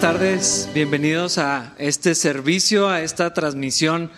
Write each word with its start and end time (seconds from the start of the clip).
tardes, 0.00 0.66
bienvenidos 0.72 1.36
a 1.36 1.74
este 1.76 2.14
servicio, 2.14 2.88
a 2.88 3.02
esta 3.02 3.34
transmisión 3.34 4.10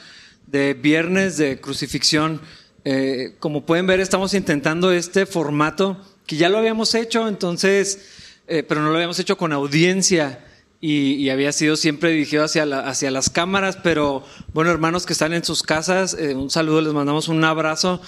de 0.46 0.74
viernes 0.74 1.36
de 1.38 1.60
crucifixión. 1.60 2.40
Eh, 2.84 3.34
como 3.40 3.66
pueden 3.66 3.88
ver, 3.88 3.98
estamos 3.98 4.32
intentando 4.34 4.92
este 4.92 5.26
formato 5.26 6.00
que 6.24 6.36
ya 6.36 6.48
lo 6.48 6.58
habíamos 6.58 6.94
hecho, 6.94 7.26
entonces, 7.26 8.06
eh, 8.46 8.62
pero 8.62 8.80
no 8.80 8.90
lo 8.90 8.94
habíamos 8.94 9.18
hecho 9.18 9.36
con 9.36 9.52
audiencia 9.52 10.46
y, 10.80 11.28
había 11.30 11.50
sido 11.50 11.74
siempre 11.74 12.10
dirigido 12.10 12.44
hacia, 12.44 12.62
hacia 12.62 13.10
las 13.10 13.28
cámaras, 13.28 13.76
pero 13.82 14.24
bueno, 14.54 14.70
hermanos 14.70 15.04
que 15.04 15.14
están 15.14 15.32
en 15.32 15.44
sus 15.44 15.64
casas, 15.64 16.14
eh, 16.16 16.36
un 16.36 16.50
saludo, 16.50 16.80
les 16.80 16.92
mandamos 16.92 17.26
un 17.26 17.42
abrazo, 17.42 18.00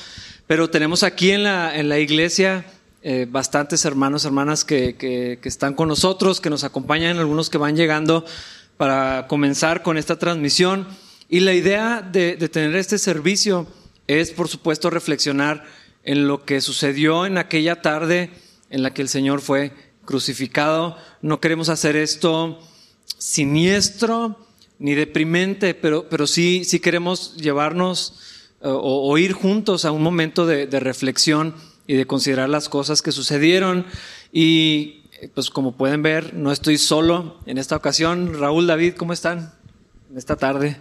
pero 0.47 0.71
tenemos 0.71 1.03
aquí 1.03 1.33
en 1.33 1.43
la, 1.43 1.77
en 1.77 1.89
la 1.89 1.99
iglesia 1.99 2.67
eh, 3.07 3.27
bastantes 3.31 3.85
hermanos, 3.85 4.25
hermanas 4.25 4.65
que, 4.65 4.97
que, 4.97 5.39
están 5.47 5.75
con 5.75 5.89
nosotros, 5.89 6.41
que 6.41 6.49
nos 6.49 6.65
acompañan, 6.65 7.19
algunos 7.19 7.51
que 7.51 7.59
van 7.59 7.77
llegando 7.77 8.25
para 8.79 9.27
comenzar 9.29 9.83
con 9.83 9.99
esta 9.99 10.19
transmisión. 10.19 10.89
Y 11.29 11.41
la 11.41 11.53
idea 11.53 12.01
de, 12.01 12.37
de 12.37 12.49
tener 12.49 12.75
este 12.77 12.97
servicio 12.97 13.67
es, 14.07 14.31
por 14.31 14.49
supuesto, 14.49 14.89
reflexionar 14.89 15.65
en 16.03 16.27
lo 16.27 16.47
que 16.47 16.63
sucedió 16.63 17.27
en 17.27 17.37
aquella 17.37 17.83
tarde 17.83 18.31
en 18.71 18.83
la 18.83 18.95
que 18.95 19.03
el 19.03 19.11
Señor 19.11 19.43
fue 19.43 19.73
crucificado. 20.07 20.97
No 21.21 21.41
queremos 21.41 21.69
hacer 21.69 21.97
esto 21.97 22.59
siniestro 23.19 24.39
ni 24.79 24.95
deprimente, 24.95 25.75
pero, 25.75 26.09
pero 26.09 26.27
sí, 26.27 26.65
sí 26.65 26.81
queremos 26.81 27.37
llevarnos 27.37 28.19
eh, 28.63 28.69
o, 28.71 29.19
ir 29.19 29.35
juntos 29.35 29.85
a 29.85 29.93
un 29.93 30.03
momento 30.03 30.47
de, 30.47 30.67
de 30.67 30.81
reflexión 30.81 31.55
y 31.87 31.95
de 31.95 32.07
considerar 32.07 32.49
las 32.49 32.69
cosas 32.69 33.03
que 33.03 33.13
sucedieron. 33.13 33.87
Y 34.33 35.03
pues 35.35 35.51
como 35.51 35.77
pueden 35.77 36.03
ver, 36.03 36.35
no 36.35 36.53
estoy 36.53 36.79
solo 36.79 37.39
en 37.47 37.59
esta 37.59 37.77
ocasión. 37.77 38.39
Raúl, 38.39 38.67
David, 38.67 38.95
¿cómo 38.95 39.13
están 39.13 39.53
esta 40.17 40.37
tarde? 40.37 40.77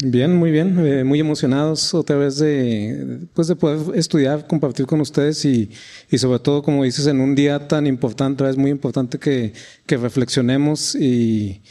Bien, 0.00 0.36
muy 0.36 0.52
bien, 0.52 0.78
eh, 0.86 1.02
muy 1.02 1.18
emocionados 1.18 1.92
otra 1.92 2.16
vez 2.16 2.38
de, 2.38 3.26
pues 3.34 3.48
de 3.48 3.56
poder 3.56 3.98
estudiar, 3.98 4.46
compartir 4.46 4.86
con 4.86 5.00
ustedes 5.00 5.44
y, 5.44 5.70
y, 6.08 6.18
sobre 6.18 6.38
todo, 6.38 6.62
como 6.62 6.84
dices, 6.84 7.08
en 7.08 7.20
un 7.20 7.34
día 7.34 7.66
tan 7.66 7.84
importante, 7.84 8.48
es 8.48 8.56
muy 8.56 8.70
importante 8.70 9.18
que, 9.18 9.54
que 9.86 9.96
reflexionemos 9.96 10.94
y, 10.94 11.62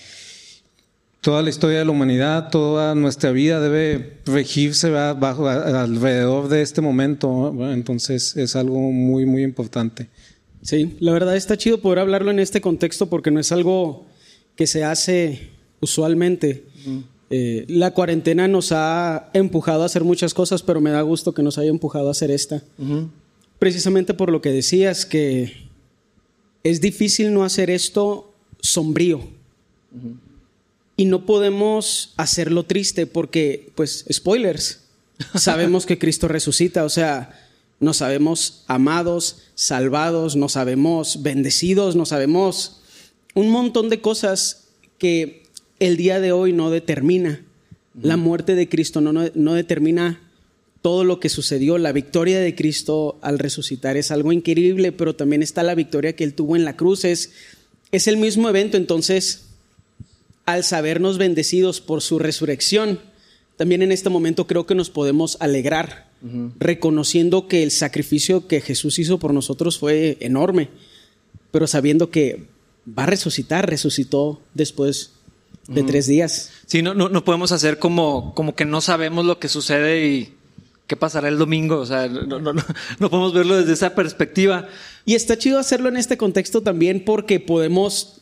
toda 1.21 1.41
la 1.41 1.49
historia 1.49 1.79
de 1.79 1.85
la 1.85 1.91
humanidad, 1.91 2.49
toda 2.49 2.95
nuestra 2.95 3.31
vida 3.31 3.59
debe 3.59 4.19
regirse 4.25 4.89
bajo 4.89 5.47
alrededor 5.47 6.47
de 6.47 6.61
este 6.61 6.81
momento. 6.81 7.53
Entonces 7.71 8.35
es 8.37 8.55
algo 8.55 8.79
muy, 8.91 9.25
muy 9.25 9.43
importante. 9.43 10.07
Sí, 10.61 10.97
la 10.99 11.11
verdad 11.11 11.35
está 11.35 11.57
chido 11.57 11.79
poder 11.79 11.99
hablarlo 11.99 12.31
en 12.31 12.39
este 12.39 12.61
contexto 12.61 13.09
porque 13.09 13.31
no 13.31 13.39
es 13.39 13.51
algo 13.51 14.05
que 14.55 14.67
se 14.67 14.83
hace 14.83 15.49
usualmente. 15.79 16.63
Eh, 17.29 17.65
la 17.67 17.91
cuarentena 17.91 18.47
nos 18.47 18.71
ha 18.71 19.29
empujado 19.33 19.83
a 19.83 19.85
hacer 19.85 20.03
muchas 20.03 20.33
cosas, 20.33 20.63
pero 20.63 20.81
me 20.81 20.91
da 20.91 21.01
gusto 21.01 21.33
que 21.33 21.43
nos 21.43 21.57
haya 21.57 21.69
empujado 21.69 22.07
a 22.07 22.11
hacer 22.11 22.31
esta. 22.31 22.63
Precisamente 23.59 24.13
por 24.13 24.31
lo 24.31 24.41
que 24.41 24.51
decías, 24.51 25.05
que 25.05 25.53
es 26.63 26.81
difícil 26.81 27.33
no 27.33 27.43
hacer 27.43 27.69
esto 27.69 28.33
sombrío. 28.59 29.21
Y 30.97 31.05
no 31.05 31.25
podemos 31.25 32.13
hacerlo 32.17 32.63
triste 32.63 33.05
porque, 33.05 33.71
pues, 33.75 34.03
spoilers, 34.11 34.81
sabemos 35.35 35.85
que 35.85 35.99
Cristo 35.99 36.27
resucita, 36.27 36.83
o 36.83 36.89
sea, 36.89 37.39
nos 37.79 37.97
sabemos 37.97 38.63
amados, 38.67 39.43
salvados, 39.55 40.35
nos 40.35 40.53
sabemos 40.53 41.21
bendecidos, 41.21 41.95
nos 41.95 42.09
sabemos 42.09 42.81
un 43.35 43.51
montón 43.51 43.89
de 43.89 44.01
cosas 44.01 44.63
que 44.97 45.43
el 45.79 45.97
día 45.97 46.19
de 46.19 46.31
hoy 46.31 46.53
no 46.53 46.71
determina. 46.71 47.43
La 48.01 48.17
muerte 48.17 48.55
de 48.55 48.69
Cristo 48.69 49.01
no, 49.01 49.11
no, 49.13 49.53
determina 49.53 50.21
todo 50.83 51.03
lo 51.03 51.19
que 51.19 51.29
sucedió. 51.29 51.77
La 51.77 51.91
victoria 51.91 52.39
de 52.39 52.53
Cristo 52.53 53.17
al 53.21 53.39
resucitar 53.39 53.97
es 53.97 54.11
algo 54.11 54.31
increíble, 54.31 54.91
pero 54.91 55.15
también 55.15 55.41
está 55.41 55.63
la 55.63 55.73
victoria 55.73 56.15
que 56.15 56.23
Él 56.23 56.35
tuvo 56.35 56.55
en 56.55 56.65
la 56.65 56.75
cruz. 56.75 57.05
Es, 57.05 57.31
es 57.91 58.07
el 58.07 58.17
mismo 58.17 58.49
evento, 58.49 58.77
entonces 58.77 59.46
al 60.47 60.63
sabernos 60.63 61.17
bendecidos 61.17 61.81
por 61.81 62.01
su 62.01 62.17
resurrección, 62.17 62.99
también 63.57 63.81
en 63.81 63.91
este 63.91 64.09
momento 64.09 64.47
creo 64.47 64.65
que 64.65 64.75
nos 64.75 64.89
podemos 64.89 65.37
alegrar, 65.41 66.07
reconociendo 66.57 67.47
que 67.47 67.61
el 67.61 67.69
sacrificio 67.69 68.47
que 68.47 68.61
Jesús 68.61 68.97
hizo 68.97 69.19
por 69.19 69.33
nosotros 69.33 69.77
fue 69.77 70.17
enorme, 70.21 70.69
pero 71.51 71.67
sabiendo 71.67 72.09
que 72.09 72.47
va 72.97 73.03
a 73.03 73.07
resucitar, 73.07 73.69
resucitó 73.69 74.41
después 74.53 75.11
de 75.67 75.83
tres 75.83 76.07
días. 76.07 76.51
Sí, 76.65 76.81
no, 76.81 76.93
no, 76.93 77.23
podemos 77.25 77.51
hacer 77.51 77.77
como, 77.77 78.33
como 78.33 78.55
que 78.55 78.63
no 78.63 78.79
sabemos 78.79 79.25
lo 79.25 79.39
que 79.39 79.49
sucede 79.49 80.07
y 80.07 80.33
qué 80.87 80.95
pasará 80.95 81.27
el 81.27 81.37
domingo. 81.37 81.77
O 81.77 81.85
sea, 81.85 82.07
no, 82.07 82.39
no, 82.39 82.53
no, 82.53 82.63
podemos 83.09 83.33
verlo 83.33 83.57
desde 83.57 83.73
esa 83.73 83.95
perspectiva. 83.95 84.69
Y 85.05 85.15
está 85.15 85.37
chido 85.37 85.59
hacerlo 85.59 85.89
en 85.89 85.97
este 85.97 86.17
contexto 86.17 86.61
también 86.61 87.03
porque 87.03 87.41
podemos 87.41 88.16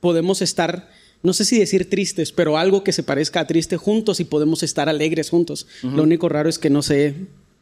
podemos 0.00 0.42
estar, 0.42 0.90
no 1.22 1.32
sé 1.32 1.44
si 1.44 1.58
decir 1.58 1.88
tristes, 1.90 2.32
pero 2.32 2.58
algo 2.58 2.84
que 2.84 2.92
se 2.92 3.02
parezca 3.02 3.40
a 3.40 3.46
triste 3.46 3.76
juntos 3.76 4.20
y 4.20 4.24
podemos 4.24 4.62
estar 4.62 4.88
alegres 4.88 5.30
juntos. 5.30 5.66
Lo 5.82 6.02
único 6.02 6.28
raro 6.28 6.48
es 6.48 6.58
que 6.58 6.70
no 6.70 6.82
sé 6.82 7.14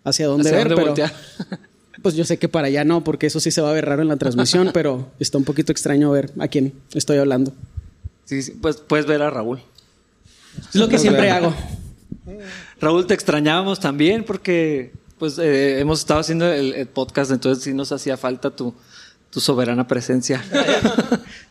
hacia 0.05 0.27
dónde 0.27 0.51
ver, 0.51 0.69
pero 0.69 0.95
pues 2.03 2.15
yo 2.15 2.25
sé 2.25 2.39
que 2.39 2.49
para 2.49 2.69
allá 2.69 2.85
no, 2.85 3.03
porque 3.03 3.27
eso 3.27 3.41
sí 3.41 3.51
se 3.51 3.61
va 3.61 3.71
a 3.71 3.73
ver 3.73 3.87
raro 3.87 4.03
en 4.03 4.09
la 4.09 4.17
transmisión, 4.17 4.71
pero 4.75 5.11
está 5.19 5.39
un 5.39 5.45
poquito 5.45 5.73
extraño 5.73 6.11
ver 6.11 6.33
a 6.39 6.49
quién 6.49 6.73
estoy 6.95 7.19
hablando. 7.19 7.53
Sí, 8.25 8.43
sí 8.43 8.53
pues 8.53 8.77
puedes 8.77 9.07
ver 9.07 9.23
a 9.23 9.31
Raúl. 9.31 9.61
Es 10.71 10.77
lo 10.77 10.89
que 10.89 10.99
siempre 10.99 11.31
hago. 11.31 11.55
Raúl, 12.81 13.07
te 13.07 13.15
extrañábamos 13.15 13.81
también 13.81 14.25
porque 14.25 14.93
pues 15.19 15.39
eh, 15.39 15.81
hemos 15.81 16.01
estado 16.01 16.21
haciendo 16.21 16.51
el, 16.53 16.87
podcast, 16.89 17.31
entonces 17.31 17.65
sí 17.65 17.73
nos 17.73 17.91
hacía 17.93 18.17
falta 18.17 18.51
tu, 18.51 18.75
tu 19.37 19.41
soberana 19.41 19.87
presencia. 19.87 20.43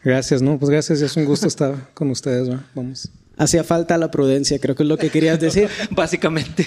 Gracias, 0.03 0.41
no, 0.41 0.57
pues 0.57 0.71
gracias, 0.71 1.01
es 1.01 1.15
un 1.17 1.25
gusto 1.25 1.45
estar 1.45 1.75
con 1.93 2.09
ustedes, 2.09 2.49
vamos. 2.73 3.11
Hacía 3.37 3.63
falta 3.63 3.95
la 3.99 4.09
prudencia, 4.09 4.57
creo 4.57 4.73
que 4.73 4.81
es 4.81 4.89
lo 4.89 4.97
que 4.97 5.11
querías 5.11 5.39
decir. 5.39 5.69
Básicamente. 5.91 6.65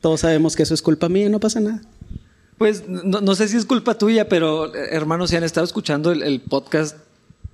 Todos 0.00 0.18
sabemos 0.18 0.56
que 0.56 0.64
eso 0.64 0.74
es 0.74 0.82
culpa 0.82 1.08
mía, 1.08 1.28
no 1.28 1.38
pasa 1.38 1.60
nada. 1.60 1.80
Pues 2.58 2.88
no, 2.88 3.34
sé 3.36 3.46
si 3.46 3.56
es 3.56 3.64
culpa 3.64 3.98
tuya, 3.98 4.28
pero 4.28 4.74
hermanos, 4.74 5.30
si 5.30 5.36
han 5.36 5.44
estado 5.44 5.64
escuchando 5.64 6.10
el, 6.10 6.40
podcast, 6.40 6.96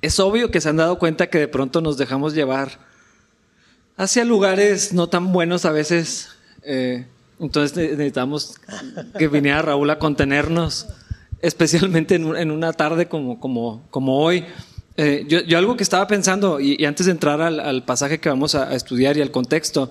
es 0.00 0.18
obvio 0.18 0.50
que 0.50 0.62
se 0.62 0.70
han 0.70 0.78
dado 0.78 0.98
cuenta 0.98 1.28
que 1.28 1.36
de 1.36 1.48
pronto 1.48 1.82
nos 1.82 1.98
dejamos 1.98 2.32
llevar 2.32 2.78
hacia 3.98 4.24
lugares 4.24 4.94
no 4.94 5.10
tan 5.10 5.30
buenos 5.30 5.66
a 5.66 5.72
veces. 5.72 6.30
Eh, 6.62 7.04
entonces 7.38 7.76
necesitamos 7.76 8.54
que 9.18 9.28
viniera 9.28 9.60
Raúl 9.60 9.90
a 9.90 9.98
contenernos 9.98 10.86
especialmente 11.46 12.16
en, 12.16 12.50
una 12.50 12.72
tarde 12.72 13.06
como, 13.06 13.38
como, 13.38 13.84
como 13.90 14.18
hoy. 14.18 14.44
Eh, 14.96 15.24
yo, 15.28 15.58
algo 15.58 15.76
que 15.76 15.82
estaba 15.82 16.06
pensando, 16.06 16.58
y, 16.58 16.84
antes 16.84 17.06
de 17.06 17.12
entrar 17.12 17.40
al, 17.40 17.84
pasaje 17.84 18.18
que 18.18 18.28
vamos 18.28 18.54
a, 18.54 18.74
estudiar 18.74 19.16
y 19.16 19.22
al 19.22 19.30
contexto, 19.30 19.90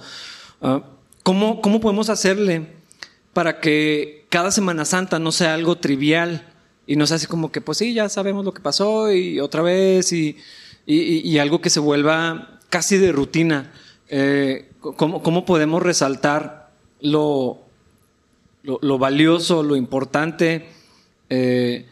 ah, 0.61 0.83
¿cómo, 1.23 1.61
¿cómo 1.61 1.79
podemos 1.79 2.09
hacerle 2.09 2.67
para 3.33 3.59
que 3.59 4.25
cada 4.29 4.51
Semana 4.51 4.83
Santa 4.83 5.17
no 5.19 5.31
sea 5.31 5.53
algo 5.53 5.77
trivial 5.77 6.45
y 6.87 6.97
no 6.97 7.07
sea 7.07 7.15
así 7.15 7.27
como 7.27 7.51
que, 7.51 7.61
pues 7.61 7.77
sí, 7.77 7.93
ya 7.93 8.09
sabemos 8.09 8.43
lo 8.43 8.53
que 8.53 8.61
pasó 8.61 9.11
y 9.11 9.39
otra 9.39 9.61
vez 9.61 10.11
y, 10.11 10.37
y, 10.85 11.37
algo 11.37 11.61
que 11.61 11.69
se 11.69 11.79
vuelva 11.79 12.59
casi 12.69 12.97
de 12.97 13.11
rutina? 13.11 13.71
Eh, 14.09 14.71
¿cómo, 14.81 15.23
¿cómo, 15.23 15.45
podemos 15.45 15.81
resaltar 15.81 16.69
lo, 16.99 17.59
lo, 18.63 18.79
lo 18.81 18.97
valioso, 18.97 19.63
lo 19.63 19.75
importante? 19.75 20.67
Eh, 21.29 21.85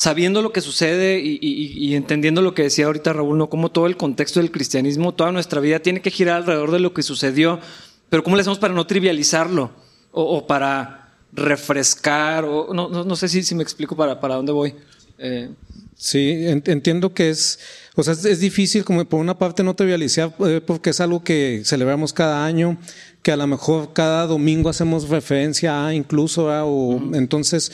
sabiendo 0.00 0.40
lo 0.40 0.50
que 0.50 0.62
sucede 0.62 1.20
y, 1.22 1.94
entendiendo 1.94 2.40
lo 2.40 2.54
que 2.54 2.62
decía 2.62 2.86
ahorita 2.86 3.12
Raúl, 3.12 3.36
¿no? 3.36 3.50
Como 3.50 3.70
todo 3.70 3.86
el 3.86 3.98
contexto 3.98 4.40
del 4.40 4.50
cristianismo, 4.50 5.12
toda 5.12 5.30
nuestra 5.30 5.60
vida 5.60 5.80
tiene 5.80 6.00
que 6.00 6.10
girar 6.10 6.36
alrededor 6.36 6.70
de 6.70 6.80
lo 6.80 6.94
que 6.94 7.02
sucedió, 7.02 7.60
pero 8.08 8.22
¿cómo 8.22 8.36
le 8.36 8.40
hacemos 8.40 8.58
para 8.58 8.72
no 8.72 8.86
trivializarlo? 8.86 9.70
O, 10.10 10.46
para 10.46 11.12
refrescar, 11.32 12.46
o 12.46 12.72
no, 12.72 12.88
no, 12.88 13.14
sé 13.14 13.28
si, 13.28 13.42
si, 13.42 13.54
me 13.54 13.62
explico 13.62 13.94
para, 13.94 14.18
para 14.18 14.36
dónde 14.36 14.52
voy. 14.52 14.74
Eh, 15.18 15.50
sí, 15.94 16.46
entiendo 16.46 17.12
que 17.12 17.28
es, 17.28 17.58
o 17.94 18.02
sea, 18.02 18.14
es, 18.14 18.40
difícil 18.40 18.84
como 18.84 19.04
por 19.04 19.20
una 19.20 19.36
parte 19.36 19.62
no 19.62 19.76
trivializar 19.76 20.34
eh, 20.46 20.62
porque 20.66 20.90
es 20.90 21.00
algo 21.02 21.22
que 21.22 21.60
celebramos 21.66 22.14
cada 22.14 22.46
año, 22.46 22.78
que 23.22 23.32
a 23.32 23.36
lo 23.36 23.46
mejor 23.46 23.92
cada 23.92 24.26
domingo 24.26 24.70
hacemos 24.70 25.10
referencia 25.10 25.86
a 25.86 25.94
incluso, 25.94 26.46
o 26.46 27.14
entonces 27.14 27.70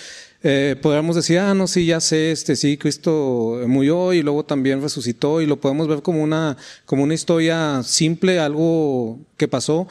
eh, 0.49 0.77
podríamos 0.81 1.17
decir, 1.17 1.41
ah, 1.41 1.55
no, 1.55 1.67
sí, 1.67 1.87
ya 1.87 1.99
sé, 1.99 2.31
este, 2.31 2.55
sí, 2.55 2.77
Cristo 2.77 3.63
murió 3.67 4.13
y 4.13 4.23
luego 4.23 4.45
también 4.45 4.81
resucitó 4.81 5.41
y 5.41 5.47
lo 5.47 5.61
podemos 5.61 5.89
ver 5.89 6.03
como 6.03 6.23
una, 6.23 6.57
como 6.85 7.03
una 7.03 7.15
historia 7.15 7.83
simple, 7.83 8.39
algo 8.39 9.19
que 9.37 9.49
pasó, 9.49 9.89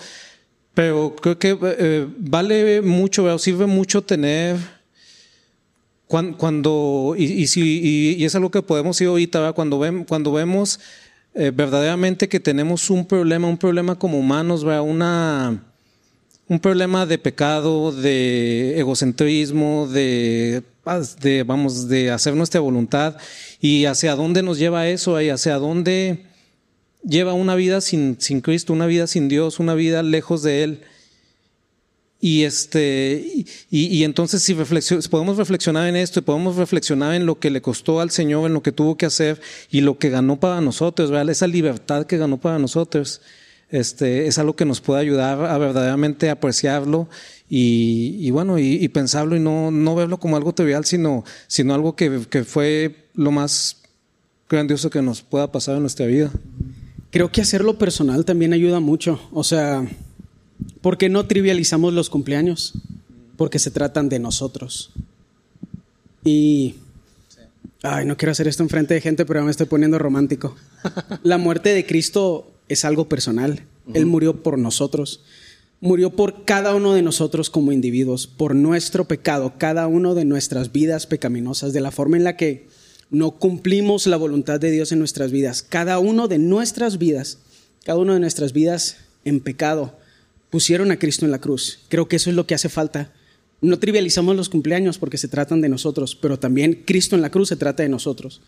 pero 0.73 1.13
creo 1.21 1.37
que 1.37 1.57
eh, 1.61 2.07
vale 2.19 2.81
mucho, 2.81 3.37
sirve 3.37 3.65
mucho 3.65 4.01
tener 4.01 4.55
cuando, 6.07 7.15
y, 7.17 7.47
si, 7.47 8.15
y, 8.17 8.23
es 8.23 8.33
algo 8.35 8.49
que 8.49 8.61
podemos 8.61 9.01
ir 9.01 9.09
ahorita, 9.09 9.51
cuando, 9.51 9.81
cuando 10.07 10.31
vemos 10.31 10.79
eh, 11.33 11.51
verdaderamente 11.53 12.29
que 12.29 12.39
tenemos 12.39 12.89
un 12.89 13.05
problema, 13.05 13.49
un 13.49 13.57
problema 13.57 13.99
como 13.99 14.17
humanos, 14.17 14.63
Una, 14.63 15.61
un 16.47 16.59
problema 16.59 17.05
de 17.05 17.17
pecado, 17.17 17.91
de 17.91 18.79
egocentrismo, 18.79 19.87
de, 19.87 20.63
de, 21.19 21.43
vamos, 21.43 21.87
de 21.87 22.11
hacer 22.11 22.35
nuestra 22.35 22.59
voluntad 22.59 23.17
y 23.59 23.85
hacia 23.85 24.15
dónde 24.15 24.43
nos 24.43 24.59
lleva 24.59 24.87
eso 24.87 25.19
y 25.19 25.29
hacia 25.29 25.55
dónde 25.55 26.25
lleva 27.03 27.33
una 27.33 27.55
vida 27.55 27.81
sin, 27.81 28.17
sin 28.19 28.41
Cristo, 28.41 28.73
una 28.73 28.85
vida 28.85 29.07
sin 29.07 29.27
Dios, 29.27 29.59
una 29.59 29.73
vida 29.73 30.03
lejos 30.03 30.43
de 30.43 30.63
Él. 30.63 30.81
Y, 32.21 32.43
este, 32.43 33.45
y, 33.69 34.03
entonces 34.03 34.41
si 34.41 34.55
podemos 35.09 35.37
reflexionar 35.37 35.87
en 35.87 35.95
esto 35.95 36.19
y 36.19 36.23
podemos 36.23 36.55
reflexionar 36.55 37.13
en 37.13 37.25
lo 37.25 37.39
que 37.39 37.51
le 37.51 37.61
costó 37.61 37.99
al 37.99 38.09
Señor, 38.09 38.47
en 38.47 38.53
lo 38.53 38.63
que 38.63 38.71
tuvo 38.71 38.97
que 38.97 39.05
hacer 39.05 39.39
y 39.69 39.81
lo 39.81 39.99
que 39.99 40.09
ganó 40.09 40.39
para 40.39 40.61
nosotros, 40.61 41.11
¿verdad? 41.11 41.29
esa 41.29 41.45
libertad 41.45 42.05
que 42.05 42.17
ganó 42.17 42.37
para 42.37 42.57
nosotros, 42.57 43.21
este, 43.75 44.27
es 44.27 44.37
algo 44.37 44.55
que 44.55 44.65
nos 44.65 44.81
puede 44.81 45.01
ayudar 45.01 45.43
a 45.45 45.57
verdaderamente 45.57 46.29
apreciarlo 46.29 47.07
y, 47.49 48.29
bueno, 48.31 48.57
y, 48.57 48.87
pensarlo 48.89 49.35
y 49.35 49.39
no, 49.39 49.71
no 49.71 49.95
verlo 49.95 50.19
como 50.19 50.35
algo 50.35 50.53
trivial, 50.53 50.85
sino, 50.85 51.23
sino 51.47 51.73
algo 51.73 51.95
que, 51.95 52.21
que 52.29 52.43
fue 52.43 53.09
lo 53.13 53.31
más 53.31 53.83
grandioso 54.49 54.89
que 54.89 55.01
nos 55.01 55.21
pueda 55.21 55.51
pasar 55.51 55.75
en 55.75 55.81
nuestra 55.81 56.05
vida. 56.05 56.31
Creo 57.11 57.31
que 57.31 57.41
hacerlo 57.41 57.77
personal 57.77 58.25
también 58.25 58.53
ayuda 58.53 58.79
mucho. 58.79 59.21
O 59.31 59.43
sea, 59.43 59.85
¿Por 60.81 60.97
qué 60.97 61.09
no 61.09 61.25
trivializamos 61.25 61.93
los 61.93 62.09
cumpleaños? 62.09 62.73
Porque 63.37 63.59
se 63.59 63.71
tratan 63.71 64.09
de 64.09 64.19
nosotros. 64.19 64.91
Y. 66.23 66.75
Ay, 67.83 68.05
no 68.05 68.17
quiero 68.17 68.31
hacer 68.31 68.47
esto 68.47 68.63
enfrente 68.63 68.93
de 68.93 69.01
gente, 69.01 69.25
pero 69.25 69.43
me 69.43 69.51
estoy 69.51 69.67
poniendo 69.67 69.99
romántico. 69.99 70.55
La 71.23 71.37
muerte 71.37 71.73
de 71.73 71.85
Cristo 71.85 72.51
es 72.69 72.85
algo 72.85 73.07
personal. 73.07 73.65
Él 73.93 74.05
murió 74.05 74.43
por 74.43 74.57
nosotros. 74.57 75.21
Murió 75.81 76.15
por 76.15 76.45
cada 76.45 76.73
uno 76.73 76.93
de 76.93 77.01
nosotros 77.01 77.49
como 77.49 77.71
individuos, 77.71 78.27
por 78.27 78.55
nuestro 78.55 79.05
pecado, 79.07 79.53
cada 79.57 79.87
uno 79.87 80.15
de 80.15 80.25
nuestras 80.25 80.71
vidas 80.71 81.05
pecaminosas, 81.05 81.73
de 81.73 81.81
la 81.81 81.91
forma 81.91 82.17
en 82.17 82.23
la 82.23 82.37
que 82.37 82.67
no 83.11 83.31
cumplimos 83.31 84.07
la 84.07 84.17
voluntad 84.17 84.59
de 84.59 84.71
Dios 84.71 84.91
en 84.91 84.99
nuestras 84.99 85.31
vidas. 85.31 85.61
Cada 85.61 85.99
uno 85.99 86.27
de 86.27 86.39
nuestras 86.39 86.97
vidas, 86.97 87.39
cada 87.83 87.99
uno 87.99 88.13
de 88.13 88.19
nuestras 88.19 88.53
vidas 88.53 88.97
en 89.25 89.41
pecado 89.41 89.97
pusieron 90.49 90.91
a 90.91 90.97
Cristo 90.97 91.25
en 91.25 91.31
la 91.31 91.41
cruz. 91.41 91.79
Creo 91.89 92.07
que 92.07 92.15
eso 92.15 92.29
es 92.29 92.35
lo 92.35 92.47
que 92.47 92.55
hace 92.55 92.69
falta. 92.69 93.13
No 93.61 93.77
trivializamos 93.79 94.35
los 94.35 94.49
cumpleaños 94.49 94.97
porque 94.97 95.17
se 95.17 95.27
tratan 95.27 95.61
de 95.61 95.69
nosotros, 95.69 96.15
pero 96.15 96.39
también 96.39 96.83
Cristo 96.85 97.15
en 97.15 97.21
la 97.21 97.29
cruz 97.29 97.49
se 97.49 97.55
trata 97.55 97.83
de 97.83 97.89
nosotros. 97.89 98.41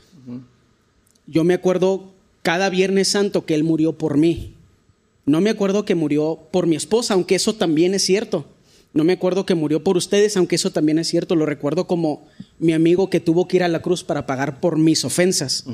Yo 1.28 1.44
me 1.44 1.54
acuerdo 1.54 2.14
cada 2.48 2.70
Viernes 2.70 3.10
Santo 3.10 3.46
que 3.46 3.56
Él 3.56 3.66
murió 3.66 3.98
por 3.98 4.16
mí. 4.16 4.54
No 5.26 5.42
me 5.42 5.50
acuerdo 5.50 5.84
que 5.84 5.96
murió 5.96 6.48
por 6.50 6.66
mi 6.66 6.78
esposa, 6.78 7.14
aunque 7.14 7.36
eso 7.36 7.56
también 7.56 7.94
es 7.94 8.06
cierto. 8.06 8.46
No 8.94 9.04
me 9.04 9.12
acuerdo 9.12 9.46
que 9.46 9.54
murió 9.54 9.84
por 9.84 9.98
ustedes, 9.98 10.38
aunque 10.38 10.56
eso 10.56 10.72
también 10.72 10.98
es 10.98 11.10
cierto. 11.10 11.36
Lo 11.36 11.46
recuerdo 11.46 11.88
como 11.88 12.26
mi 12.58 12.72
amigo 12.72 13.10
que 13.10 13.20
tuvo 13.20 13.50
que 13.50 13.58
ir 13.58 13.64
a 13.64 13.68
la 13.68 13.82
cruz 13.82 14.06
para 14.06 14.26
pagar 14.26 14.62
por 14.62 14.78
mis 14.78 15.04
ofensas. 15.04 15.66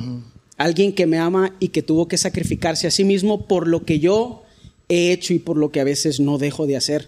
Alguien 0.58 0.94
que 0.94 1.06
me 1.06 1.20
ama 1.20 1.56
y 1.60 1.68
que 1.68 1.84
tuvo 1.84 2.08
que 2.08 2.18
sacrificarse 2.18 2.88
a 2.88 2.92
sí 2.92 3.04
mismo 3.04 3.46
por 3.46 3.68
lo 3.68 3.86
que 3.86 4.00
yo 4.00 4.42
he 4.90 5.12
hecho 5.12 5.36
y 5.36 5.38
por 5.38 5.58
lo 5.58 5.72
que 5.72 5.80
a 5.80 5.84
veces 5.84 6.20
no 6.20 6.40
dejo 6.40 6.66
de 6.66 6.76
hacer. 6.76 7.08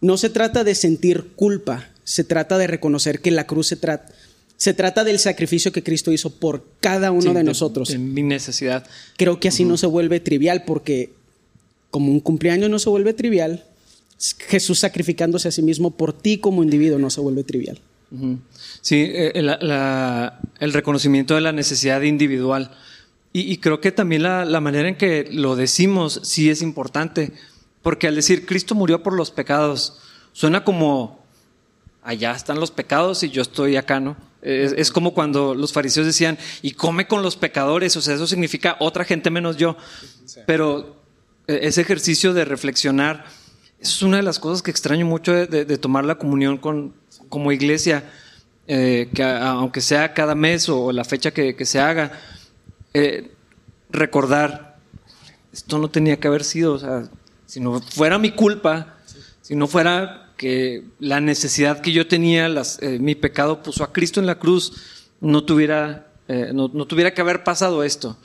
No 0.00 0.16
se 0.16 0.30
trata 0.30 0.62
de 0.62 0.76
sentir 0.76 1.32
culpa, 1.34 1.88
se 2.04 2.22
trata 2.22 2.56
de 2.56 2.68
reconocer 2.68 3.20
que 3.20 3.32
la 3.32 3.48
cruz 3.48 3.66
se 3.66 3.74
trata, 3.74 4.14
se 4.62 4.74
trata 4.74 5.02
del 5.02 5.18
sacrificio 5.18 5.72
que 5.72 5.82
Cristo 5.82 6.12
hizo 6.12 6.30
por 6.30 6.64
cada 6.78 7.10
uno 7.10 7.34
de, 7.34 7.42
nosotros. 7.42 7.90
En 7.90 8.14
mi 8.14 8.22
necesidad. 8.22 8.86
Creo 9.16 9.40
que 9.40 9.48
así 9.48 9.64
no 9.64 9.76
se 9.76 9.86
vuelve 9.86 10.20
trivial 10.20 10.62
porque 10.64 11.10
como 11.90 12.12
un 12.12 12.20
cumpleaños 12.20 12.70
no 12.70 12.78
se 12.78 12.88
vuelve 12.88 13.12
trivial, 13.12 13.64
Jesús 14.46 14.78
sacrificándose 14.78 15.48
a 15.48 15.50
sí 15.50 15.62
mismo 15.62 15.90
por 15.90 16.12
ti 16.12 16.38
como 16.38 16.62
individuo 16.62 17.00
no 17.00 17.10
se 17.10 17.20
vuelve 17.20 17.42
trivial. 17.42 17.80
Sí, 18.82 19.04
eh, 19.04 19.32
el 19.34 20.72
reconocimiento 20.72 21.34
de 21.34 21.40
la 21.40 21.50
necesidad 21.50 22.02
individual. 22.02 22.70
Y, 23.32 23.56
creo 23.56 23.80
que 23.80 23.90
también 23.90 24.22
la, 24.22 24.60
manera 24.60 24.88
en 24.88 24.94
que 24.94 25.28
lo 25.32 25.56
decimos 25.56 26.20
sí 26.22 26.50
es 26.50 26.62
importante, 26.62 27.32
porque 27.82 28.06
al 28.06 28.14
decir 28.14 28.46
Cristo 28.46 28.76
murió 28.76 29.02
por 29.02 29.14
los 29.14 29.32
pecados, 29.32 29.98
suena 30.32 30.62
como 30.62 31.18
allá 32.04 32.30
están 32.30 32.60
los 32.60 32.70
pecados 32.70 33.24
y 33.24 33.30
yo 33.30 33.42
estoy 33.42 33.74
acá, 33.74 33.98
¿no? 33.98 34.30
Es, 34.42 34.90
como 34.90 35.14
cuando 35.14 35.54
los 35.54 35.72
fariseos 35.72 36.04
decían, 36.04 36.36
y 36.62 36.72
come 36.72 37.06
con 37.06 37.22
los 37.22 37.36
pecadores, 37.36 37.96
o 37.96 38.00
sea, 38.00 38.16
eso 38.16 38.26
significa 38.26 38.76
otra 38.80 39.04
gente 39.04 39.30
menos 39.30 39.56
yo. 39.56 39.76
Pero 40.46 40.96
eh, 41.46 41.60
ese 41.62 41.80
ejercicio 41.80 42.34
de 42.34 42.44
reflexionar, 42.44 43.24
eso 43.80 43.96
es 43.96 44.02
una 44.02 44.16
de 44.16 44.24
las 44.24 44.40
cosas 44.40 44.62
que 44.62 44.72
extraño 44.72 45.06
mucho 45.06 45.32
de, 45.32 45.78
tomar 45.78 46.04
la 46.04 46.16
comunión 46.16 46.58
con, 46.58 46.92
como 47.28 47.52
iglesia, 47.52 48.10
eh, 48.66 49.10
que 49.14 49.22
aunque 49.22 49.80
sea 49.80 50.12
cada 50.12 50.34
mes 50.34 50.68
o 50.68 50.90
la 50.90 51.04
fecha 51.04 51.30
que, 51.30 51.54
que 51.54 51.64
se 51.64 51.78
haga, 51.78 52.12
eh, 52.94 53.32
recordar, 53.90 54.78
esto 55.52 55.78
no 55.78 55.88
tenía 55.88 56.18
que 56.18 56.28
haber 56.28 56.44
sido, 56.44 56.74
o 56.74 56.78
sea, 56.78 57.08
si 57.46 57.60
no 57.60 57.80
fuera 57.80 58.18
mi 58.18 58.32
culpa, 58.32 58.96
si 59.42 59.54
no 59.54 59.66
fuera 59.66 60.21
que 60.36 60.84
la 60.98 61.20
necesidad 61.20 61.80
que 61.80 61.92
yo 61.92 62.06
tenía, 62.06 62.46
eh, 62.80 62.98
mi 63.00 63.14
pecado 63.14 63.62
puso 63.62 63.84
a 63.84 63.92
Cristo 63.92 64.20
en 64.20 64.26
la 64.26 64.38
cruz, 64.38 64.72
no 65.20 65.44
tuviera, 65.44 66.08
eh, 66.28 66.50
no, 66.52 66.68
tuviera 66.86 67.14
que 67.14 67.20
haber 67.20 67.44
pasado 67.44 67.84
esto. 67.84 68.16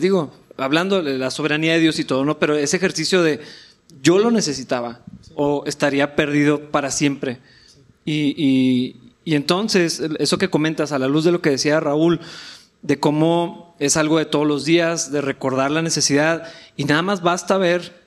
digo, 0.00 0.32
hablando 0.56 1.02
de 1.02 1.18
la 1.18 1.30
soberanía 1.30 1.74
de 1.74 1.80
Dios 1.80 1.98
y 1.98 2.04
todo, 2.04 2.24
¿no? 2.24 2.38
Pero 2.38 2.56
ese 2.56 2.76
ejercicio 2.76 3.22
de 3.22 3.40
yo 4.02 4.18
lo 4.18 4.30
necesitaba 4.30 5.00
o 5.34 5.64
estaría 5.66 6.16
perdido 6.16 6.70
para 6.70 6.90
siempre. 6.90 7.38
y, 8.04 8.96
y 9.24 9.34
entonces, 9.34 10.02
eso 10.18 10.38
que 10.38 10.50
comentas 10.50 10.92
a 10.92 10.98
la 10.98 11.08
luz 11.08 11.24
de 11.24 11.32
lo 11.32 11.40
que 11.40 11.50
decía 11.50 11.80
Raúl, 11.80 12.20
de 12.82 13.00
cómo 13.00 13.74
es 13.78 13.96
algo 13.96 14.18
de 14.18 14.26
todos 14.26 14.46
los 14.46 14.66
días, 14.66 15.10
de 15.10 15.22
recordar 15.22 15.70
la 15.70 15.80
necesidad 15.80 16.52
y 16.76 16.84
nada 16.84 17.00
más 17.00 17.22
basta 17.22 17.56
ver 17.56 18.03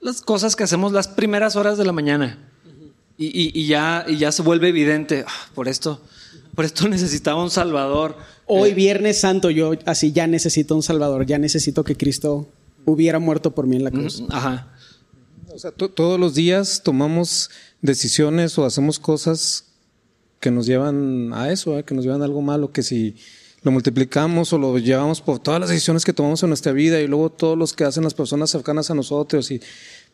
las 0.00 0.20
cosas 0.20 0.56
que 0.56 0.64
hacemos 0.64 0.92
las 0.92 1.08
primeras 1.08 1.56
horas 1.56 1.78
de 1.78 1.84
la 1.84 1.92
mañana 1.92 2.38
y, 3.22 3.66
ya, 3.66 4.06
y 4.08 4.16
ya 4.16 4.32
se 4.32 4.40
vuelve 4.40 4.68
evidente, 4.68 5.24
ah, 5.26 5.50
por 5.54 5.68
esto, 5.68 6.00
por 6.54 6.64
esto 6.64 6.88
necesitaba 6.88 7.42
un 7.42 7.50
Salvador. 7.50 8.16
Hoy 8.46 8.70
eh, 8.70 8.74
Viernes 8.74 9.20
Santo 9.20 9.50
yo 9.50 9.72
así 9.84 10.12
ya 10.12 10.26
necesito 10.26 10.74
un 10.74 10.82
Salvador, 10.82 11.26
ya 11.26 11.38
necesito 11.38 11.84
que 11.84 11.96
Cristo 11.96 12.48
hubiera 12.86 13.18
muerto 13.18 13.54
por 13.54 13.66
mí 13.66 13.76
en 13.76 13.84
la 13.84 13.90
cruz. 13.90 14.24
Ajá. 14.30 14.72
O 15.52 15.58
sea, 15.58 15.70
todos 15.72 16.18
los 16.18 16.34
días 16.34 16.82
tomamos 16.82 17.50
decisiones 17.82 18.56
o 18.56 18.64
hacemos 18.64 18.98
cosas 18.98 19.66
que 20.38 20.50
nos 20.50 20.64
llevan 20.64 21.34
a 21.34 21.52
eso, 21.52 21.78
¿eh? 21.78 21.84
que 21.84 21.94
nos 21.94 22.04
llevan 22.04 22.22
a 22.22 22.24
algo 22.24 22.40
malo, 22.40 22.72
que 22.72 22.82
si 22.82 23.16
lo 23.62 23.70
multiplicamos 23.70 24.52
o 24.52 24.58
lo 24.58 24.78
llevamos 24.78 25.20
por 25.20 25.38
todas 25.38 25.60
las 25.60 25.68
decisiones 25.68 26.04
que 26.04 26.12
tomamos 26.12 26.42
en 26.42 26.48
nuestra 26.48 26.72
vida 26.72 27.00
y 27.00 27.06
luego 27.06 27.30
todos 27.30 27.58
los 27.58 27.72
que 27.72 27.84
hacen 27.84 28.04
las 28.04 28.14
personas 28.14 28.50
cercanas 28.50 28.90
a 28.90 28.94
nosotros 28.94 29.50
y 29.50 29.60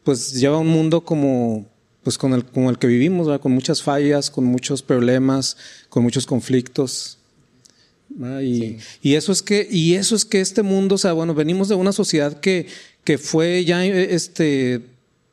pues 0.03 0.33
lleva 0.33 0.59
un 0.59 0.69
mundo 0.69 1.03
como 1.03 1.67
pues 2.03 2.19
con 2.19 2.33
el, 2.35 2.45
con 2.45 2.65
el 2.65 2.79
que 2.79 2.87
vivimos, 2.87 3.27
con 3.41 3.51
muchas 3.51 3.83
fallas, 3.83 4.31
con 4.31 4.45
muchos 4.45 4.81
problemas, 4.81 5.57
con 5.89 6.05
muchos 6.05 6.25
conflictos. 6.25 7.19
Y, 8.41 8.77
y, 9.03 9.15
eso 9.15 9.33
es 9.33 9.43
que, 9.43 9.67
y 9.69 9.95
eso 9.95 10.15
es 10.15 10.25
que 10.25 10.41
este 10.41 10.63
mundo, 10.63 10.95
o 10.95 10.99
sea, 10.99 11.13
bueno, 11.13 11.35
venimos 11.35 11.69
de 11.69 11.75
una 11.75 11.91
sociedad 11.91 12.39
que, 12.39 12.69
que 13.03 13.19
fue 13.19 13.65
ya, 13.65 13.85
este, 13.85 14.83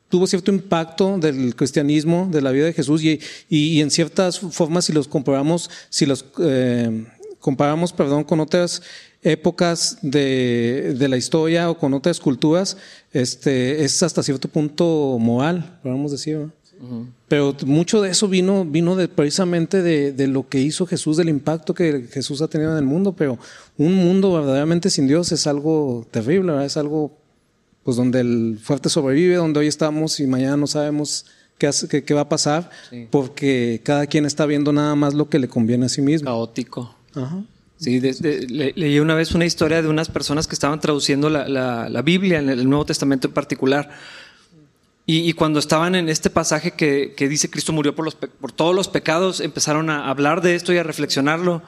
tuvo 0.10 0.26
cierto 0.26 0.52
impacto 0.52 1.20
del 1.20 1.56
cristianismo, 1.56 2.28
de 2.32 2.42
la 2.42 2.50
vida 2.50 2.66
de 2.66 2.74
Jesús, 2.74 3.04
y, 3.04 3.20
y, 3.50 3.80
en 3.82 3.92
ciertas 3.92 4.40
formas, 4.40 4.86
si 4.86 4.94
los 4.94 5.08
comparamos, 5.08 5.70
si 5.90 6.08
los 6.08 6.26
eh, 6.40 7.06
comparamos, 7.44 7.92
perdón, 7.92 8.24
con 8.24 8.40
otras 8.40 8.82
épocas 9.22 9.98
de, 10.02 10.96
de, 10.98 11.08
la 11.10 11.18
historia 11.18 11.70
o 11.70 11.78
con 11.78 11.94
otras 11.94 12.22
culturas, 12.22 12.78
este, 13.12 13.84
es 13.84 14.02
hasta 14.02 14.24
cierto 14.24 14.48
punto 14.48 15.18
moral, 15.20 15.78
podemos 15.84 16.14
decir. 16.14 16.48
Pero 17.28 17.54
mucho 17.66 18.02
de 18.02 18.12
eso 18.12 18.30
vino, 18.30 18.64
vino 18.64 18.96
de, 18.96 19.10
precisamente 19.10 19.82
de, 19.82 20.14
de, 20.14 20.28
lo 20.28 20.48
que 20.48 20.62
hizo 20.62 20.86
Jesús, 20.86 21.18
del 21.18 21.28
impacto 21.28 21.74
que 21.74 22.08
Jesús 22.10 22.42
ha 22.42 22.48
tenido 22.48 22.72
en 22.72 22.78
el 22.78 22.86
mundo, 22.86 23.14
pero 23.14 23.38
un 23.78 23.94
mundo 23.94 24.32
verdaderamente 24.32 24.90
sin 24.90 25.08
Dios 25.08 25.34
es 25.34 25.46
algo 25.46 26.08
terrible, 26.12 26.66
es 26.66 26.78
algo 26.78 27.12
pues 27.84 27.98
donde 27.98 28.22
el 28.22 28.58
fuerte 28.62 28.88
sobrevive, 28.88 29.36
donde 29.36 29.60
hoy 29.60 29.68
estamos 29.68 30.22
y 30.22 30.28
mañana 30.28 30.56
no 30.56 30.68
sabemos 30.68 31.26
qué, 31.58 31.70
qué, 31.90 32.06
qué 32.06 32.14
va 32.14 32.22
a 32.22 32.30
pasar, 32.30 32.70
porque 33.12 33.82
cada 33.84 34.08
quien 34.08 34.26
está 34.26 34.46
viendo 34.46 34.72
nada 34.72 34.96
más 34.96 35.14
lo 35.14 35.28
que 35.28 35.40
le 35.40 35.50
conviene 35.50 35.88
a 35.88 35.90
sí 35.90 36.02
mismo. 36.02 36.28
Caótico. 36.30 37.03
Sí, 37.78 38.00
leí 38.00 39.00
una 39.00 39.16
vez 39.16 39.34
una 39.34 39.46
historia 39.46 39.82
de 39.82 39.90
unas 39.90 40.10
personas 40.10 40.48
que 40.48 40.56
estaban 40.56 40.80
traduciendo 40.80 41.30
la, 41.30 42.02
Biblia 42.04 42.40
en 42.40 42.50
el 42.50 42.70
Nuevo 42.70 42.86
Testamento 42.86 43.28
en 43.28 43.34
particular. 43.34 43.90
Y, 45.06 45.34
cuando 45.34 45.60
estaban 45.60 45.96
en 45.96 46.08
este 46.08 46.30
pasaje 46.30 46.72
que, 46.72 47.14
dice 47.18 47.50
Cristo 47.50 47.74
murió 47.74 47.94
por, 47.94 48.06
los, 48.06 48.16
por 48.16 48.52
todos 48.54 48.74
los 48.74 48.88
pecados, 48.88 49.42
empezaron 49.42 49.90
a 49.90 50.10
hablar 50.10 50.42
de 50.42 50.56
esto 50.56 50.72
y 50.72 50.78
a 50.78 50.84
reflexionarlo. 50.84 51.62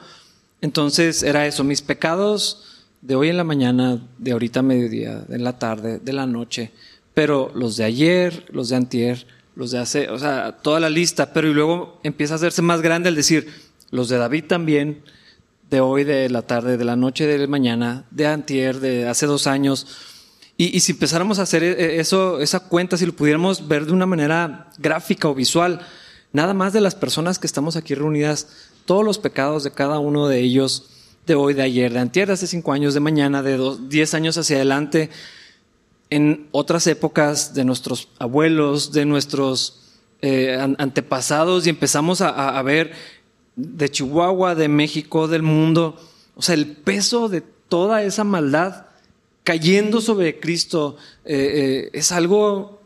Entonces 0.62 1.22
era 1.22 1.46
eso, 1.46 1.62
mis 1.62 1.82
pecados 1.82 2.86
de 3.02 3.14
hoy 3.14 3.28
en 3.28 3.36
la 3.36 3.44
mañana, 3.44 4.02
de 4.18 4.32
ahorita 4.32 4.60
a 4.60 4.62
mediodía, 4.62 5.16
de 5.28 5.38
la 5.38 5.58
tarde, 5.58 5.98
de 5.98 6.12
la 6.14 6.26
noche, 6.26 6.72
pero 7.12 7.52
los 7.54 7.76
de 7.76 7.84
ayer, 7.84 8.46
los 8.50 8.70
de 8.70 8.76
antier, 8.76 9.26
los 9.54 9.70
de 9.70 9.78
hace, 9.78 10.08
o 10.10 10.18
sea, 10.18 10.58
toda 10.62 10.80
la 10.80 10.90
lista, 10.90 11.32
pero 11.32 11.48
y 11.48 11.54
luego 11.54 12.00
empieza 12.02 12.34
a 12.34 12.36
hacerse 12.36 12.62
más 12.62 12.82
grande 12.82 13.08
el 13.08 13.14
decir, 13.14 13.48
los 13.90 14.08
de 14.08 14.18
David 14.18 14.44
también, 14.44 15.02
de 15.70 15.80
hoy, 15.80 16.04
de 16.04 16.28
la 16.28 16.42
tarde, 16.42 16.76
de 16.76 16.84
la 16.84 16.96
noche, 16.96 17.26
de 17.26 17.46
mañana, 17.46 18.04
de 18.10 18.26
antier, 18.26 18.80
de 18.80 19.08
hace 19.08 19.26
dos 19.26 19.46
años. 19.46 19.86
Y, 20.58 20.80
si 20.80 20.92
empezáramos 20.92 21.38
a 21.38 21.42
hacer 21.42 21.62
e, 21.62 21.72
e, 21.72 22.00
eso, 22.00 22.40
esa 22.40 22.60
cuenta, 22.60 22.96
si 22.96 23.04
lo 23.04 23.14
pudiéramos 23.14 23.68
ver 23.68 23.84
de 23.84 23.92
una 23.92 24.06
manera 24.06 24.70
gráfica 24.78 25.28
o 25.28 25.34
visual, 25.34 25.80
nada 26.32 26.54
más 26.54 26.72
de 26.72 26.80
las 26.80 26.94
personas 26.94 27.38
que 27.38 27.46
estamos 27.46 27.76
aquí 27.76 27.94
reunidas, 27.94 28.48
todos 28.86 29.04
los 29.04 29.18
pecados 29.18 29.64
de 29.64 29.72
cada 29.72 29.98
uno 29.98 30.28
de 30.28 30.40
ellos, 30.40 30.90
de 31.26 31.34
hoy, 31.34 31.52
de 31.52 31.62
ayer, 31.62 31.92
de 31.92 31.98
antier, 31.98 32.28
de 32.28 32.34
hace 32.34 32.46
cinco 32.46 32.72
años, 32.72 32.94
de 32.94 33.00
mañana, 33.00 33.42
de 33.42 33.56
dos, 33.56 33.90
diez 33.90 34.14
años 34.14 34.38
hacia 34.38 34.56
adelante, 34.56 35.10
en 36.08 36.46
otras 36.52 36.86
épocas 36.86 37.52
de 37.52 37.64
nuestros 37.64 38.08
abuelos, 38.18 38.92
de 38.92 39.04
nuestros 39.04 39.82
eh, 40.22 40.56
antepasados, 40.78 41.66
y 41.66 41.70
empezamos 41.70 42.22
a, 42.22 42.58
a 42.58 42.62
ver 42.62 42.92
de 43.56 43.90
Chihuahua, 43.90 44.54
de 44.54 44.68
México, 44.68 45.28
del 45.28 45.42
mundo, 45.42 45.96
o 46.34 46.42
sea, 46.42 46.54
el 46.54 46.68
peso 46.68 47.28
de 47.28 47.40
toda 47.40 48.02
esa 48.02 48.22
maldad 48.22 48.86
cayendo 49.42 50.00
sobre 50.00 50.38
Cristo 50.38 50.96
eh, 51.24 51.34
eh, 51.34 51.90
es 51.92 52.12
algo, 52.12 52.82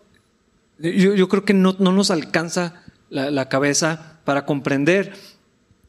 yo, 0.79 1.29
creo 1.29 1.45
que 1.45 1.55
no, 1.55 1.73
nos 1.73 2.11
alcanza 2.11 2.85
la, 3.09 3.49
cabeza 3.49 4.21
para 4.25 4.47
comprender. 4.47 5.12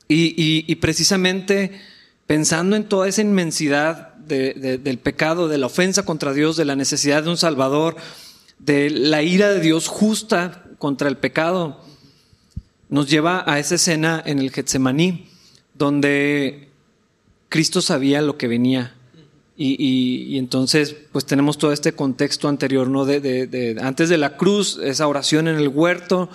Y, 0.07 0.75
precisamente 0.75 1.79
pensando 2.25 2.75
en 2.75 2.85
toda 2.85 3.07
esa 3.07 3.21
inmensidad 3.21 4.15
del 4.15 4.99
pecado, 4.99 5.47
de 5.47 5.57
la 5.57 5.67
ofensa 5.67 6.03
contra 6.03 6.33
Dios, 6.33 6.57
de 6.57 6.65
la 6.65 6.75
necesidad 6.75 7.23
de 7.23 7.29
un 7.29 7.37
Salvador, 7.37 7.97
de 8.59 8.89
la 8.89 9.21
ira 9.23 9.49
de 9.49 9.59
Dios 9.59 9.87
justa 9.87 10.63
contra 10.77 11.09
el 11.09 11.17
pecado, 11.17 11.81
nos 12.91 13.09
lleva 13.09 13.43
a 13.47 13.57
esa 13.57 13.75
escena 13.75 14.21
en 14.23 14.37
el 14.37 14.51
Getsemaní, 14.51 15.27
donde 15.73 16.69
Cristo 17.49 17.81
sabía 17.81 18.21
lo 18.21 18.37
que 18.37 18.47
venía 18.47 18.93
y, 19.63 20.39
entonces, 20.39 20.95
pues 21.11 21.25
tenemos 21.25 21.59
todo 21.59 21.71
este 21.71 21.93
contexto 21.93 22.47
anterior, 22.47 22.87
¿no? 22.87 23.05
De, 23.05 23.77
antes 23.81 24.09
de 24.09 24.17
la 24.17 24.35
cruz, 24.35 24.79
esa 24.81 25.07
oración 25.07 25.47
en 25.47 25.57
el 25.57 25.67
huerto, 25.67 26.29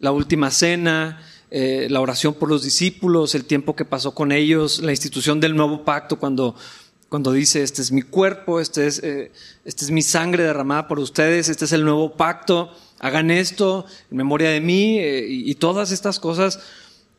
la 0.00 0.10
última 0.10 0.50
cena, 0.50 1.20
eh, 1.50 1.88
la 1.90 2.00
oración 2.00 2.32
por 2.32 2.48
los 2.48 2.62
discípulos, 2.62 3.34
el 3.34 3.44
tiempo 3.44 3.76
que 3.76 3.84
pasó 3.84 4.14
con 4.14 4.32
ellos, 4.32 4.78
la 4.78 4.92
institución 4.92 5.38
del 5.38 5.54
nuevo 5.54 5.84
pacto 5.84 6.18
cuando, 6.18 6.54
cuando 7.10 7.32
dice, 7.32 7.62
este 7.62 7.82
es 7.82 7.92
mi 7.92 8.00
cuerpo, 8.02 8.58
este 8.58 8.86
es, 8.86 9.02
eh, 9.02 9.32
este 9.66 9.84
es 9.84 9.90
mi 9.90 10.00
sangre 10.00 10.44
derramada 10.44 10.88
por 10.88 10.98
ustedes, 10.98 11.50
este 11.50 11.66
es 11.66 11.72
el 11.72 11.84
nuevo 11.84 12.16
pacto, 12.16 12.70
hagan 12.98 13.30
esto 13.30 13.86
en 14.10 14.16
memoria 14.16 14.50
de 14.50 14.60
mí 14.60 14.98
eh, 14.98 15.26
y, 15.28 15.54
todas 15.56 15.90
estas 15.92 16.18
cosas. 16.20 16.60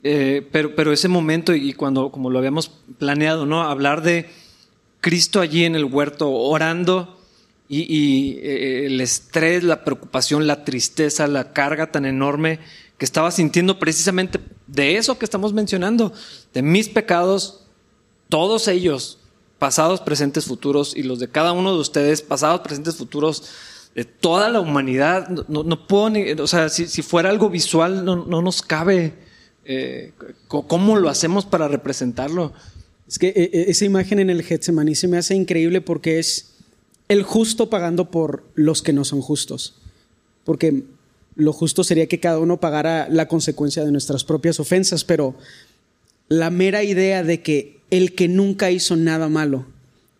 pero, 0.02 0.76
pero 0.76 0.94
ese 0.94 1.08
momento 1.08 1.54
y 1.54 1.74
cuando, 1.74 2.12
como 2.12 2.30
lo 2.30 2.40
habíamos 2.40 2.70
planeado, 2.98 3.46
¿no? 3.46 3.64
Hablar 3.64 4.02
de 4.02 4.30
Cristo 5.02 5.42
allí 5.42 5.64
en 5.64 5.76
el 5.76 5.86
huerto 5.86 6.32
orando 6.32 7.18
y, 7.70 8.38
eh, 8.42 8.86
el 8.86 9.02
estrés, 9.02 9.64
la 9.64 9.84
preocupación, 9.84 10.48
la 10.48 10.64
tristeza, 10.64 11.28
la 11.28 11.52
carga 11.54 11.92
tan 11.92 12.06
enorme 12.06 12.60
que 12.98 13.06
estaba 13.06 13.32
sintiendo 13.32 13.78
precisamente 13.78 14.40
de 14.68 14.98
eso 14.98 15.20
que 15.20 15.26
estamos 15.26 15.54
mencionando, 15.54 16.14
de 16.54 16.62
mis 16.62 16.90
pecados, 16.90 17.64
todos 18.30 18.68
ellos, 18.68 19.20
pasados, 19.60 20.02
presentes, 20.02 20.46
futuros, 20.46 20.96
y 20.96 21.04
los 21.04 21.20
de 21.20 21.30
cada 21.30 21.52
uno 21.52 21.74
de 21.74 21.80
ustedes, 21.80 22.22
pasados, 22.22 22.62
presentes, 22.62 22.96
futuros, 22.96 23.44
toda 24.06 24.50
la 24.50 24.60
humanidad. 24.60 25.28
No, 25.48 25.64
no 25.64 25.80
o 25.90 26.48
sea, 26.48 26.70
si, 26.70 27.02
fuera 27.02 27.30
algo 27.30 27.50
visual, 27.50 28.06
no, 28.06 28.26
nos 28.26 28.62
cabe. 28.62 29.14
Eh, 29.66 30.14
¿Cómo 30.48 30.98
lo 30.98 31.10
hacemos 31.10 31.46
para 31.46 31.68
representarlo? 31.68 32.54
Es 33.08 33.20
que 33.20 33.30
eh, 33.30 33.50
eh, 33.54 33.66
esa 33.70 33.86
imagen 33.86 34.20
en 34.20 34.30
el 34.30 34.44
Getsemaní 34.44 34.96
se 34.96 35.08
me 35.08 35.18
hace 35.18 35.36
increíble 35.36 35.82
porque 35.82 36.20
es 36.20 36.54
el 37.08 37.24
justo 37.24 37.70
pagando 37.70 38.12
por 38.12 38.44
los 38.56 38.82
que 38.82 38.94
no 38.94 39.04
son 39.04 39.22
justos. 39.22 39.76
Porque 40.44 40.84
lo 41.36 41.54
justo 41.54 41.84
sería 41.84 42.08
que 42.08 42.20
cada 42.20 42.40
uno 42.40 42.60
pagara 42.60 43.08
la 43.10 43.28
consecuencia 43.28 43.84
de 43.84 43.92
nuestras 43.92 44.24
propias 44.24 44.60
ofensas, 44.60 45.04
pero 45.04 45.36
la 46.30 46.50
mera 46.50 46.84
idea 46.84 47.24
de 47.24 47.42
que 47.42 47.80
el 47.90 48.14
que 48.14 48.28
nunca 48.28 48.72
hizo 48.72 48.96
nada 48.96 49.30
malo 49.30 49.66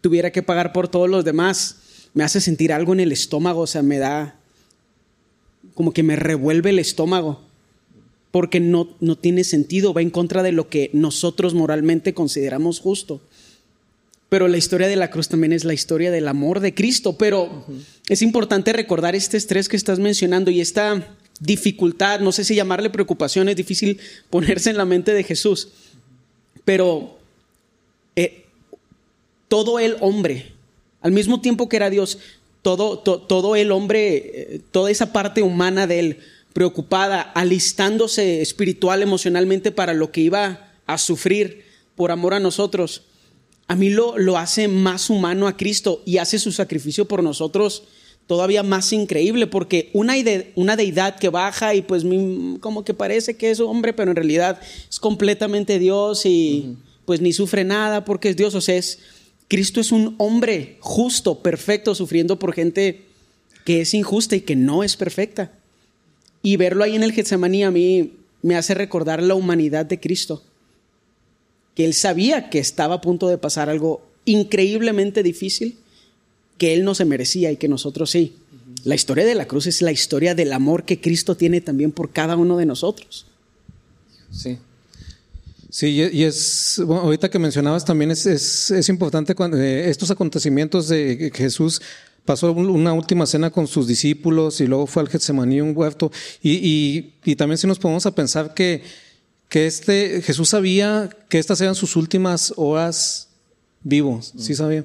tuviera 0.02 0.32
que 0.32 0.44
pagar 0.44 0.74
por 0.74 0.88
todos 0.88 1.10
los 1.10 1.26
demás 1.26 1.78
me 2.18 2.24
hace 2.24 2.42
sentir 2.42 2.74
algo 2.74 2.94
en 2.94 3.00
el 3.00 3.12
estómago, 3.12 3.62
o 3.62 3.68
sea, 3.68 3.84
me 3.84 4.00
da 4.00 4.40
como 5.76 5.94
que 5.94 6.02
me 6.02 6.16
revuelve 6.16 6.72
el 6.72 6.80
estómago 6.80 7.44
porque 8.32 8.60
no, 8.60 8.90
no 9.00 9.20
tiene 9.20 9.44
sentido, 9.44 9.94
va 9.94 10.02
en 10.02 10.10
contra 10.10 10.42
de 10.42 10.52
lo 10.52 10.68
que 10.68 10.90
nosotros 10.94 11.54
moralmente 11.54 12.16
consideramos 12.16 12.80
justo. 12.80 13.22
Pero 14.30 14.48
la 14.48 14.58
historia 14.58 14.88
de 14.88 14.96
la 14.96 15.12
cruz 15.12 15.28
también 15.28 15.54
es 15.54 15.64
la 15.64 15.76
historia 15.76 16.10
del 16.10 16.28
amor 16.28 16.60
de 16.60 16.74
Cristo. 16.74 17.20
Pero 17.20 17.68
es 18.10 18.24
importante 18.24 18.74
recordar 18.74 19.16
este 19.16 19.38
estrés 19.38 19.70
que 19.70 19.78
estás 19.78 20.00
mencionando 20.00 20.50
y 20.50 20.60
esta 20.60 21.16
dificultad, 21.40 22.20
no 22.22 22.32
sé 22.32 22.44
si 22.44 22.56
llamarle 22.56 22.90
preocupación, 22.90 23.48
es 23.48 23.56
difícil 23.56 24.00
ponerse 24.32 24.72
en 24.72 24.78
la 24.78 24.86
mente 24.86 25.14
de 25.14 25.24
Jesús. 25.24 25.70
Pero 26.66 27.20
eh, 28.16 28.46
todo 29.50 29.78
el 29.78 29.98
hombre, 30.00 30.57
al 31.08 31.14
mismo 31.14 31.40
tiempo 31.40 31.70
que 31.70 31.78
era 31.78 31.90
Dios, 31.90 32.20
todo, 32.62 33.00
todo 33.00 33.56
el 33.56 33.72
hombre, 33.72 34.16
eh, 34.18 34.62
toda 34.72 34.92
esa 34.92 35.14
parte 35.14 35.42
humana 35.42 35.88
de 35.88 36.00
él, 36.00 36.18
preocupada, 36.52 37.22
alistándose 37.22 38.42
espiritual, 38.42 39.02
emocionalmente 39.02 39.72
para 39.72 39.94
lo 39.94 40.12
que 40.12 40.22
iba 40.22 40.70
a 40.86 40.98
sufrir 40.98 41.64
por 41.96 42.12
amor 42.12 42.34
a 42.34 42.42
nosotros, 42.42 43.04
a 43.70 43.76
mí 43.76 43.90
lo, 43.90 44.18
lo 44.18 44.38
hace 44.38 44.68
más 44.68 45.10
humano 45.10 45.48
a 45.48 45.56
Cristo 45.56 46.02
y 46.06 46.18
hace 46.18 46.40
su 46.40 46.52
sacrificio 46.52 47.08
por 47.08 47.24
nosotros 47.24 47.84
todavía 48.28 48.64
más 48.64 48.92
increíble, 48.92 49.48
porque 49.48 49.90
una, 49.94 50.16
una 50.56 50.76
deidad 50.76 51.18
que 51.18 51.30
baja 51.30 51.74
y 51.74 51.82
pues 51.84 52.04
como 52.60 52.84
que 52.84 52.94
parece 52.94 53.38
que 53.38 53.50
es 53.50 53.62
hombre, 53.62 53.94
pero 53.94 54.12
en 54.12 54.18
realidad 54.18 54.60
es 54.90 55.00
completamente 55.00 55.80
Dios 55.80 56.26
y 56.26 56.76
pues 57.06 57.22
ni 57.22 57.32
sufre 57.32 57.64
nada 57.64 58.04
porque 58.04 58.28
es 58.28 58.36
Dios, 58.36 58.54
o 58.54 58.60
sea, 58.60 58.76
es, 58.76 59.00
Cristo 59.48 59.80
es 59.80 59.92
un 59.92 60.16
hombre 60.18 60.78
justo, 60.80 61.40
perfecto, 61.40 61.96
sufriendo 61.96 62.38
por 62.38 62.54
gente 62.54 63.06
que 63.64 63.82
es 63.82 63.94
injusta 63.94 64.36
y 64.36 64.42
que 64.42 64.56
no 64.56 64.84
es 64.84 64.98
perfecta. 64.98 65.52
Y 66.42 66.58
verlo 66.58 66.84
ahí 66.84 66.96
en 66.96 67.04
el 67.04 67.14
Getsemaní 67.14 67.64
a 67.64 67.72
mí 67.72 68.14
me 68.42 68.56
hace 68.56 68.74
recordar 68.74 69.22
la 69.22 69.36
humanidad 69.36 69.86
de 69.86 70.00
Cristo. 70.00 70.44
Que 71.76 71.86
él 71.86 71.94
sabía 71.94 72.50
que 72.50 72.60
estaba 72.60 72.96
a 72.96 73.02
punto 73.02 73.28
de 73.28 73.38
pasar 73.38 73.70
algo 73.70 74.02
increíblemente 74.26 75.24
difícil, 75.24 75.78
que 76.58 76.74
él 76.74 76.84
no 76.84 76.96
se 76.96 77.06
merecía 77.06 77.52
y 77.52 77.58
que 77.58 77.68
nosotros 77.68 78.10
sí. 78.10 78.36
La 78.84 78.96
historia 78.96 79.26
de 79.26 79.36
la 79.36 79.48
cruz 79.48 79.68
es 79.68 79.82
la 79.82 79.92
historia 79.92 80.36
del 80.36 80.54
amor 80.54 80.84
que 80.84 81.00
Cristo 81.00 81.36
tiene 81.36 81.62
también 81.62 81.92
por 81.92 82.12
cada 82.12 82.36
uno 82.36 82.58
de 82.58 82.66
nosotros. 82.66 83.26
Sí. 84.32 84.58
Sí, 85.78 85.90
y 86.12 86.24
es, 86.24 86.80
ahorita 86.80 87.30
que 87.30 87.38
mencionabas 87.38 87.86
también 87.86 88.10
es, 88.10 88.26
es, 88.26 88.90
importante 88.90 89.36
cuando, 89.36 89.58
eh, 89.58 89.92
estos 89.92 90.10
acontecimientos 90.10 90.88
de 90.88 91.32
Jesús 91.32 91.80
pasó 92.26 92.52
una 92.52 92.94
última 92.94 93.28
cena 93.28 93.52
con 93.52 93.68
sus 93.68 93.86
discípulos 93.86 94.60
y 94.60 94.66
luego 94.66 94.88
fue 94.88 95.04
al 95.04 95.10
Getsemaní, 95.10 95.62
un 95.62 95.78
huerto. 95.78 96.12
Y, 96.42 97.12
también 97.36 97.60
si 97.60 97.68
nos 97.68 97.78
ponemos 97.78 98.08
a 98.08 98.16
pensar 98.16 98.56
que, 98.56 98.82
que 99.50 99.68
este, 99.68 100.24
Jesús 100.24 100.50
sabía 100.50 101.12
que 101.30 101.38
estas 101.38 101.62
eran 101.62 101.76
sus 101.76 101.96
últimas 101.96 102.56
horas 102.56 103.28
vivos, 103.84 104.34
¿sí 104.36 104.56
sabía? 104.56 104.84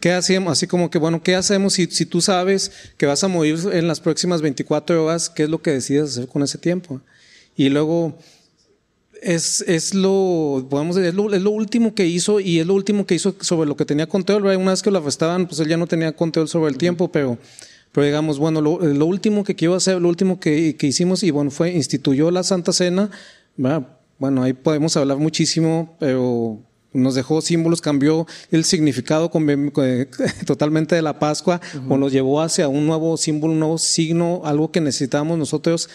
¿Qué 0.00 0.10
hacemos? 0.10 0.50
Así 0.50 0.66
como 0.66 0.90
que, 0.90 0.98
bueno, 0.98 1.22
¿qué 1.22 1.36
hacemos 1.36 1.74
si, 1.74 1.86
si 1.86 2.06
tú 2.06 2.20
sabes 2.20 2.72
que 2.96 3.06
vas 3.06 3.22
a 3.22 3.28
morir 3.28 3.56
en 3.72 3.86
las 3.86 4.00
próximas 4.00 4.42
24 4.42 5.04
horas? 5.04 5.30
¿Qué 5.30 5.44
es 5.44 5.48
lo 5.48 5.62
que 5.62 5.70
decides 5.70 6.10
hacer 6.10 6.26
con 6.26 6.42
ese 6.42 6.58
tiempo? 6.58 7.00
Y 7.54 7.68
luego, 7.68 8.18
es, 9.22 9.62
es, 9.68 9.94
lo, 9.94 10.66
podemos 10.68 10.96
decir, 10.96 11.10
es 11.10 11.14
lo, 11.14 11.32
es 11.32 11.40
lo, 11.40 11.50
último 11.50 11.94
que 11.94 12.06
hizo 12.06 12.40
y 12.40 12.58
es 12.58 12.66
lo 12.66 12.74
último 12.74 13.06
que 13.06 13.14
hizo 13.14 13.34
sobre 13.40 13.68
lo 13.68 13.76
que 13.76 13.84
tenía 13.84 14.06
control. 14.06 14.44
Una 14.44 14.72
vez 14.72 14.82
que 14.82 14.90
lo 14.90 14.98
arrestaban, 14.98 15.46
pues 15.46 15.60
él 15.60 15.68
ya 15.68 15.76
no 15.76 15.86
tenía 15.86 16.12
control 16.12 16.48
sobre 16.48 16.70
el 16.70 16.78
tiempo, 16.78 17.10
pero, 17.10 17.38
pero 17.92 18.04
digamos, 18.04 18.38
bueno, 18.38 18.60
lo, 18.60 18.78
lo 18.80 19.06
último 19.06 19.44
que 19.44 19.54
quiero 19.54 19.74
hacer, 19.74 20.00
lo 20.00 20.08
último 20.08 20.40
que, 20.40 20.76
que, 20.76 20.86
hicimos, 20.86 21.22
y 21.22 21.30
bueno, 21.30 21.50
fue 21.50 21.72
instituyó 21.72 22.30
la 22.30 22.42
Santa 22.42 22.72
Cena. 22.72 23.10
Bueno, 24.18 24.42
ahí 24.42 24.52
podemos 24.52 24.96
hablar 24.96 25.18
muchísimo, 25.18 25.96
pero 25.98 26.60
nos 26.92 27.14
dejó 27.14 27.40
símbolos, 27.40 27.80
cambió 27.80 28.26
el 28.50 28.64
significado 28.64 29.30
totalmente 30.46 30.94
de 30.94 31.02
la 31.02 31.18
Pascua, 31.18 31.60
o 31.88 31.96
nos 31.96 32.12
llevó 32.12 32.40
hacia 32.40 32.68
un 32.68 32.86
nuevo 32.86 33.16
símbolo, 33.16 33.52
un 33.52 33.60
nuevo 33.60 33.78
signo, 33.78 34.42
algo 34.44 34.70
que 34.70 34.80
necesitamos 34.80 35.38
nosotros, 35.38 35.88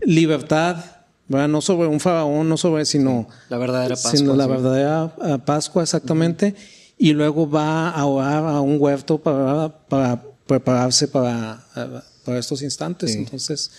libertad, 0.00 0.97
no 1.28 1.60
sobre 1.60 1.88
un 1.88 2.00
faraón, 2.00 2.48
no 2.48 2.56
sobre, 2.56 2.84
sino 2.84 3.28
la 3.48 3.58
verdadera 3.58 3.94
Pascua. 3.94 4.12
Sino 4.12 4.34
la 4.34 4.46
verdadera 4.46 5.14
ah, 5.20 5.38
Pascua, 5.44 5.82
exactamente. 5.82 6.54
Y 6.96 7.12
luego 7.12 7.48
va 7.48 7.90
a 7.90 8.04
orar 8.06 8.44
a 8.44 8.60
un 8.60 8.76
huerto 8.80 9.18
para, 9.18 9.86
para 9.88 10.22
prepararse 10.46 11.06
para, 11.06 11.64
ah, 11.74 12.02
para 12.24 12.38
estos 12.38 12.62
instantes. 12.62 13.14
Entonces. 13.14 13.70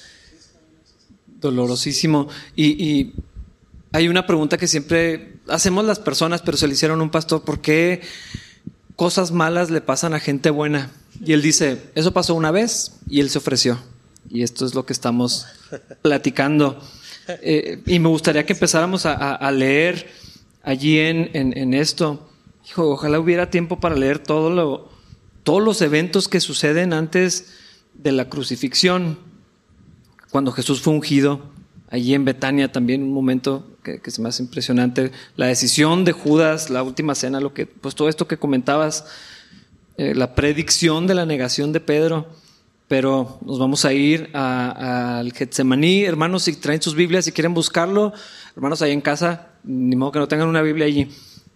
Dolorosísimo. 1.41 2.27
Y, 2.55 2.83
y 2.83 3.13
hay 3.91 4.07
una 4.07 4.27
pregunta 4.27 4.57
que 4.57 4.67
siempre 4.67 5.39
hacemos 5.47 5.83
las 5.85 5.99
personas, 5.99 6.41
pero 6.41 6.57
se 6.57 6.67
le 6.67 6.73
hicieron 6.73 6.99
a 6.99 7.03
un 7.03 7.09
pastor, 7.09 7.43
¿por 7.43 7.59
qué 7.61 8.01
cosas 8.95 9.31
malas 9.31 9.69
le 9.71 9.81
pasan 9.81 10.13
a 10.13 10.19
gente 10.19 10.49
buena? 10.51 10.91
Y 11.23 11.33
él 11.33 11.41
dice, 11.41 11.81
eso 11.95 12.13
pasó 12.13 12.35
una 12.35 12.51
vez 12.51 12.93
y 13.09 13.19
él 13.19 13.29
se 13.29 13.39
ofreció. 13.39 13.79
Y 14.29 14.43
esto 14.43 14.65
es 14.65 14.75
lo 14.75 14.85
que 14.85 14.93
estamos 14.93 15.47
platicando. 16.01 16.79
Eh, 17.41 17.81
y 17.85 17.99
me 17.99 18.09
gustaría 18.09 18.45
que 18.45 18.53
empezáramos 18.53 19.05
a, 19.05 19.51
leer 19.51 20.07
allí 20.63 20.97
en, 20.97 21.73
esto. 21.73 22.27
Ojalá 22.75 23.19
hubiera 23.19 23.49
tiempo 23.49 23.79
para 23.79 23.95
leer 23.95 24.19
todos 24.19 24.89
los 25.45 25.81
eventos 25.81 26.27
que 26.27 26.39
suceden 26.39 26.93
antes 26.93 27.55
de 27.93 28.11
la 28.11 28.29
crucifixión, 28.29 29.19
cuando 30.31 30.51
Jesús 30.51 30.81
fue 30.81 30.93
ungido, 30.93 31.41
allí 31.89 32.13
en 32.13 32.23
Betania 32.23 32.71
también 32.71 33.03
un 33.03 33.13
momento 33.13 33.67
que, 33.83 34.01
me 34.19 34.29
hace 34.29 34.43
impresionante, 34.43 35.11
la 35.35 35.47
decisión 35.47 36.05
de 36.05 36.11
Judas, 36.11 36.69
la 36.69 36.83
última 36.83 37.15
cena, 37.15 37.39
lo 37.39 37.53
que, 37.53 37.65
pues 37.65 37.95
todo 37.95 38.09
esto 38.09 38.27
que 38.27 38.37
comentabas, 38.37 39.05
eh, 39.97 40.13
la 40.15 40.35
predicción 40.35 41.07
de 41.07 41.15
la 41.15 41.25
negación 41.25 41.73
de 41.73 41.79
Pedro, 41.79 42.27
pero 42.89 43.37
nos 43.45 43.59
vamos 43.59 43.85
a 43.85 43.93
ir 43.93 44.31
al 44.33 45.31
Getsemaní, 45.31 46.03
hermanos, 46.03 46.43
si 46.43 46.55
traen 46.55 46.81
sus 46.81 46.95
Biblias, 46.95 47.23
si 47.23 47.31
quieren 47.31 47.53
buscarlo, 47.53 48.13
hermanos, 48.55 48.81
ahí 48.81 48.91
en 48.91 48.99
casa, 48.99 49.49
ni 49.63 49.95
modo 49.95 50.11
que 50.11 50.19
no 50.19 50.27
tengan 50.27 50.47
una 50.47 50.63
Biblia 50.63 50.87
allí. 50.87 51.07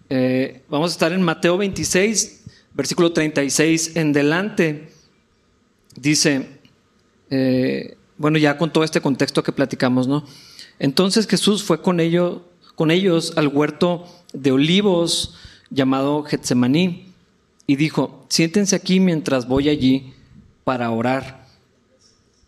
Eh, 0.09 0.61
vamos 0.69 0.91
a 0.91 0.93
estar 0.93 1.11
en 1.11 1.23
Mateo 1.23 1.57
26, 1.57 2.43
versículo 2.75 3.13
36 3.13 3.95
en 3.95 4.13
delante. 4.13 4.89
Dice, 5.95 6.59
eh, 7.31 7.97
bueno, 8.19 8.37
ya 8.37 8.55
con 8.59 8.71
todo 8.71 8.83
este 8.83 9.01
contexto 9.01 9.41
que 9.41 9.51
platicamos, 9.51 10.07
¿no? 10.07 10.23
Entonces 10.77 11.25
Jesús 11.25 11.63
fue 11.63 11.81
con, 11.81 11.99
con 12.75 12.91
ellos 12.91 13.33
al 13.37 13.47
huerto 13.47 14.05
de 14.33 14.51
olivos 14.51 15.35
llamado 15.71 16.21
Getsemaní 16.21 17.07
y 17.65 17.75
dijo, 17.75 18.23
siéntense 18.29 18.75
aquí 18.75 18.99
mientras 18.99 19.47
voy 19.47 19.69
allí 19.69 20.13
para 20.63 20.91
orar. 20.91 21.43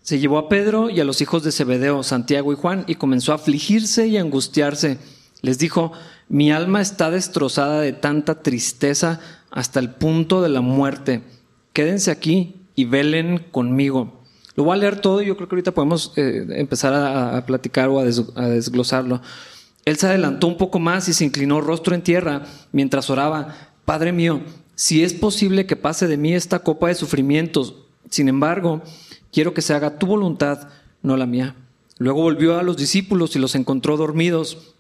Se 0.02 0.20
llevó 0.20 0.38
a 0.38 0.50
Pedro 0.50 0.90
y 0.90 1.00
a 1.00 1.04
los 1.04 1.22
hijos 1.22 1.44
de 1.44 1.52
Zebedeo, 1.52 2.04
Santiago 2.04 2.54
y 2.54 2.56
Juan, 2.56 2.84
y 2.88 2.96
comenzó 2.96 3.32
a 3.32 3.36
afligirse 3.36 4.08
y 4.08 4.18
angustiarse. 4.18 5.00
Les 5.42 5.58
dijo, 5.58 5.92
mi 6.30 6.52
alma 6.52 6.82
está 6.82 7.10
destrozada 7.10 7.82
de 7.82 7.94
tanta 7.94 8.42
tristeza 8.42 9.20
hasta 9.52 9.80
el 9.80 9.92
punto 9.92 10.42
de 10.42 10.50
la 10.50 10.62
muerte. 10.62 11.22
Quédense 11.74 12.12
aquí 12.12 12.56
y 12.76 12.86
velen 12.86 13.46
conmigo. 13.52 14.22
Lo 14.56 14.64
voy 14.64 14.76
a 14.76 14.80
leer 14.80 15.02
todo 15.02 15.22
y 15.22 15.26
yo 15.26 15.36
creo 15.36 15.50
que 15.50 15.56
ahorita 15.56 15.74
podemos 15.74 16.14
eh, 16.16 16.46
empezar 16.52 16.94
a, 16.94 17.46
platicar 17.46 17.90
o 17.90 18.00
a, 18.00 18.06
desglosarlo. 18.06 19.22
Él 19.84 19.98
se 19.98 20.08
adelantó 20.08 20.48
un 20.48 20.58
poco 20.58 20.80
más 20.80 21.08
y 21.10 21.14
se 21.14 21.26
inclinó 21.26 21.62
rostro 21.62 21.94
en 21.94 22.02
tierra 22.02 22.44
mientras 22.72 23.10
oraba, 23.10 23.56
Padre 23.86 24.12
mío, 24.12 24.42
si 24.76 25.04
es 25.04 25.14
posible 25.14 25.66
que 25.66 25.76
pase 25.76 26.08
de 26.08 26.18
mí 26.18 26.34
esta 26.34 26.60
copa 26.60 26.88
de 26.88 26.96
sufrimientos, 26.96 27.76
sin 28.10 28.30
embargo, 28.30 28.82
quiero 29.32 29.54
que 29.54 29.62
se 29.62 29.74
haga 29.74 29.98
tu 29.98 30.08
voluntad, 30.08 30.70
no 31.02 31.18
la 31.18 31.26
mía. 31.26 31.56
Luego 31.98 32.22
volvió 32.22 32.58
a 32.58 32.64
los 32.64 32.78
discípulos 32.78 33.36
y 33.36 33.40
los 33.40 33.56
encontró 33.56 33.98
dormidos. 33.98 34.74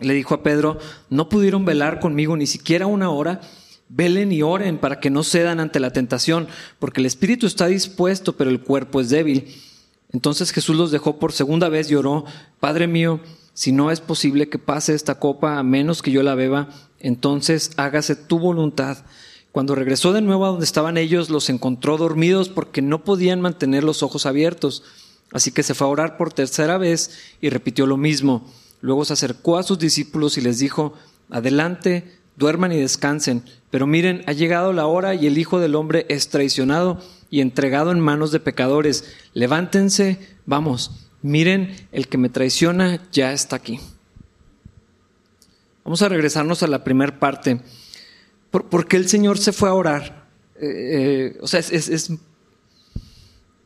Le 0.00 0.14
dijo 0.14 0.34
a 0.34 0.42
Pedro, 0.42 0.78
no 1.10 1.28
pudieron 1.28 1.64
velar 1.64 1.98
conmigo 1.98 2.36
ni 2.36 2.46
siquiera 2.46 2.86
una 2.86 3.10
hora. 3.10 3.40
Velen 3.88 4.32
y 4.32 4.42
oren 4.42 4.78
para 4.78 5.00
que 5.00 5.08
no 5.08 5.24
cedan 5.24 5.60
ante 5.60 5.80
la 5.80 5.92
tentación, 5.92 6.46
porque 6.78 7.00
el 7.00 7.06
espíritu 7.06 7.46
está 7.46 7.66
dispuesto, 7.68 8.36
pero 8.36 8.50
el 8.50 8.60
cuerpo 8.60 9.00
es 9.00 9.08
débil. 9.08 9.54
Entonces 10.12 10.52
Jesús 10.52 10.76
los 10.76 10.90
dejó 10.90 11.18
por 11.18 11.32
segunda 11.32 11.68
vez 11.68 11.90
y 11.90 11.94
oró, 11.94 12.24
Padre 12.60 12.86
mío, 12.86 13.20
si 13.54 13.72
no 13.72 13.90
es 13.90 14.00
posible 14.00 14.48
que 14.48 14.58
pase 14.58 14.94
esta 14.94 15.18
copa 15.18 15.58
a 15.58 15.62
menos 15.62 16.02
que 16.02 16.10
yo 16.10 16.22
la 16.22 16.34
beba, 16.34 16.68
entonces 17.00 17.72
hágase 17.76 18.14
tu 18.14 18.38
voluntad. 18.38 18.98
Cuando 19.58 19.74
regresó 19.74 20.12
de 20.12 20.20
nuevo 20.22 20.46
a 20.46 20.50
donde 20.50 20.64
estaban 20.64 20.96
ellos, 20.96 21.30
los 21.30 21.50
encontró 21.50 21.96
dormidos 21.96 22.48
porque 22.48 22.80
no 22.80 23.02
podían 23.02 23.40
mantener 23.40 23.82
los 23.82 24.04
ojos 24.04 24.24
abiertos. 24.24 24.84
Así 25.32 25.50
que 25.50 25.64
se 25.64 25.74
fue 25.74 25.88
a 25.88 25.90
orar 25.90 26.16
por 26.16 26.32
tercera 26.32 26.78
vez 26.78 27.18
y 27.40 27.50
repitió 27.50 27.84
lo 27.84 27.96
mismo. 27.96 28.46
Luego 28.82 29.04
se 29.04 29.14
acercó 29.14 29.58
a 29.58 29.64
sus 29.64 29.80
discípulos 29.80 30.38
y 30.38 30.42
les 30.42 30.60
dijo, 30.60 30.94
Adelante, 31.28 32.20
duerman 32.36 32.70
y 32.70 32.76
descansen. 32.76 33.42
Pero 33.68 33.88
miren, 33.88 34.22
ha 34.28 34.32
llegado 34.32 34.72
la 34.72 34.86
hora 34.86 35.16
y 35.16 35.26
el 35.26 35.38
Hijo 35.38 35.58
del 35.58 35.74
Hombre 35.74 36.06
es 36.08 36.28
traicionado 36.28 37.00
y 37.28 37.40
entregado 37.40 37.90
en 37.90 37.98
manos 37.98 38.30
de 38.30 38.38
pecadores. 38.38 39.12
Levántense, 39.34 40.20
vamos, 40.46 41.08
miren, 41.20 41.74
el 41.90 42.06
que 42.06 42.16
me 42.16 42.28
traiciona 42.28 43.02
ya 43.10 43.32
está 43.32 43.56
aquí. 43.56 43.80
Vamos 45.82 46.00
a 46.02 46.08
regresarnos 46.08 46.62
a 46.62 46.68
la 46.68 46.84
primera 46.84 47.18
parte. 47.18 47.60
¿Por, 48.50 48.86
qué 48.86 48.96
el 48.96 49.08
Señor 49.08 49.38
se 49.38 49.52
fue 49.52 49.68
a 49.68 49.74
orar? 49.74 50.28
Eh, 50.60 51.34
eh, 51.34 51.38
o 51.40 51.46
sea, 51.46 51.60
es, 51.60 52.10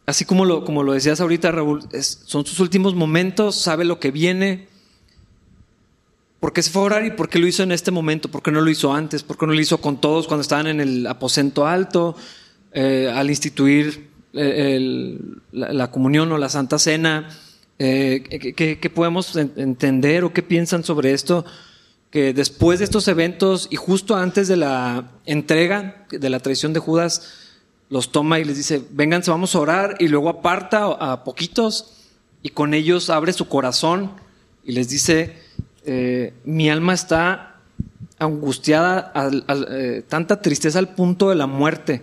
así 0.07 0.25
como 0.25 0.45
lo, 0.45 0.65
como 0.65 0.83
lo 0.83 0.93
decías 0.93 1.21
ahorita, 1.21 1.53
Raúl, 1.53 1.83
son 2.01 2.45
sus 2.45 2.59
últimos 2.61 2.95
momentos, 2.95 3.57
sabe 3.57 3.85
lo 3.85 4.01
que 4.01 4.11
viene, 4.11 4.69
¿Por 6.43 6.53
qué 6.53 6.61
se 6.61 6.73
fue 6.73 6.83
a 6.83 6.87
orar 6.87 7.07
y 7.07 7.13
por 7.13 7.29
qué 7.29 7.39
lo 7.39 7.47
hizo 7.47 7.63
en 7.63 7.71
este 7.71 7.93
momento? 7.93 8.29
¿Por 8.29 8.43
qué 8.43 8.51
no 8.51 8.61
lo 8.61 8.69
hizo 8.69 8.93
antes? 8.93 9.23
¿Por 9.23 9.39
qué 9.39 9.47
no 9.47 9.53
lo 9.53 9.61
hizo 9.61 9.81
con 9.81 10.01
todos 10.01 10.27
cuando 10.27 10.43
estaban 10.43 10.67
en 10.67 10.81
el 10.81 11.07
aposento 11.07 11.69
alto? 11.69 12.17
Eh, 12.73 13.09
al 13.15 13.31
instituir 13.31 14.09
eh, 14.33 15.21
la, 15.53 15.93
comunión 15.93 16.33
o 16.33 16.39
la 16.39 16.49
Santa 16.49 16.81
Cena. 16.81 17.29
Eh, 17.79 18.25
¿qué, 18.57 18.91
podemos 18.91 19.37
entender 19.37 20.25
o 20.25 20.33
qué 20.33 20.43
piensan 20.43 20.83
sobre 20.83 21.13
esto? 21.13 21.45
Que 22.13 22.33
después 22.33 22.79
de 22.79 22.85
estos 22.85 23.09
eventos 23.09 23.67
y 23.71 23.77
justo 23.77 24.15
antes 24.15 24.47
de 24.47 24.57
la 24.57 25.11
entrega 25.27 26.07
de 26.11 26.31
la 26.31 26.39
traición 26.39 26.73
de 26.73 26.79
Judas, 26.79 27.33
los 27.89 28.13
toma 28.13 28.39
y 28.39 28.45
les 28.45 28.57
dice, 28.57 28.85
vénganse, 28.91 29.31
vamos 29.31 29.55
a 29.55 29.61
orar, 29.61 29.97
y 29.99 30.09
luego 30.09 30.29
aparta 30.29 30.85
a 30.87 31.25
poquitos 31.25 31.95
y 32.43 32.51
con 32.51 32.73
ellos 32.75 33.11
abre 33.11 33.33
su 33.33 33.49
corazón 33.49 34.13
y 34.65 34.73
les 34.73 34.89
dice, 34.89 35.37
eh, 35.85 36.33
mi 36.45 36.71
alma 36.71 36.95
está 36.95 37.57
angustiada, 38.19 39.13
eh, 39.71 40.05
tanta 40.09 40.41
tristeza 40.41 40.79
al 40.79 40.95
punto 40.95 41.29
de 41.29 41.35
la 41.35 41.47
muerte. 41.47 42.03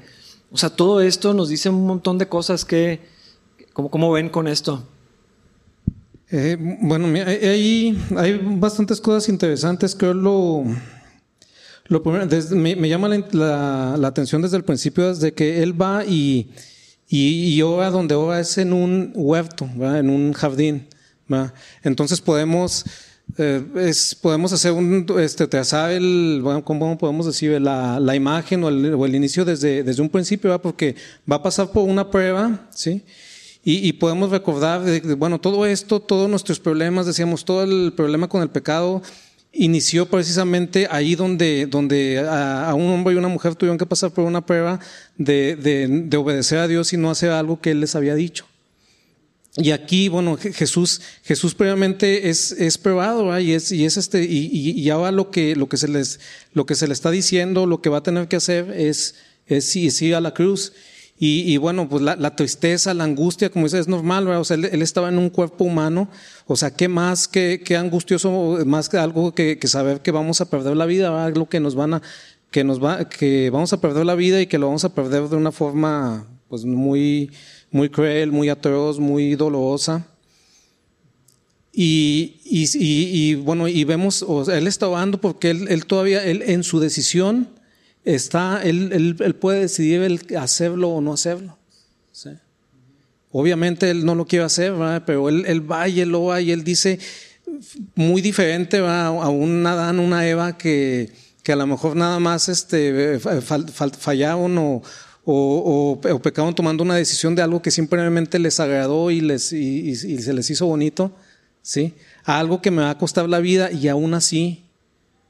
O 0.52 0.58
sea, 0.58 0.69
todo 0.69 1.02
esto 1.02 1.34
nos 1.34 1.50
dice 1.50 1.69
un 1.69 1.86
montón 1.86 2.17
de 2.17 2.28
cosas 2.28 2.65
que, 2.65 3.02
¿cómo, 3.74 4.12
ven 4.12 4.30
con 4.30 4.48
esto? 4.48 4.84
Eh, 6.32 6.58
bueno, 6.82 7.08
hay, 7.08 7.98
hay 8.15 8.42
bastantes 8.44 9.02
cosas 9.02 9.30
interesantes. 9.30 9.96
Creo 9.96 10.13
lo, 10.13 10.63
lo 11.88 12.04
me, 12.04 12.89
llama 12.89 13.10
la, 13.32 13.96
atención 14.06 14.42
desde 14.42 14.58
el 14.58 14.63
principio, 14.63 15.10
desde 15.10 15.34
que 15.34 15.63
él 15.63 15.80
va 15.80 16.06
y, 16.06 16.52
y, 17.08 17.56
y 17.56 17.62
ora 17.62 17.89
donde 17.89 18.15
ora 18.15 18.39
es 18.39 18.58
en 18.58 18.74
un 18.74 19.12
huerto, 19.15 19.65
en 19.65 20.10
un 20.10 20.34
jardín. 20.34 20.88
Entonces 21.84 22.22
podemos 22.22 22.86
eh, 23.38 23.94
podemos 24.22 24.52
hacer 24.54 24.72
un, 24.72 25.06
este, 25.20 25.48
trazar 25.48 25.92
el, 25.92 26.42
¿cómo 26.63 26.98
podemos 26.98 27.28
decir? 27.28 27.62
La, 27.62 28.00
la 28.00 28.15
imagen 28.15 28.63
o 28.63 28.70
el, 28.70 28.94
o 28.94 29.06
el, 29.06 29.13
inicio 29.13 29.46
desde, 29.46 29.84
desde 29.84 30.02
un 30.02 30.10
principio, 30.10 30.50
¿verdad? 30.50 30.63
porque 30.63 30.96
va 31.32 31.38
a 31.38 31.44
pasar 31.44 31.72
por 31.72 31.88
una 31.88 32.10
prueba, 32.10 32.68
¿sí? 32.74 33.04
Y, 33.63 33.93
podemos 33.93 34.32
recordar, 34.32 34.82
bueno, 35.17 35.39
todo 35.39 35.65
esto, 35.65 36.00
todos 36.00 36.30
nuestros 36.30 36.60
problemas, 36.60 37.06
decíamos, 37.06 37.43
todo 37.43 37.63
el 37.63 37.93
problema 37.93 38.28
con 38.30 38.41
el 38.41 38.50
pecado 38.50 39.02
inició 39.52 40.06
precisamente 40.06 40.88
ahí 40.89 41.15
donde, 41.15 41.65
donde 41.65 42.19
a, 42.19 42.74
un 42.74 42.89
hombre 42.89 43.13
y 43.13 43.17
una 43.17 43.28
mujer 43.28 43.56
tuvieron 43.56 43.78
que 43.78 43.86
pasar 43.86 44.12
por 44.12 44.26
una 44.26 44.45
prueba 44.45 44.80
de, 45.17 45.56
de, 45.56 45.88
de 45.88 46.17
obedecer 46.17 46.60
a 46.60 46.67
Dios 46.67 46.93
y 46.93 46.98
no 46.98 47.12
hacer 47.12 47.32
algo 47.32 47.60
que 47.60 47.72
Él 47.72 47.82
les 47.82 47.95
había 47.95 48.15
dicho. 48.15 48.45
Y 49.58 49.72
aquí, 49.72 50.08
bueno, 50.08 50.38
Jesús, 50.38 51.02
Jesús 51.24 51.54
previamente 51.54 52.30
es, 52.30 52.54
es 52.54 52.78
probado, 52.78 53.38
y 53.39 53.54
es, 53.54 53.72
y 53.72 53.84
es 53.84 53.98
este, 53.98 54.24
y, 54.24 54.48
y, 54.48 54.89
ahora 54.89 55.12
lo 55.12 55.32
que, 55.32 55.56
lo 55.56 55.67
que 55.67 55.78
se 55.78 55.88
les, 55.88 56.19
lo 56.54 56.65
que 56.65 56.76
se 56.76 56.88
le 56.88 56.93
está 56.93 57.12
diciendo, 57.12 57.65
lo 57.65 57.82
que 57.82 57.89
va 57.89 57.98
a 57.98 58.04
tener 58.04 58.28
que 58.28 58.38
hacer 58.38 58.72
es, 58.72 59.15
es 59.48 59.65
sí 59.65 60.13
a 60.13 60.22
la 60.22 60.34
cruz. 60.34 60.72
Y, 61.22 61.58
bueno, 61.58 61.90
pues 61.90 62.02
la, 62.02 62.36
tristeza, 62.38 62.94
la 62.94 63.04
angustia, 63.04 63.50
como 63.50 63.66
dices, 63.66 63.82
es 63.82 63.88
normal, 63.90 64.24
¿verdad? 64.24 64.40
O 64.40 64.46
sea, 64.46 64.56
él, 64.56 64.82
estaba 64.82 65.10
en 65.10 65.18
un 65.18 65.30
cuerpo 65.30 65.66
humano. 65.66 66.08
O 66.48 66.56
sea, 66.56 66.72
¿qué 66.72 66.88
más 66.88 67.28
que, 67.28 67.62
angustioso, 67.78 68.60
más 68.66 68.88
que 68.88 68.96
algo 68.96 69.34
que, 69.34 69.60
saber 69.66 70.00
que 70.00 70.12
vamos 70.12 70.40
a 70.40 70.50
perder 70.50 70.78
la 70.78 70.86
vida, 70.86 71.26
algo 71.26 71.50
que 71.50 71.60
nos 71.60 71.76
van 71.76 71.96
a, 71.96 72.02
que 72.52 72.64
nos 72.64 72.82
va, 72.82 73.10
que 73.10 73.50
vamos 73.50 73.74
a 73.74 73.82
perder 73.82 74.06
la 74.06 74.16
vida 74.16 74.40
y 74.40 74.48
que 74.48 74.58
lo 74.58 74.68
vamos 74.68 74.86
a 74.86 74.96
perder 74.96 75.28
de 75.28 75.36
una 75.36 75.52
forma, 75.52 76.26
pues 76.48 76.64
muy, 76.64 77.32
muy 77.70 77.90
cruel, 77.90 78.32
muy 78.32 78.48
atroz, 78.48 78.98
muy 78.98 79.36
dolorosa. 79.36 80.08
Y, 81.74 82.40
y, 82.46 82.66
y, 82.74 83.36
bueno, 83.36 83.68
y 83.68 83.84
vemos, 83.84 84.24
o 84.26 84.46
sea, 84.46 84.58
él 84.58 84.68
está 84.68 84.88
orando 84.88 85.20
porque 85.20 85.50
él, 85.50 85.68
él 85.68 85.86
todavía, 85.86 86.24
él 86.24 86.44
en 86.46 86.64
su 86.64 86.80
decisión, 86.80 87.59
está, 88.04 88.62
él, 88.64 89.16
él, 89.20 89.36
puede 89.36 89.62
decidir 89.62 90.22
hacerlo 90.38 90.90
o 90.90 91.02
no 91.02 91.14
hacerlo. 91.14 91.58
Obviamente 93.32 93.92
él 93.92 94.06
no 94.06 94.16
lo 94.16 94.26
quiere 94.26 94.46
hacer, 94.46 94.74
pero 95.06 95.30
él, 95.30 95.46
él, 95.46 95.72
va 95.72 95.88
y 95.88 96.02
él 96.02 96.10
lo 96.10 96.26
va 96.26 96.42
y 96.42 96.52
él 96.52 96.64
dice 96.64 97.00
muy 97.96 98.22
diferente 98.22 98.80
¿va? 98.80 99.08
a 99.08 99.30
un 99.30 99.66
Adán, 99.66 100.00
una 100.00 100.28
Eva 100.28 100.58
que, 100.58 101.12
que 101.44 101.52
a 101.52 101.56
lo 101.56 101.68
mejor 101.68 101.96
nada 101.96 102.20
más 102.20 102.50
este, 102.50 103.20
fallaron 103.20 104.58
o, 104.58 104.82
o, 105.26 106.00
o, 106.02 106.22
pecaron 106.22 106.56
tomando 106.56 106.84
una 106.84 106.96
decisión 106.96 107.36
de 107.36 107.42
algo 107.42 107.62
que 107.62 107.72
simplemente 107.72 108.40
les 108.40 108.60
agradó 108.60 109.12
y, 109.12 109.22
les, 109.22 109.54
y, 109.54 109.96
se 109.96 110.34
les 110.34 110.50
hizo 110.50 110.66
bonito, 110.66 111.12
¿sí? 111.62 111.94
A 112.24 112.40
algo 112.40 112.62
que 112.62 112.72
me 112.72 112.82
va 112.82 112.92
a 112.92 112.98
costar 112.98 113.30
la 113.30 113.40
vida 113.40 113.72
y 113.72 113.88
aún 113.88 114.14
así 114.14 114.69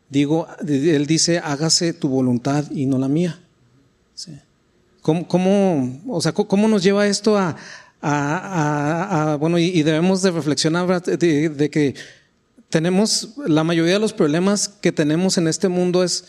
Digo, 0.10 0.48
él 0.68 1.06
dice, 1.06 1.38
hágase 1.40 1.94
tu 1.94 2.10
voluntad 2.10 2.66
y 2.72 2.86
no 2.86 2.98
la 2.98 3.08
mía. 3.08 3.40
¿Cómo, 5.02 6.02
o 6.08 6.22
sea, 6.22 6.34
¿cómo 6.34 6.68
nos 6.68 6.84
lleva 6.84 7.08
esto 7.08 7.38
a, 7.38 7.56
bueno, 9.40 9.58
y, 9.58 9.84
debemos 9.84 10.22
de 10.22 10.32
reflexionar 10.32 11.02
de, 11.02 11.70
que 11.72 11.96
tenemos, 12.70 13.36
la 13.48 13.64
mayoría 13.64 13.94
de 13.94 14.00
los 14.00 14.14
problemas 14.14 14.68
que 14.68 14.92
tenemos 14.92 15.38
en 15.38 15.48
este 15.48 15.68
mundo 15.70 16.04
es 16.04 16.26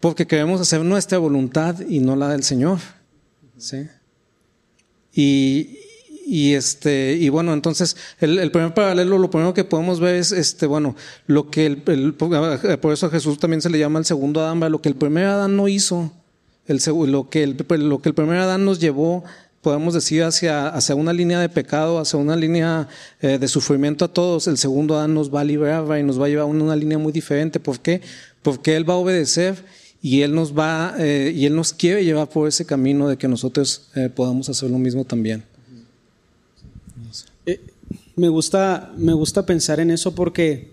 porque 0.00 0.26
queremos 0.26 0.60
hacer 0.60 0.82
nuestra 0.82 1.18
voluntad 1.18 1.80
y 1.88 2.00
no 2.00 2.16
la 2.16 2.28
del 2.28 2.42
Señor. 2.42 2.78
¿sí? 3.56 3.88
Y, 5.12 5.78
y 6.28 6.54
este, 6.54 7.16
y 7.20 7.28
bueno, 7.28 7.52
entonces 7.52 7.96
el, 8.18 8.50
primer 8.50 8.74
paralelo, 8.74 9.16
lo 9.16 9.30
primero 9.30 9.54
que 9.54 9.62
podemos 9.62 10.00
ver 10.00 10.16
es 10.16 10.32
este, 10.32 10.66
bueno, 10.66 10.96
lo 11.28 11.50
que 11.52 11.66
el, 11.66 12.14
por 12.14 12.92
eso 12.92 13.06
a 13.06 13.10
Jesús 13.10 13.38
también 13.38 13.62
se 13.62 13.70
le 13.70 13.78
llama 13.78 14.00
el 14.00 14.04
segundo 14.04 14.40
Adán, 14.40 14.58
lo 14.72 14.82
que 14.82 14.88
el 14.88 14.96
primer 14.96 15.26
Adán 15.26 15.56
no 15.56 15.68
hizo, 15.68 16.12
el, 16.66 16.80
lo, 17.12 17.30
que 17.30 17.44
el, 17.44 17.56
lo 17.88 18.02
que 18.02 18.08
el 18.08 18.14
primer 18.16 18.38
Adán 18.38 18.64
nos 18.64 18.80
llevó, 18.80 19.22
podemos 19.60 19.94
decir, 19.94 20.24
hacia, 20.24 20.66
hacia 20.66 20.96
una 20.96 21.12
línea 21.12 21.38
de 21.38 21.48
pecado, 21.48 22.00
hacia 22.00 22.18
una 22.18 22.34
línea 22.34 22.88
eh, 23.20 23.38
de 23.38 23.46
sufrimiento 23.46 24.04
a 24.04 24.08
todos, 24.08 24.48
el 24.48 24.58
segundo 24.58 24.96
Adán 24.96 25.14
nos 25.14 25.32
va 25.32 25.42
a 25.42 25.44
liberar 25.44 25.84
y 25.96 26.02
nos 26.02 26.20
va 26.20 26.26
a 26.26 26.28
llevar 26.28 26.42
a 26.42 26.46
una 26.46 26.74
línea 26.74 26.98
muy 26.98 27.12
diferente. 27.12 27.60
¿Por 27.60 27.78
qué? 27.78 28.00
Porque 28.42 28.74
Él 28.74 28.88
va 28.88 28.94
a 28.94 28.96
obedecer 28.96 29.64
y 30.02 30.22
Él 30.22 30.34
nos 30.34 30.58
va, 30.58 30.96
eh, 30.98 31.32
y 31.32 31.46
Él 31.46 31.54
nos 31.54 31.72
quiere 31.72 32.04
llevar 32.04 32.28
por 32.28 32.48
ese 32.48 32.66
camino 32.66 33.06
de 33.06 33.16
que 33.16 33.28
nosotros 33.28 33.90
eh, 33.94 34.08
podamos 34.08 34.48
hacer 34.48 34.70
lo 34.70 34.78
mismo 34.78 35.04
también. 35.04 35.44
Me, 38.16 38.30
gusta, 38.30 38.94
me 38.96 39.12
gusta 39.12 39.44
pensar 39.44 39.78
en 39.78 39.90
eso 39.90 40.14
porque 40.14 40.70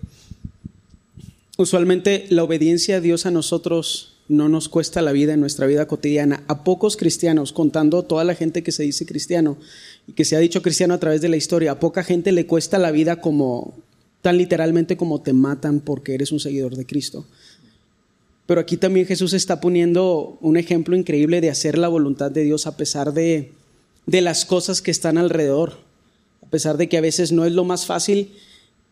usualmente 1.58 2.26
la 2.30 2.42
obediencia 2.42 2.96
a 2.96 3.00
Dios 3.00 3.26
a 3.26 3.30
nosotros 3.30 4.14
no 4.28 4.48
nos 4.48 4.70
cuesta 4.70 5.02
la 5.02 5.12
vida 5.12 5.34
en 5.34 5.40
nuestra 5.40 5.66
vida 5.66 5.86
cotidiana. 5.86 6.42
A 6.48 6.64
pocos 6.64 6.96
cristianos, 6.96 7.52
contando 7.52 8.02
toda 8.04 8.24
la 8.24 8.34
gente 8.34 8.62
que 8.62 8.72
se 8.72 8.84
dice 8.84 9.04
cristiano 9.04 9.58
y 10.06 10.12
que 10.12 10.24
se 10.24 10.36
ha 10.36 10.38
dicho 10.38 10.62
cristiano 10.62 10.94
a 10.94 10.98
través 10.98 11.20
de 11.20 11.28
la 11.28 11.36
historia, 11.36 11.72
a 11.72 11.80
poca 11.80 12.02
gente 12.02 12.32
le 12.32 12.46
cuesta 12.46 12.78
la 12.78 12.90
vida 12.90 13.20
como 13.20 13.74
tan 14.22 14.38
literalmente 14.38 14.96
como 14.96 15.20
te 15.20 15.34
matan 15.34 15.80
porque 15.80 16.14
eres 16.14 16.32
un 16.32 16.40
seguidor 16.40 16.76
de 16.76 16.86
Cristo. 16.86 17.26
Pero 18.46 18.58
aquí 18.58 18.78
también 18.78 19.04
Jesús 19.04 19.34
está 19.34 19.60
poniendo 19.60 20.38
un 20.40 20.56
ejemplo 20.56 20.96
increíble 20.96 21.42
de 21.42 21.50
hacer 21.50 21.76
la 21.76 21.88
voluntad 21.88 22.30
de 22.30 22.44
Dios 22.44 22.66
a 22.66 22.78
pesar 22.78 23.12
de, 23.12 23.52
de 24.06 24.20
las 24.22 24.46
cosas 24.46 24.80
que 24.80 24.90
están 24.90 25.18
alrededor 25.18 25.84
pesar 26.54 26.76
de 26.76 26.88
que 26.88 26.96
a 26.96 27.00
veces 27.00 27.32
no 27.32 27.44
es 27.44 27.52
lo 27.52 27.64
más 27.64 27.84
fácil. 27.84 28.30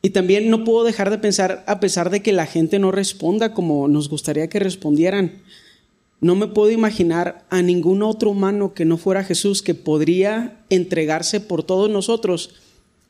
Y 0.02 0.10
también 0.10 0.50
no 0.50 0.64
puedo 0.64 0.82
dejar 0.82 1.10
de 1.10 1.18
pensar, 1.18 1.62
a 1.68 1.78
pesar 1.78 2.10
de 2.10 2.20
que 2.20 2.32
la 2.32 2.46
gente 2.46 2.80
no 2.80 2.90
responda 2.90 3.54
como 3.54 3.86
nos 3.86 4.08
gustaría 4.08 4.48
que 4.48 4.58
respondieran, 4.58 5.42
no 6.20 6.34
me 6.34 6.48
puedo 6.48 6.72
imaginar 6.72 7.44
a 7.50 7.62
ningún 7.62 8.02
otro 8.02 8.30
humano 8.30 8.74
que 8.74 8.84
no 8.84 8.98
fuera 8.98 9.22
Jesús 9.22 9.62
que 9.62 9.74
podría 9.76 10.64
entregarse 10.70 11.38
por 11.38 11.62
todos 11.62 11.88
nosotros 11.88 12.50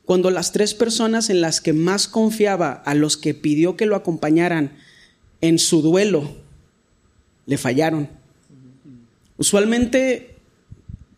cuando 0.05 0.29
las 0.29 0.51
tres 0.51 0.75
personas 0.75 1.31
en 1.31 1.41
las 1.41 1.61
que 1.61 1.73
más 1.73 2.07
confiaba, 2.07 2.73
a 2.73 2.93
los 2.93 3.17
que 3.17 3.33
pidió 3.33 3.75
que 3.75 3.87
lo 3.87 3.95
acompañaran 3.95 4.73
en 5.41 5.57
su 5.57 5.81
duelo, 5.81 6.29
le 7.47 7.57
fallaron. 7.57 8.07
Usualmente 9.37 10.32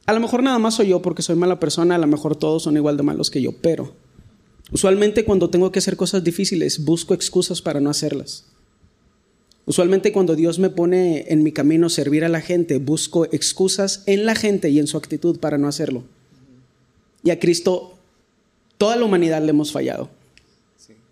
a 0.06 0.14
lo 0.14 0.20
mejor 0.20 0.44
nada 0.44 0.60
más 0.60 0.76
soy 0.76 0.90
yo 0.90 1.02
porque 1.02 1.22
soy 1.22 1.36
mala 1.36 1.60
persona, 1.60 1.96
a 1.96 2.00
lo 2.00 2.08
mejor 2.08 2.36
todos 2.36 2.64
son 2.64 2.78
igual 2.78 2.98
de 2.98 3.04
malos 3.04 3.30
que 3.30 3.42
yo, 3.42 3.54
pero 3.54 3.94
usualmente 4.72 5.26
cuando 5.26 5.50
tengo 5.50 5.72
que 5.72 5.80
hacer 5.80 5.98
cosas 5.98 6.24
difíciles 6.24 6.84
busco 6.84 7.14
excusas 7.14 7.62
para 7.62 7.80
no 7.80 7.90
hacerlas. 7.90 8.46
Usualmente 9.68 10.12
cuando 10.12 10.36
Dios 10.36 10.60
me 10.60 10.70
pone 10.70 11.26
en 11.30 11.42
mi 11.42 11.52
camino 11.52 11.90
servir 11.90 12.24
a 12.24 12.30
la 12.30 12.42
gente, 12.42 12.78
busco 12.78 13.26
excusas 13.26 14.04
en 14.06 14.26
la 14.26 14.36
gente 14.36 14.70
y 14.70 14.78
en 14.78 14.86
su 14.86 14.96
actitud 14.98 15.40
para 15.40 15.58
no 15.58 15.68
hacerlo. 15.68 16.04
Y 17.24 17.32
a 17.32 17.40
Cristo, 17.40 17.98
toda 18.78 18.96
la 18.96 19.06
humanidad 19.06 19.42
le 19.42 19.50
hemos 19.50 19.72
fallado. 19.72 20.12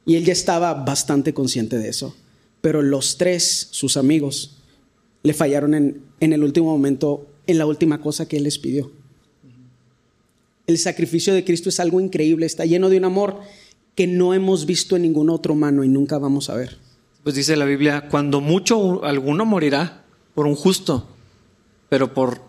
Y 0.06 0.18
él 0.18 0.26
ya 0.26 0.34
estaba 0.34 0.74
bastante 0.76 1.34
consciente 1.34 1.80
de 1.80 1.90
eso. 1.90 2.16
Pero 2.62 2.84
los 2.84 3.18
tres, 3.18 3.70
sus 3.72 3.98
amigos, 3.98 4.58
le 5.24 5.34
fallaron 5.34 5.74
en, 5.74 6.04
en 6.20 6.34
el 6.34 6.44
último 6.44 6.68
momento 6.68 7.26
en 7.48 7.58
la 7.58 7.66
última 7.66 8.02
cosa 8.02 8.28
que 8.28 8.38
Él 8.38 8.44
les 8.44 8.60
pidió. 8.60 8.92
El 10.66 10.78
sacrificio 10.78 11.34
de 11.34 11.44
Cristo 11.44 11.70
es 11.70 11.80
algo 11.80 12.00
increíble, 12.00 12.46
está 12.46 12.66
lleno 12.66 12.90
de 12.90 12.98
un 12.98 13.06
amor 13.06 13.42
que 13.96 14.08
no 14.08 14.34
hemos 14.34 14.66
visto 14.66 14.96
en 14.96 15.04
ningún 15.04 15.30
otro 15.30 15.54
humano 15.54 15.84
y 15.84 15.90
nunca 15.90 16.18
vamos 16.18 16.50
a 16.50 16.56
ver. 16.56 16.78
Pues 17.24 17.36
dice 17.36 17.56
la 17.56 17.66
Biblia, 17.66 18.08
cuando 18.10 18.42
mucho 18.42 19.04
alguno 19.04 19.46
morirá 19.46 20.04
por 20.34 20.48
un 20.48 20.56
justo, 20.56 21.08
pero 21.90 22.14
por 22.14 22.42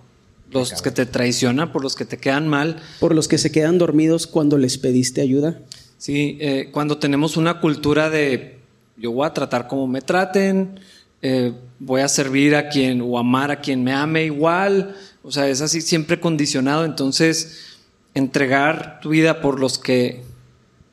los 0.50 0.82
que 0.82 0.90
te 0.90 1.06
traicionan, 1.06 1.72
por 1.72 1.82
los 1.82 1.96
que 1.96 2.04
te 2.04 2.18
quedan 2.18 2.48
mal. 2.48 2.80
Por 3.00 3.14
los 3.14 3.28
que 3.28 3.38
se 3.38 3.50
quedan 3.50 3.78
dormidos 3.78 4.26
cuando 4.26 4.56
les 4.56 4.78
pediste 4.78 5.20
ayuda. 5.20 5.60
Sí, 5.98 6.38
eh, 6.40 6.70
cuando 6.72 6.98
tenemos 6.98 7.36
una 7.36 7.60
cultura 7.60 8.10
de 8.10 8.58
yo 8.96 9.10
voy 9.10 9.26
a 9.26 9.32
tratar 9.32 9.66
como 9.66 9.86
me 9.86 10.00
traten, 10.00 10.78
eh, 11.26 11.54
voy 11.78 12.02
a 12.02 12.08
servir 12.08 12.54
a 12.54 12.68
quien 12.68 13.00
o 13.00 13.18
amar 13.18 13.50
a 13.50 13.62
quien 13.62 13.82
me 13.82 13.94
ame 13.94 14.24
igual. 14.24 14.94
O 15.22 15.32
sea, 15.32 15.48
es 15.48 15.62
así 15.62 15.80
siempre 15.80 16.20
condicionado. 16.20 16.84
Entonces, 16.84 17.78
entregar 18.12 19.00
tu 19.00 19.08
vida 19.08 19.40
por 19.40 19.58
los 19.58 19.78
que, 19.78 20.22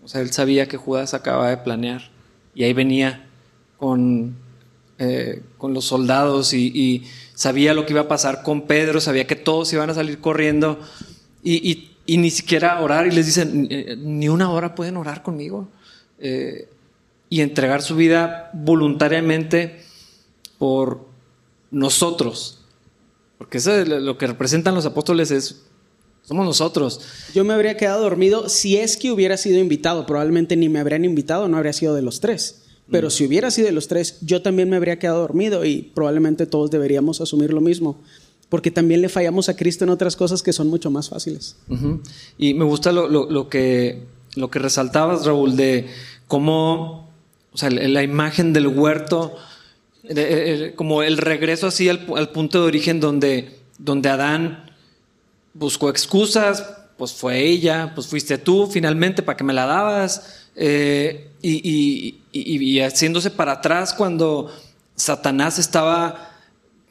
o 0.01 0.07
sea, 0.07 0.21
él 0.21 0.31
sabía 0.31 0.69
que 0.69 0.77
Judas 0.77 1.13
acaba 1.13 1.49
de 1.49 1.57
planear 1.57 2.11
y 2.55 2.63
ahí 2.63 2.71
venía 2.71 3.27
con, 3.77 4.37
eh, 4.99 5.41
con 5.57 5.73
los 5.73 5.83
soldados 5.83 6.53
y, 6.53 7.03
sabía 7.33 7.73
lo 7.73 7.85
que 7.85 7.93
iba 7.93 8.01
a 8.01 8.07
pasar 8.07 8.43
con 8.43 8.67
Pedro, 8.67 9.01
sabía 9.01 9.25
que 9.27 9.35
todos 9.35 9.73
iban 9.73 9.89
a 9.89 9.95
salir 9.95 10.19
corriendo 10.19 10.79
y, 11.43 11.89
ni 12.07 12.29
siquiera 12.29 12.79
orar 12.79 13.07
y 13.07 13.11
les 13.11 13.25
dicen, 13.25 13.67
eh, 13.69 13.97
ni 13.97 14.29
una 14.29 14.51
hora 14.51 14.75
pueden 14.75 14.95
orar 14.95 15.23
conmigo. 15.23 15.67
y 17.29 17.41
entregar 17.41 17.81
su 17.81 17.95
vida 17.95 18.51
voluntariamente 18.53 19.90
por 20.61 21.07
nosotros. 21.71 22.59
Porque 23.39 23.57
eso 23.57 23.73
es 23.73 23.87
lo 23.87 24.15
que 24.19 24.27
representan 24.27 24.75
los 24.75 24.85
apóstoles 24.85 25.31
es, 25.31 25.63
somos 26.21 26.45
nosotros. 26.45 27.01
Yo 27.33 27.43
me 27.43 27.55
habría 27.55 27.77
quedado 27.77 28.03
dormido 28.03 28.47
si 28.47 28.77
es 28.77 28.95
que 28.95 29.11
hubiera 29.11 29.37
sido 29.37 29.57
invitado. 29.57 30.05
Probablemente 30.05 30.55
ni 30.55 30.69
me 30.69 30.77
habrían 30.77 31.03
invitado, 31.03 31.47
no 31.47 31.57
habría 31.57 31.73
sido 31.73 31.95
de 31.95 32.03
los 32.03 32.19
tres. 32.19 32.61
Pero 32.91 33.07
mm. 33.07 33.09
si 33.09 33.25
hubiera 33.25 33.49
sido 33.49 33.65
de 33.65 33.71
los 33.71 33.87
tres, 33.87 34.19
yo 34.21 34.43
también 34.43 34.69
me 34.69 34.75
habría 34.75 34.99
quedado 34.99 35.21
dormido 35.21 35.65
y 35.65 35.81
probablemente 35.81 36.45
todos 36.45 36.69
deberíamos 36.69 37.21
asumir 37.21 37.51
lo 37.53 37.61
mismo. 37.61 37.99
Porque 38.47 38.69
también 38.69 39.01
le 39.01 39.09
fallamos 39.09 39.49
a 39.49 39.55
Cristo 39.55 39.83
en 39.83 39.89
otras 39.89 40.15
cosas 40.15 40.43
que 40.43 40.53
son 40.53 40.67
mucho 40.67 40.91
más 40.91 41.09
fáciles. 41.09 41.55
Y 42.37 42.53
me 42.53 42.65
gusta 42.65 42.91
lo, 42.91 43.07
lo, 43.07 43.49
que, 43.49 44.03
lo 44.35 44.51
que 44.51 44.59
resaltabas, 44.59 45.25
Raúl, 45.25 45.55
de 45.55 45.87
cómo 46.27 47.09
o 47.51 47.57
sea, 47.57 47.71
la 47.71 48.03
imagen 48.03 48.53
del 48.53 48.67
huerto 48.67 49.35
como 50.75 51.03
el 51.03 51.17
regreso 51.17 51.67
así 51.67 51.89
al, 51.89 52.29
punto 52.29 52.61
de 52.61 52.67
origen 52.67 52.99
donde, 52.99 53.59
donde 53.77 54.09
Adán 54.09 54.71
buscó 55.53 55.89
excusas, 55.89 56.65
pues 56.97 57.13
fue 57.13 57.39
ella, 57.39 57.91
pues 57.95 58.07
fuiste 58.07 58.37
tú 58.37 58.67
finalmente 58.67 59.23
para 59.23 59.37
que 59.37 59.43
me 59.43 59.53
la 59.53 59.65
dabas, 59.65 60.49
eh, 60.55 61.29
y, 61.41 62.79
haciéndose 62.79 63.31
para 63.31 63.53
atrás 63.53 63.93
cuando 63.93 64.51
Satanás 64.95 65.59
estaba 65.59 66.31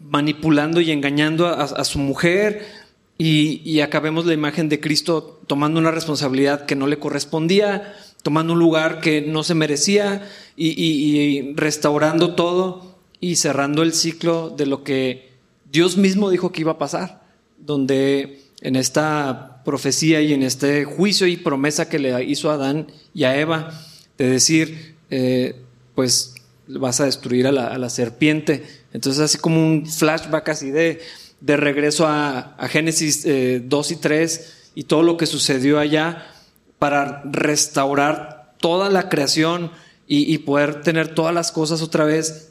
manipulando 0.01 0.81
y 0.81 0.91
engañando 0.91 1.47
a, 1.47 1.85
su 1.85 1.99
mujer, 1.99 2.67
y, 3.19 3.61
y 3.71 3.81
acá 3.81 4.01
vemos 4.01 4.25
la 4.25 4.33
imagen 4.33 4.69
de 4.69 4.81
Cristo 4.81 5.41
tomando 5.47 5.79
una 5.79 5.91
responsabilidad 5.91 6.65
que 6.65 6.75
no 6.75 6.87
le 6.87 6.99
correspondía, 6.99 7.95
tomando 8.23 8.55
un 8.55 8.59
lugar 8.59 9.01
que 9.01 9.21
no 9.23 9.43
se 9.43 9.55
merecía 9.55 10.29
y, 10.57 10.69
y 10.69 11.55
restaurando 11.55 12.35
todo 12.35 12.90
y 13.21 13.37
cerrando 13.37 13.83
el 13.83 13.93
ciclo 13.93 14.51
de 14.51 14.67
lo 14.67 14.83
que 14.83 15.31
Dios 15.71 15.97
mismo 15.97 16.31
dijo 16.31 16.53
que 16.53 16.63
iba 16.63 16.73
a 16.73 16.79
pasar, 16.79 17.23
donde 17.59 18.43
en 18.61 18.77
esta 18.77 19.63
profecía 19.65 20.21
y 20.21 20.33
en 20.33 20.43
este 20.43 20.85
juicio 20.85 21.27
y 21.27 21.37
promesa 21.37 21.89
que 21.89 21.99
le 21.99 22.25
hizo 22.25 22.51
a 22.51 22.55
Adán 22.55 22.89
y 23.15 23.25
a 23.25 23.39
Eva, 23.39 23.71
de 24.19 24.31
decir, 24.31 24.97
eh, 25.11 25.57
pues 25.95 26.35
vas 26.67 27.01
a 27.01 27.05
destruir 27.05 27.47
a 27.47 27.53
la, 27.53 27.91
serpiente. 27.91 28.65
Entonces, 28.93 29.23
así 29.23 29.39
como 29.39 29.65
un 29.65 29.87
flashback 29.87 30.49
así 30.49 30.71
de, 30.71 31.01
de 31.41 31.57
regreso 31.57 32.07
a, 32.07 32.57
Génesis 32.69 33.25
2 33.25 33.27
eh, 33.27 33.95
y 33.95 33.97
3 33.97 34.71
y 34.75 34.85
todo 34.85 35.03
lo 35.03 35.17
que 35.17 35.27
sucedió 35.27 35.79
allá 35.79 36.27
para 36.79 37.23
restaurar 37.25 38.55
toda 38.59 38.89
la 38.89 39.09
creación 39.09 39.71
y, 40.13 40.39
poder 40.39 40.83
tener 40.83 41.15
todas 41.15 41.33
las 41.33 41.53
cosas 41.53 41.83
otra 41.83 42.05
vez 42.05 42.50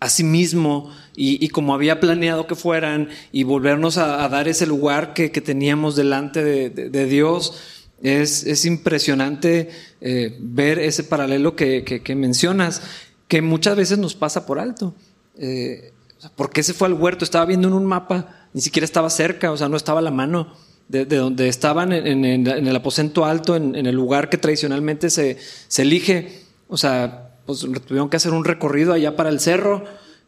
a 0.00 0.08
sí 0.10 0.24
mismo 0.24 0.90
y, 1.16 1.48
como 1.48 1.74
había 1.74 1.98
planeado 1.98 2.46
que 2.46 2.54
fueran 2.54 3.08
y 3.32 3.42
volvernos 3.42 3.98
a, 3.98 4.28
dar 4.28 4.46
ese 4.46 4.66
lugar 4.66 5.14
que, 5.14 5.28
teníamos 5.28 5.96
delante 5.96 6.44
de 6.44 7.06
Dios 7.06 7.78
es, 8.02 8.64
impresionante 8.64 9.70
eh, 10.00 10.36
ver 10.40 10.78
ese 10.78 11.04
paralelo 11.04 11.56
que, 11.56 12.02
mencionas, 12.16 12.82
que 13.26 13.42
muchas 13.42 13.76
veces 13.76 13.98
nos 13.98 14.14
pasa 14.14 14.46
por 14.46 14.58
alto. 14.58 14.94
Eh, 15.38 15.92
¿Por 16.36 16.50
qué 16.50 16.62
se 16.62 16.74
fue 16.74 16.88
al 16.88 16.94
huerto? 16.94 17.24
Estaba 17.24 17.44
viendo 17.44 17.68
en 17.68 17.74
un 17.74 17.86
mapa, 17.86 18.48
ni 18.52 18.60
siquiera 18.60 18.84
estaba 18.84 19.10
cerca, 19.10 19.52
o 19.52 19.56
sea, 19.56 19.68
no 19.68 19.76
estaba 19.76 20.00
a 20.00 20.02
la 20.02 20.10
mano 20.10 20.54
de, 20.88 21.04
donde 21.04 21.48
estaban 21.48 21.92
en, 21.92 22.24
el 22.24 22.76
aposento 22.76 23.24
alto, 23.24 23.56
en, 23.56 23.74
el 23.74 23.94
lugar 23.94 24.30
que 24.30 24.38
tradicionalmente 24.38 25.10
se, 25.10 25.38
elige. 25.76 26.42
O 26.68 26.76
sea, 26.76 27.27
pues 27.48 27.66
tuvieron 27.86 28.08
que 28.08 28.16
hacer 28.16 28.32
un 28.32 28.44
recorrido 28.44 28.92
allá 28.92 29.16
para 29.16 29.30
el 29.30 29.40
cerro, 29.40 29.82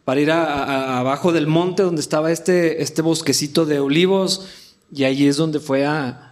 para 0.04 0.20
ir 0.20 0.32
abajo 0.32 1.30
del 1.30 1.46
monte 1.46 1.84
donde 1.84 2.00
estaba 2.00 2.32
este, 2.32 2.82
este 2.82 3.02
bosquecito 3.02 3.64
de 3.64 3.78
olivos, 3.78 4.48
y 4.92 5.04
ahí 5.04 5.28
es 5.28 5.36
donde 5.36 5.60
fue 5.60 5.86
a 5.86 6.26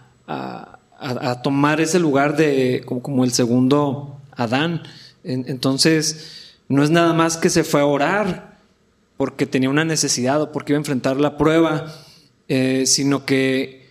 a, 0.99 1.41
tomar 1.41 1.81
ese 1.81 1.99
lugar 1.99 2.35
de 2.35 2.83
como, 2.85 3.23
el 3.23 3.31
segundo 3.31 4.19
Adán. 4.31 4.83
entonces, 5.23 6.57
no 6.67 6.83
es 6.83 6.89
nada 6.89 7.13
más 7.13 7.37
que 7.37 7.49
se 7.49 7.63
fue 7.63 7.81
a 7.81 7.85
orar 7.85 8.59
porque 9.17 9.45
tenía 9.45 9.69
una 9.69 9.85
necesidad 9.85 10.41
o 10.41 10.51
porque 10.51 10.73
iba 10.73 10.77
a 10.77 10.81
enfrentar 10.81 11.17
la 11.17 11.37
prueba, 11.37 11.93
eh, 12.47 12.83
sino 12.85 13.25
que 13.25 13.89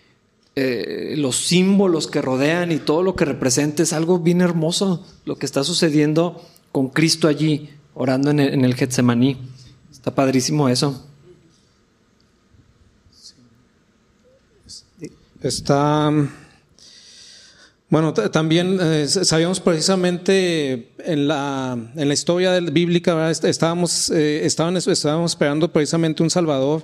eh, 0.55 1.13
los 1.17 1.35
símbolos 1.35 2.07
que 2.07 2.21
rodean 2.21 2.71
y 2.71 2.77
todo 2.77 3.03
lo 3.03 3.15
que 3.15 3.25
representa 3.25 3.83
es 3.83 3.93
algo 3.93 4.19
bien 4.19 4.41
hermoso, 4.41 5.05
lo 5.25 5.35
que 5.37 5.45
está 5.45 5.63
sucediendo 5.63 6.41
con 6.71 6.89
Cristo 6.89 7.27
allí, 7.27 7.69
orando 7.93 8.31
en 8.31 8.39
el, 8.39 8.53
en 8.53 8.65
el 8.65 8.75
Getsemaní. 8.75 9.37
Está 9.91 10.13
padrísimo 10.13 10.69
eso. 10.69 11.05
Está 15.41 16.11
bueno, 17.89 18.13
también 18.13 18.77
eh, 18.79 19.07
sabíamos 19.07 19.59
precisamente 19.59 20.91
en 20.99 21.27
la, 21.27 21.75
en 21.95 22.07
la 22.07 22.13
historia 22.13 22.59
bíblica, 22.59 23.31
estábamos, 23.31 24.11
eh, 24.11 24.45
estábamos 24.45 24.85
esperando 25.31 25.73
precisamente 25.73 26.21
un 26.21 26.29
Salvador 26.29 26.83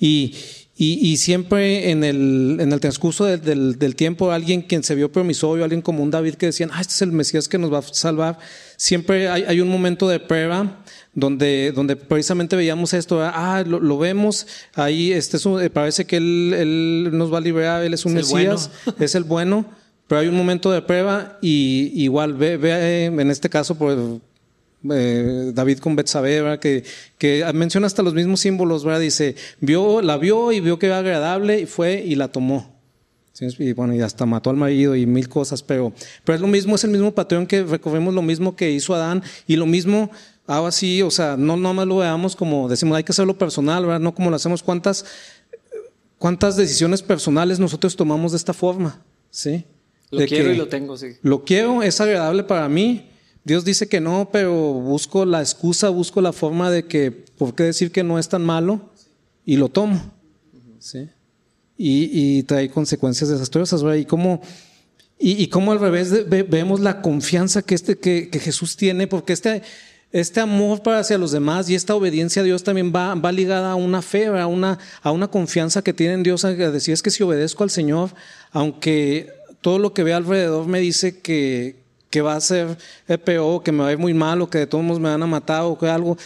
y, 0.00 0.34
y, 0.76 1.16
siempre 1.18 1.92
en 1.92 2.02
el, 2.02 2.56
en 2.58 2.72
el 2.72 2.80
transcurso 2.80 3.26
del, 3.26 3.78
del, 3.78 3.94
tiempo 3.94 4.32
alguien 4.32 4.62
quien 4.62 4.82
se 4.82 4.96
vio 4.96 5.12
promisorio, 5.12 5.62
alguien 5.62 5.82
como 5.82 6.02
un 6.02 6.10
David 6.10 6.34
que 6.34 6.46
decían, 6.46 6.70
ah, 6.72 6.80
este 6.80 6.94
es 6.94 7.02
el 7.02 7.12
Mesías 7.12 7.46
que 7.46 7.58
nos 7.58 7.72
va 7.72 7.78
a 7.78 7.82
salvar, 7.82 8.40
siempre 8.80 9.28
hay, 9.28 9.44
hay 9.46 9.60
un 9.60 9.68
momento 9.68 10.08
de 10.08 10.18
prueba 10.18 10.78
donde, 11.12 11.70
donde 11.74 11.96
precisamente 11.96 12.56
veíamos 12.56 12.94
esto, 12.94 13.20
ah, 13.22 13.62
lo, 13.66 13.98
vemos, 13.98 14.46
ahí 14.74 15.12
este 15.12 15.36
es 15.36 15.44
eh, 15.44 15.68
parece 15.68 16.06
que 16.06 16.16
él, 16.16 16.54
él, 16.56 17.10
nos 17.12 17.30
va 17.30 17.36
a 17.38 17.42
liberar, 17.42 17.84
él 17.84 17.92
es 17.92 18.06
un 18.06 18.14
Mesías, 18.14 18.70
es 18.98 19.14
el 19.14 19.24
bueno 19.24 19.66
pero 20.08 20.22
hay 20.22 20.28
un 20.28 20.36
momento 20.36 20.72
de 20.72 20.82
prueba 20.82 21.38
y 21.40 21.92
igual 21.94 22.34
ve, 22.34 22.56
ve 22.56 23.04
en 23.04 23.30
este 23.30 23.48
caso 23.48 23.76
pues 23.76 23.96
eh, 24.90 25.52
David 25.54 25.78
con 25.78 25.94
Betsabé, 25.94 26.58
que, 26.58 26.82
que 27.16 27.44
menciona 27.54 27.86
hasta 27.86 28.02
los 28.02 28.14
mismos 28.14 28.40
símbolos, 28.40 28.82
¿verdad? 28.82 28.98
Dice, 28.98 29.36
vio, 29.60 30.02
la 30.02 30.16
vio 30.16 30.50
y 30.50 30.58
vio 30.58 30.80
que 30.80 30.86
era 30.86 30.98
agradable 30.98 31.60
y 31.60 31.66
fue 31.66 32.02
y 32.04 32.16
la 32.16 32.26
tomó. 32.26 32.69
Y 33.40 33.72
bueno, 33.72 33.94
y 33.94 34.00
hasta 34.00 34.26
mató 34.26 34.50
al 34.50 34.56
marido 34.56 34.94
y 34.94 35.06
mil 35.06 35.28
cosas, 35.28 35.62
pero, 35.62 35.92
pero 36.24 36.36
es 36.36 36.40
lo 36.40 36.46
mismo, 36.46 36.74
es 36.74 36.84
el 36.84 36.90
mismo 36.90 37.12
patrón 37.12 37.46
que 37.46 37.62
recorremos 37.62 38.14
lo 38.14 38.22
mismo 38.22 38.56
que 38.56 38.70
hizo 38.70 38.94
Adán 38.94 39.22
y 39.46 39.56
lo 39.56 39.66
mismo 39.66 40.10
hago 40.46 40.66
así, 40.66 41.00
o 41.02 41.10
sea, 41.10 41.36
no 41.36 41.56
nomás 41.56 41.86
lo 41.86 41.98
veamos 41.98 42.34
como 42.34 42.68
decimos, 42.68 42.96
hay 42.96 43.04
que 43.04 43.12
hacerlo 43.12 43.38
personal, 43.38 43.84
¿verdad? 43.84 44.00
No 44.00 44.14
como 44.14 44.30
lo 44.30 44.36
hacemos, 44.36 44.62
cuántas, 44.62 45.04
cuántas 46.18 46.56
decisiones 46.56 47.02
personales 47.02 47.58
nosotros 47.58 47.96
tomamos 47.96 48.32
de 48.32 48.38
esta 48.38 48.52
forma, 48.52 49.02
¿sí? 49.30 49.64
Lo 50.10 50.26
quiero 50.26 50.52
y 50.52 50.56
lo 50.56 50.68
tengo, 50.68 50.96
sí. 50.96 51.12
Lo 51.22 51.44
quiero, 51.44 51.82
es 51.82 52.00
agradable 52.00 52.42
para 52.42 52.68
mí. 52.68 53.06
Dios 53.44 53.64
dice 53.64 53.88
que 53.88 54.00
no, 54.00 54.28
pero 54.32 54.52
busco 54.52 55.24
la 55.24 55.40
excusa, 55.40 55.88
busco 55.88 56.20
la 56.20 56.32
forma 56.32 56.70
de 56.70 56.86
que, 56.86 57.12
¿por 57.12 57.54
qué 57.54 57.62
decir 57.62 57.92
que 57.92 58.02
no 58.02 58.18
es 58.18 58.28
tan 58.28 58.44
malo? 58.44 58.90
Y 59.46 59.56
lo 59.56 59.68
tomo. 59.68 60.12
¿sí? 60.80 61.08
Y, 61.82 62.42
trae 62.42 62.68
consecuencias 62.68 63.30
desastrosas. 63.30 63.82
Y 63.96 64.04
cómo, 64.04 64.42
y, 65.18 65.46
cómo 65.48 65.72
al 65.72 65.80
revés 65.80 66.28
vemos 66.28 66.80
la 66.80 67.00
confianza 67.00 67.62
que, 67.62 67.74
este, 67.74 67.98
que, 67.98 68.28
Jesús 68.38 68.76
tiene, 68.76 69.06
porque 69.06 69.32
este, 69.32 69.62
este 70.12 70.40
amor 70.40 70.82
para 70.82 70.98
hacia 70.98 71.16
los 71.16 71.32
demás 71.32 71.70
y 71.70 71.74
esta 71.74 71.94
obediencia 71.94 72.42
a 72.42 72.44
Dios 72.44 72.64
también 72.64 72.92
va, 72.94 73.14
va 73.14 73.32
ligada 73.32 73.72
a 73.72 73.76
una 73.76 74.02
fe, 74.02 74.26
a 74.26 74.46
una, 74.46 74.78
a 75.02 75.10
una 75.10 75.28
confianza 75.28 75.80
que 75.80 75.94
tiene 75.94 76.14
en 76.14 76.22
Dios, 76.22 76.44
a 76.44 76.52
decir 76.52 76.92
es 76.92 77.00
que 77.00 77.10
si 77.10 77.22
obedezco 77.22 77.64
al 77.64 77.70
Señor, 77.70 78.10
aunque 78.52 79.32
todo 79.62 79.78
lo 79.78 79.94
que 79.94 80.02
ve 80.02 80.12
alrededor 80.12 80.66
me 80.66 80.80
dice 80.80 81.20
que, 81.20 81.76
que 82.10 82.20
va 82.20 82.34
a 82.34 82.40
ser 82.40 82.76
peor, 83.24 83.62
que 83.62 83.72
me 83.72 83.84
va 83.84 83.88
a 83.88 83.92
ir 83.92 83.98
muy 83.98 84.12
mal, 84.12 84.42
o 84.42 84.50
que 84.50 84.58
de 84.58 84.66
todos 84.66 84.84
modos 84.84 85.00
me 85.00 85.08
van 85.08 85.22
a 85.22 85.26
matar, 85.26 85.62
o 85.62 85.78
que 85.78 85.86
algo. 85.86 86.18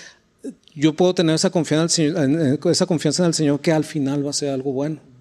Yo 0.75 0.95
puedo 0.95 1.15
tener 1.15 1.37
esa 1.37 1.51
confianza, 1.51 2.03
esa 2.03 2.87
confianza 2.87 3.23
en 3.23 3.29
el 3.29 3.35
Señor 3.35 3.61
que 3.61 3.71
al 3.71 3.85
final 3.85 4.27
va 4.27 4.31
a 4.31 4.33
ser 4.33 4.51
algo 4.51 4.73
bueno. 4.73 5.14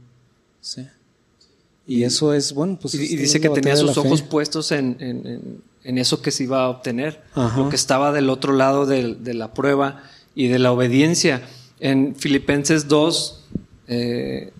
Sí. 0.63 0.87
Y 1.85 2.03
eso 2.03 2.33
es, 2.33 2.53
bueno, 2.53 2.79
pues. 2.81 2.95
Y, 2.95 3.15
dice 3.17 3.41
que 3.41 3.49
tenía 3.49 3.75
sus 3.75 3.97
ojos 3.97 4.21
puestos 4.21 4.71
en, 4.71 4.95
en, 4.99 5.61
en, 5.83 5.97
eso 5.97 6.21
que 6.21 6.31
se 6.31 6.43
iba 6.45 6.63
a 6.63 6.69
obtener, 6.69 7.21
lo 7.35 7.69
que 7.69 7.75
estaba 7.75 8.13
del 8.13 8.29
otro 8.29 8.53
lado 8.53 8.85
de, 8.85 9.15
de, 9.15 9.33
la 9.33 9.53
prueba 9.53 10.01
y 10.33 10.47
de 10.47 10.59
la 10.59 10.71
obediencia. 10.71 11.43
En 11.81 12.15
Filipenses 12.15 12.87
2, 12.87 13.43
eh, 13.89 14.53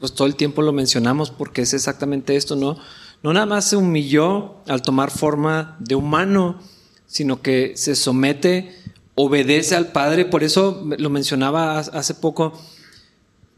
pues 0.00 0.14
todo 0.14 0.26
el 0.26 0.34
tiempo 0.34 0.62
lo 0.62 0.72
mencionamos 0.72 1.30
porque 1.30 1.60
es 1.60 1.74
exactamente 1.74 2.36
esto, 2.36 2.56
¿no? 2.56 2.78
No 3.22 3.34
nada 3.34 3.44
más 3.44 3.66
se 3.66 3.76
humilló 3.76 4.56
al 4.66 4.80
tomar 4.80 5.10
forma 5.10 5.76
de 5.78 5.94
humano, 5.94 6.58
sino 7.06 7.42
que 7.42 7.74
se 7.76 7.94
somete, 7.94 8.74
obedece 9.14 9.76
al 9.76 9.92
Padre, 9.92 10.24
por 10.24 10.42
eso 10.42 10.86
lo 10.98 11.10
mencionaba 11.10 11.78
hace 11.78 12.14
poco, 12.14 12.58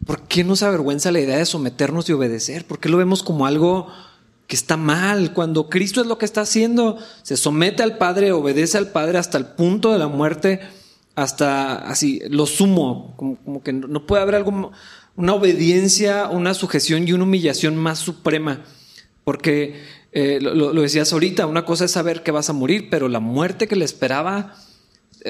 ¿por 0.06 0.22
qué 0.22 0.44
nos 0.44 0.62
avergüenza 0.62 1.12
la 1.12 1.20
idea 1.20 1.38
de 1.38 1.46
someternos 1.46 2.08
y 2.08 2.12
obedecer? 2.12 2.66
¿Por 2.66 2.78
qué 2.78 2.88
lo 2.88 2.98
vemos 2.98 3.22
como 3.22 3.46
algo 3.46 3.88
que 4.46 4.56
está 4.56 4.76
mal? 4.76 5.32
Cuando 5.32 5.68
Cristo 5.68 6.00
es 6.00 6.06
lo 6.06 6.18
que 6.18 6.24
está 6.24 6.42
haciendo, 6.42 6.98
se 7.22 7.36
somete 7.36 7.82
al 7.82 7.98
Padre, 7.98 8.32
obedece 8.32 8.78
al 8.78 8.88
Padre 8.88 9.18
hasta 9.18 9.38
el 9.38 9.46
punto 9.46 9.92
de 9.92 9.98
la 9.98 10.08
muerte, 10.08 10.60
hasta 11.14 11.76
así, 11.88 12.20
lo 12.28 12.46
sumo, 12.46 13.14
como, 13.16 13.62
que 13.62 13.72
no 13.72 14.06
puede 14.06 14.22
haber 14.22 14.34
algo 14.34 14.72
una 15.16 15.34
obediencia, 15.34 16.28
una 16.28 16.54
sujeción 16.54 17.06
y 17.06 17.12
una 17.12 17.24
humillación 17.24 17.76
más 17.76 17.98
suprema. 17.98 18.64
Porque 19.22 19.80
eh, 20.12 20.38
lo, 20.40 20.72
decías 20.72 21.12
ahorita, 21.12 21.46
una 21.46 21.64
cosa 21.64 21.86
es 21.86 21.92
saber 21.92 22.22
que 22.22 22.30
vas 22.30 22.50
a 22.50 22.52
morir, 22.52 22.88
pero 22.90 23.08
la 23.08 23.20
muerte 23.20 23.68
que 23.68 23.76
le 23.76 23.84
esperaba, 23.84 24.54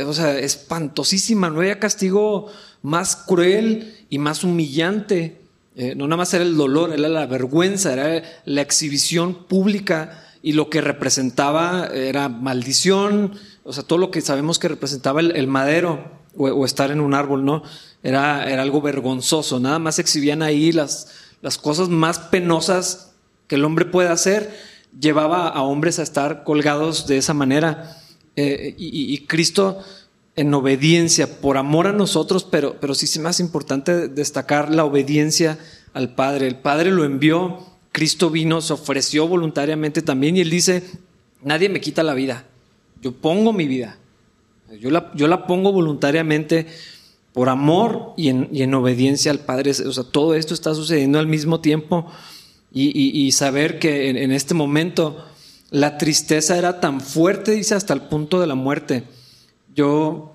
o 0.03 0.13
sea, 0.13 0.39
espantosísima, 0.39 1.51
no 1.51 1.61
había 1.61 1.79
castigo 1.79 2.49
más 2.83 3.17
cruel 3.17 3.97
y 4.11 4.19
más 4.19 4.45
humillante. 4.45 5.41
Eh, 5.77 5.95
no 5.97 6.07
nada 6.07 6.19
más 6.19 6.35
era 6.35 6.45
el 6.45 6.57
dolor, 6.57 6.93
era 6.93 7.09
la 7.09 7.27
vergüenza, 7.27 7.93
era 7.93 8.23
la 8.45 8.61
exhibición 8.61 9.47
pública 9.47 10.25
y 10.43 10.53
lo 10.53 10.69
que 10.69 10.81
representaba 10.81 11.87
era 11.87 12.29
maldición, 12.29 13.35
o 13.65 13.73
sea, 13.73 13.83
todo 13.83 13.99
lo 13.99 14.11
que 14.11 14.21
sabemos 14.21 14.59
que 14.59 14.69
representaba 14.69 15.21
el, 15.21 15.47
madero 15.47 16.05
o, 16.37 16.65
estar 16.67 16.91
en 16.91 17.01
un 17.01 17.15
árbol, 17.15 17.45
¿no? 17.45 17.63
Era, 18.03 18.51
era 18.51 18.61
algo 18.61 18.83
vergonzoso, 18.83 19.59
nada 19.59 19.79
más 19.79 19.99
exhibían 19.99 20.43
ahí 20.43 20.71
las, 20.71 21.09
las 21.41 21.57
cosas 21.57 21.89
más 21.89 22.19
penosas 22.19 23.13
que 23.47 23.55
el 23.55 23.65
hombre 23.65 23.87
puede 23.87 24.11
hacer, 24.11 24.55
llevaba 25.01 25.49
a 25.49 25.63
hombres 25.63 25.99
a 25.99 26.03
estar 26.03 26.45
colgados 26.45 27.07
de 27.07 27.17
esa 27.17 27.33
manera. 27.35 27.97
Eh, 28.37 28.75
y, 28.77 29.19
Cristo 29.27 29.79
en 30.37 30.53
obediencia, 30.53 31.41
por 31.41 31.57
amor 31.57 31.87
a 31.87 31.93
nosotros, 31.93 32.45
pero, 32.45 32.77
pero 32.81 32.95
sí 32.95 33.05
es 33.05 33.19
más 33.19 33.39
importante 33.39 34.09
destacar 34.09 34.75
la 34.75 34.85
obediencia 34.85 35.59
al 35.93 36.15
Padre. 36.15 36.49
El 36.49 36.57
Padre 36.57 36.91
lo 36.91 37.05
envió, 37.05 37.61
Cristo 37.93 38.31
vino, 38.31 38.61
se 38.61 38.73
ofreció 38.73 39.29
voluntariamente 39.29 40.03
también 40.03 40.37
y 40.37 40.41
él 40.41 40.51
dice, 40.51 40.83
nadie 41.43 41.69
me 41.69 41.81
quita 41.81 42.03
la 42.03 42.15
vida, 42.15 42.45
yo 43.01 43.13
pongo 43.13 43.53
mi 43.53 43.69
vida, 43.69 43.97
yo 44.81 44.91
la, 44.91 45.13
yo 45.15 45.29
la 45.29 45.47
pongo 45.47 45.71
voluntariamente 45.71 46.67
por 47.35 47.49
amor 47.49 48.15
y 48.17 48.29
en, 48.29 48.75
obediencia 48.75 49.33
al 49.33 49.41
Padre. 49.41 49.73
O 49.73 49.93
sea, 49.93 50.05
todo 50.05 50.35
esto 50.35 50.55
está 50.55 50.73
sucediendo 50.73 51.19
al 51.19 51.27
mismo 51.27 51.61
tiempo 51.61 52.07
y, 52.73 53.31
saber 53.33 53.79
que 53.79 54.09
en, 54.09 54.33
este 54.33 54.55
momento 54.55 55.25
la 55.75 55.99
tristeza 55.99 56.57
era 56.57 56.79
tan 56.79 57.01
fuerte, 57.01 57.51
dice, 57.51 57.75
hasta 57.75 57.95
el 57.95 58.03
punto 58.03 58.41
de 58.41 58.47
la 58.47 58.55
muerte. 58.55 59.03
Yo, 59.75 60.33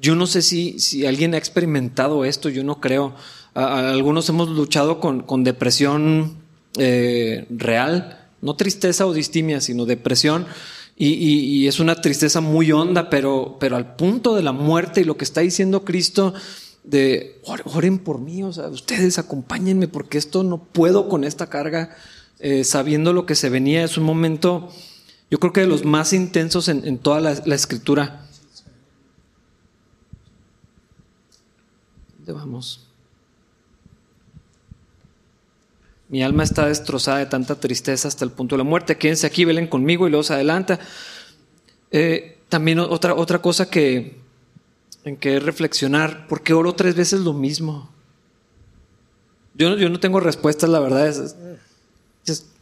yo 0.00 0.14
no 0.14 0.26
sé 0.26 0.40
si, 0.40 0.80
si 0.80 1.04
alguien 1.04 1.34
ha 1.34 1.36
experimentado 1.36 2.24
esto, 2.24 2.48
yo 2.48 2.64
no 2.64 2.80
creo. 2.80 3.14
algunos 3.52 4.30
hemos 4.30 4.48
luchado 4.48 4.98
con, 4.98 5.44
depresión 5.44 6.38
eh, 6.78 7.44
real, 7.50 8.30
no 8.40 8.56
tristeza 8.56 9.04
o 9.04 9.12
distimia, 9.12 9.60
sino 9.60 9.84
depresión. 9.84 10.46
Y, 10.96 11.66
es 11.66 11.78
una 11.78 12.00
tristeza 12.00 12.40
muy 12.40 12.72
honda, 12.72 13.10
pero, 13.10 13.58
pero 13.60 13.76
al 13.76 13.94
punto 13.94 14.34
de 14.34 14.42
la 14.42 14.52
muerte 14.52 15.02
y 15.02 15.04
lo 15.04 15.18
que 15.18 15.24
está 15.24 15.42
diciendo 15.42 15.84
Cristo 15.84 16.32
de 16.82 17.42
oren 17.44 17.98
por 17.98 18.20
mí, 18.20 18.42
o 18.42 18.54
sea, 18.54 18.68
ustedes 18.68 19.18
acompáñenme 19.18 19.86
porque 19.86 20.16
esto 20.16 20.42
no 20.44 20.64
puedo 20.64 21.10
con 21.10 21.24
esta 21.24 21.48
carga, 21.48 21.94
eh, 22.40 22.64
sabiendo 22.64 23.12
lo 23.12 23.26
que 23.26 23.34
se 23.34 23.50
venía, 23.50 23.84
es 23.84 23.98
un 23.98 24.04
momento, 24.04 24.72
yo 25.30 25.38
creo 25.38 25.52
que 25.52 25.60
de 25.60 25.66
los 25.66 25.84
más 25.84 26.14
intensos 26.14 26.68
en, 26.68 26.96
toda 26.98 27.20
la, 27.20 27.54
escritura. 27.54 28.26
¿Dónde 32.16 32.32
vamos? 32.32 32.86
Mi 36.08 36.22
alma 36.22 36.42
está 36.42 36.66
destrozada 36.66 37.18
de 37.18 37.26
tanta 37.26 37.60
tristeza 37.60 38.08
hasta 38.08 38.24
el 38.24 38.30
punto 38.30 38.56
de 38.56 38.58
la 38.58 38.64
muerte. 38.64 38.96
Quédense 38.96 39.26
aquí, 39.26 39.44
velen 39.44 39.66
conmigo 39.66 40.06
y 40.06 40.10
luego 40.10 40.24
se 40.24 40.32
adelanta. 40.32 40.80
Eh, 41.90 42.38
también 42.48 42.78
otra, 42.78 43.14
otra 43.14 43.42
cosa 43.42 43.68
que, 43.68 44.18
en 45.04 45.18
que 45.18 45.40
reflexionar, 45.40 46.26
¿por 46.26 46.42
qué 46.42 46.54
oro 46.54 46.72
tres 46.72 46.94
veces 46.94 47.20
lo 47.20 47.34
mismo? 47.34 47.90
Yo, 49.54 49.76
yo 49.76 49.90
no 49.90 50.00
tengo 50.00 50.20
respuestas, 50.20 50.70
la 50.70 50.80
verdad. 50.80 51.06
Es, 51.06 51.36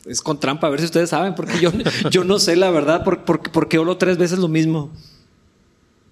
es, 0.08 0.20
con 0.20 0.40
trampa, 0.40 0.66
a 0.66 0.70
ver 0.70 0.80
si 0.80 0.86
ustedes 0.86 1.10
saben, 1.10 1.34
porque 1.34 1.60
yo, 1.60 1.70
yo 2.10 2.24
no 2.24 2.38
sé 2.38 2.56
la 2.56 2.70
verdad, 2.70 3.04
por, 3.04 3.24
por, 3.24 3.68
qué 3.68 3.78
oro 3.78 3.96
tres 3.96 4.18
veces 4.18 4.38
lo 4.38 4.48
mismo. 4.48 4.90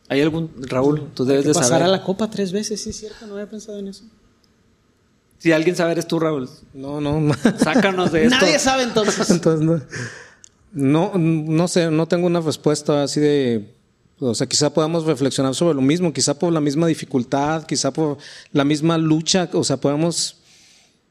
¿Hay 0.08 0.20
algún, 0.20 0.50
Raúl, 0.58 1.10
tú 1.14 1.24
debes 1.24 1.44
de 1.44 1.54
saber? 1.54 1.70
Pasar 1.70 1.82
a 1.82 1.88
la 1.88 2.02
copa 2.02 2.30
tres 2.30 2.52
veces, 2.52 2.80
sí, 2.80 2.90
es 2.90 2.96
cierto, 2.96 3.26
no 3.26 3.34
había 3.34 3.50
pensado 3.50 3.78
en 3.78 3.88
eso. 3.88 4.04
Si 5.38 5.52
alguien 5.52 5.76
sabe, 5.76 5.92
eres 5.92 6.06
tú, 6.06 6.18
Raúl. 6.18 6.48
No, 6.72 7.00
no. 7.00 7.34
Sácanos 7.58 8.12
de 8.12 8.24
esto. 8.24 8.36
Nadie 8.36 8.58
sabe 8.58 8.84
entonces. 8.84 9.28
entonces 9.30 9.82
no. 10.72 11.12
no, 11.14 11.68
sé, 11.68 11.90
no 11.90 12.06
tengo 12.06 12.26
una 12.26 12.40
respuesta 12.40 13.02
así 13.02 13.20
de. 13.20 13.74
O 14.18 14.34
sea, 14.34 14.46
quizá 14.46 14.72
podamos 14.72 15.04
reflexionar 15.04 15.54
sobre 15.54 15.74
lo 15.74 15.82
mismo, 15.82 16.12
quizá 16.12 16.38
por 16.38 16.50
la 16.50 16.60
misma 16.60 16.86
dificultad, 16.86 17.64
quizá 17.64 17.90
por 17.90 18.16
la 18.52 18.64
misma 18.64 18.96
lucha. 18.96 19.48
O 19.52 19.62
sea, 19.62 19.76
podemos. 19.76 20.38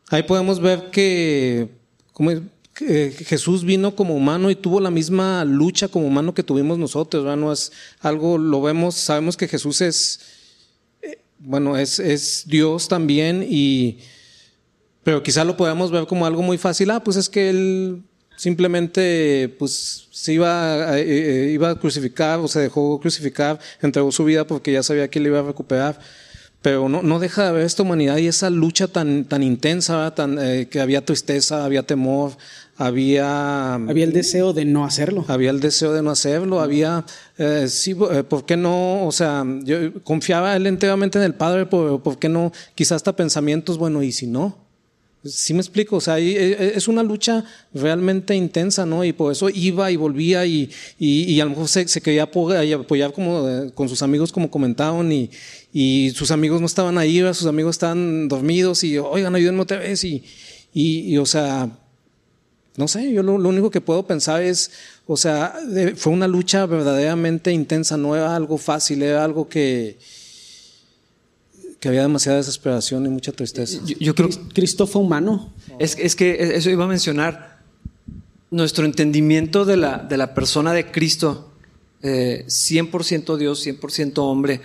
Ahí 0.10 0.24
podemos 0.24 0.60
ver 0.60 0.90
que, 0.92 1.70
como, 2.14 2.32
Jesús 2.76 3.64
vino 3.64 3.96
como 3.96 4.16
humano 4.16 4.50
y 4.50 4.56
tuvo 4.56 4.82
la 4.82 4.92
misma 4.92 5.46
lucha 5.46 5.88
como 5.88 6.08
humano 6.08 6.34
que 6.34 6.44
tuvimos 6.44 6.78
nosotros. 6.78 7.24
¿verdad? 7.24 7.38
No 7.38 7.54
es 7.54 7.72
algo, 8.02 8.38
lo 8.38 8.62
vemos, 8.62 8.96
sabemos 8.96 9.38
que 9.38 9.48
Jesús 9.48 9.80
es. 9.82 10.20
Eh, 11.02 11.20
bueno, 11.40 11.78
es, 11.78 12.00
es 12.00 12.44
Dios 12.48 12.90
también 12.90 13.46
y 13.50 14.00
pero 15.04 15.22
quizá 15.22 15.44
lo 15.44 15.56
podemos 15.56 15.92
ver 15.92 16.08
como 16.08 16.26
algo 16.26 16.42
muy 16.42 16.58
fácil. 16.58 16.90
Ah, 16.90 17.02
pues 17.02 17.16
es 17.16 17.30
que 17.30 17.50
él 17.50 18.02
simplemente 18.36 19.56
pues 19.58 20.08
se 20.12 20.34
iba, 20.34 20.98
eh, 21.00 21.04
eh, 21.04 21.52
iba 21.52 21.70
a 21.70 21.80
crucificar 21.80 22.40
o 22.40 22.48
se 22.48 22.60
dejó 22.60 23.00
crucificar, 23.00 23.60
entregó 23.82 24.12
su 24.12 24.26
vida 24.26 24.46
porque 24.48 24.74
ya 24.74 24.84
sabía 24.84 25.08
que 25.08 25.20
él 25.20 25.28
iba 25.28 25.40
a 25.40 25.44
recuperar. 25.44 26.00
Pero 26.62 26.90
no, 26.90 27.04
no 27.04 27.20
deja 27.20 27.46
de 27.46 27.52
ver 27.52 27.66
esta 27.66 27.84
humanidad 27.84 28.18
y 28.18 28.26
esa 28.26 28.50
lucha 28.50 28.88
tan, 28.88 29.26
tan 29.26 29.44
intensa, 29.44 30.14
tan, 30.16 30.40
que 30.66 30.82
había 30.82 31.06
tristeza, 31.06 31.64
había 31.64 31.84
temor, 31.84 32.36
había... 32.78 33.76
Había 33.76 34.04
el 34.04 34.14
deseo 34.14 34.54
de 34.54 34.66
no 34.66 34.86
hacerlo. 34.86 35.26
Había 35.28 35.50
el 35.50 35.60
deseo 35.60 35.94
de 35.94 36.02
no 36.02 36.12
hacerlo, 36.12 36.60
había... 36.60 37.06
sí, 37.68 37.96
¿por 37.96 38.46
qué 38.46 38.58
no? 38.58 39.06
O 39.06 39.12
sea, 39.12 39.46
yo 39.64 40.04
confiaba 40.04 40.56
él 40.56 40.68
enteramente 40.68 41.18
en 41.18 41.24
el 41.24 41.36
Padre, 41.36 41.66
¿por, 41.66 42.02
¿por 42.02 42.20
qué 42.20 42.30
no? 42.30 42.52
Quizás 42.76 42.98
hasta 42.98 43.16
pensamientos, 43.16 43.78
bueno, 43.78 44.04
¿y 44.04 44.12
si 44.12 44.28
no? 44.28 44.66
Sí 45.26 45.56
me 45.56 45.60
explico, 45.60 45.96
o 45.96 46.02
sea, 46.02 46.20
e, 46.20 46.36
e, 46.36 46.74
es 46.76 46.88
una 46.88 47.02
lucha 47.02 47.44
realmente 47.74 48.36
intensa, 48.36 48.86
¿no? 48.86 49.04
Y 49.04 49.12
por 49.12 49.32
eso 49.32 49.50
iba 49.50 49.90
y 49.90 49.96
volvía 49.96 50.46
y, 50.46 50.70
y, 51.00 51.40
a 51.40 51.46
lo 51.46 51.52
mejor 51.52 51.68
se, 51.68 51.86
quería 52.00 52.24
apoyar, 52.24 53.12
como 53.12 53.50
eh, 53.50 53.72
con 53.74 53.90
sus 53.90 54.04
amigos 54.04 54.32
como 54.32 54.52
comentaban 54.52 55.12
y, 55.12 55.32
y 55.74 56.12
sus 56.12 56.30
amigos 56.30 56.62
no 56.62 56.68
estaban 56.68 57.00
ahí, 57.00 57.22
sus 57.34 57.48
amigos 57.48 57.76
estaban 57.76 58.28
dormidos 58.28 58.84
y, 58.84 59.00
oigan, 59.00 59.34
ayúdenme 59.34 59.62
otra 59.62 59.80
vez 59.80 60.04
y, 60.04 60.24
y, 60.74 61.18
o 61.18 61.26
sea, 61.26 61.72
no 62.78 62.88
sé, 62.88 63.12
yo 63.12 63.24
lo, 63.24 63.34
único 63.36 63.72
que 63.72 63.82
puedo 63.82 64.06
pensar 64.06 64.42
es, 64.42 64.72
o 65.08 65.18
sea, 65.18 65.56
fue 65.96 66.12
una 66.12 66.28
lucha 66.28 66.66
verdaderamente 66.66 67.52
intensa, 67.52 67.98
no 67.98 68.16
era 68.16 68.36
algo 68.36 68.58
fácil, 68.58 69.02
era 69.02 69.24
algo 69.24 69.48
que 69.48 69.98
que 71.86 71.90
había 71.90 72.02
demasiada 72.02 72.38
desesperación 72.38 73.06
y 73.06 73.10
mucha 73.10 73.32
tristeza. 73.32 73.80
Yo, 74.00 74.16
creo 74.16 74.30
Cristo 74.56 74.88
fue 74.88 75.04
humano. 75.04 75.54
Es, 75.78 75.96
es, 76.00 76.16
que 76.16 76.56
eso 76.56 76.72
iba 76.72 76.86
a 76.86 76.88
mencionar. 76.88 77.60
Nuestro 78.50 78.86
entendimiento 78.86 79.66
de 79.66 79.78
la, 79.78 80.00
de 80.00 80.18
la 80.18 80.34
persona 80.34 80.74
de 80.74 80.90
Cristo, 80.90 81.52
eh, 82.02 82.44
100% 82.48 83.38
Dios, 83.38 83.68
100% 83.68 84.14
hombre. 84.18 84.62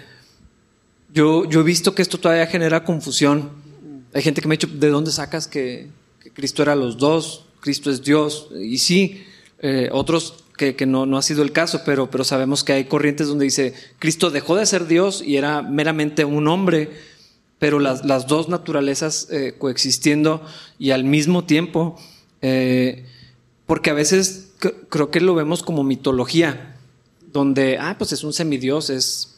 Yo, 1.12 1.44
yo 1.44 1.60
he 1.60 1.62
visto 1.62 1.94
que 1.94 2.00
esto 2.00 2.18
todavía 2.18 2.46
genera 2.46 2.84
confusión. 2.84 3.50
Hay 4.14 4.22
gente 4.22 4.40
que 4.40 4.48
me 4.48 4.54
ha 4.54 4.56
dicho, 4.56 4.68
¿de 4.68 4.88
dónde 4.88 5.12
sacas 5.12 5.46
que, 5.46 5.88
Cristo 6.32 6.62
era 6.62 6.74
los 6.74 6.96
dos? 6.96 7.44
Cristo 7.60 7.90
es 7.90 8.02
Dios. 8.02 8.48
Y 8.60 8.78
sí, 8.78 9.24
eh, 9.60 9.88
otros 9.92 10.44
que, 10.56 10.76
que, 10.76 10.86
no, 10.86 11.06
no 11.06 11.16
ha 11.16 11.22
sido 11.22 11.42
el 11.42 11.52
caso, 11.52 11.82
pero, 11.84 12.10
pero 12.10 12.24
sabemos 12.24 12.64
que 12.64 12.72
hay 12.72 12.84
corrientes 12.84 13.28
donde 13.28 13.44
dice, 13.44 13.74
Cristo 13.98 14.30
dejó 14.30 14.56
de 14.56 14.66
ser 14.66 14.86
Dios 14.86 15.22
y 15.24 15.36
era 15.36 15.62
meramente 15.62 16.24
un 16.24 16.48
hombre 16.48 16.90
pero 17.60 17.78
las, 17.78 18.04
las 18.06 18.26
dos 18.26 18.48
naturalezas 18.48 19.28
eh, 19.30 19.54
coexistiendo 19.56 20.42
y 20.78 20.92
al 20.92 21.04
mismo 21.04 21.44
tiempo, 21.44 22.00
eh, 22.40 23.04
porque 23.66 23.90
a 23.90 23.92
veces 23.92 24.52
creo 24.88 25.10
que 25.10 25.20
lo 25.20 25.34
vemos 25.34 25.62
como 25.62 25.84
mitología, 25.84 26.78
donde, 27.34 27.76
ah, 27.78 27.96
pues 27.98 28.12
es 28.12 28.24
un 28.24 28.32
semidios, 28.32 28.88
es, 28.88 29.36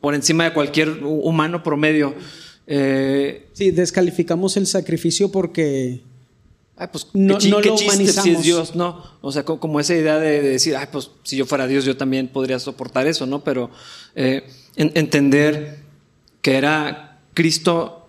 por 0.00 0.14
encima 0.14 0.44
de 0.44 0.54
cualquier 0.54 1.04
humano 1.04 1.62
promedio. 1.62 2.14
Sí, 2.66 3.70
descalificamos 3.70 4.56
el 4.56 4.66
sacrificio 4.66 5.30
porque... 5.30 6.00
Ay, 6.76 6.88
pues, 6.92 7.06
no, 7.14 7.38
qué, 7.38 7.48
lo 7.48 7.58
humanizamos. 7.58 8.22
si 8.22 8.30
es 8.30 8.42
Dios, 8.42 8.76
¿no? 8.76 9.02
O 9.22 9.32
sea, 9.32 9.44
como, 9.44 9.80
esa 9.80 9.94
idea 9.94 10.18
de, 10.18 10.42
decir, 10.42 10.76
ay, 10.76 10.86
pues 10.92 11.10
si 11.22 11.36
yo 11.36 11.46
fuera 11.46 11.66
Dios, 11.66 11.84
yo 11.84 11.96
también 11.96 12.28
podría 12.28 12.58
soportar 12.58 13.06
eso, 13.06 13.26
¿no? 13.26 13.42
Pero 13.42 13.70
entender 14.76 15.78
que 16.42 16.56
era, 16.56 17.20
Cristo, 17.34 18.06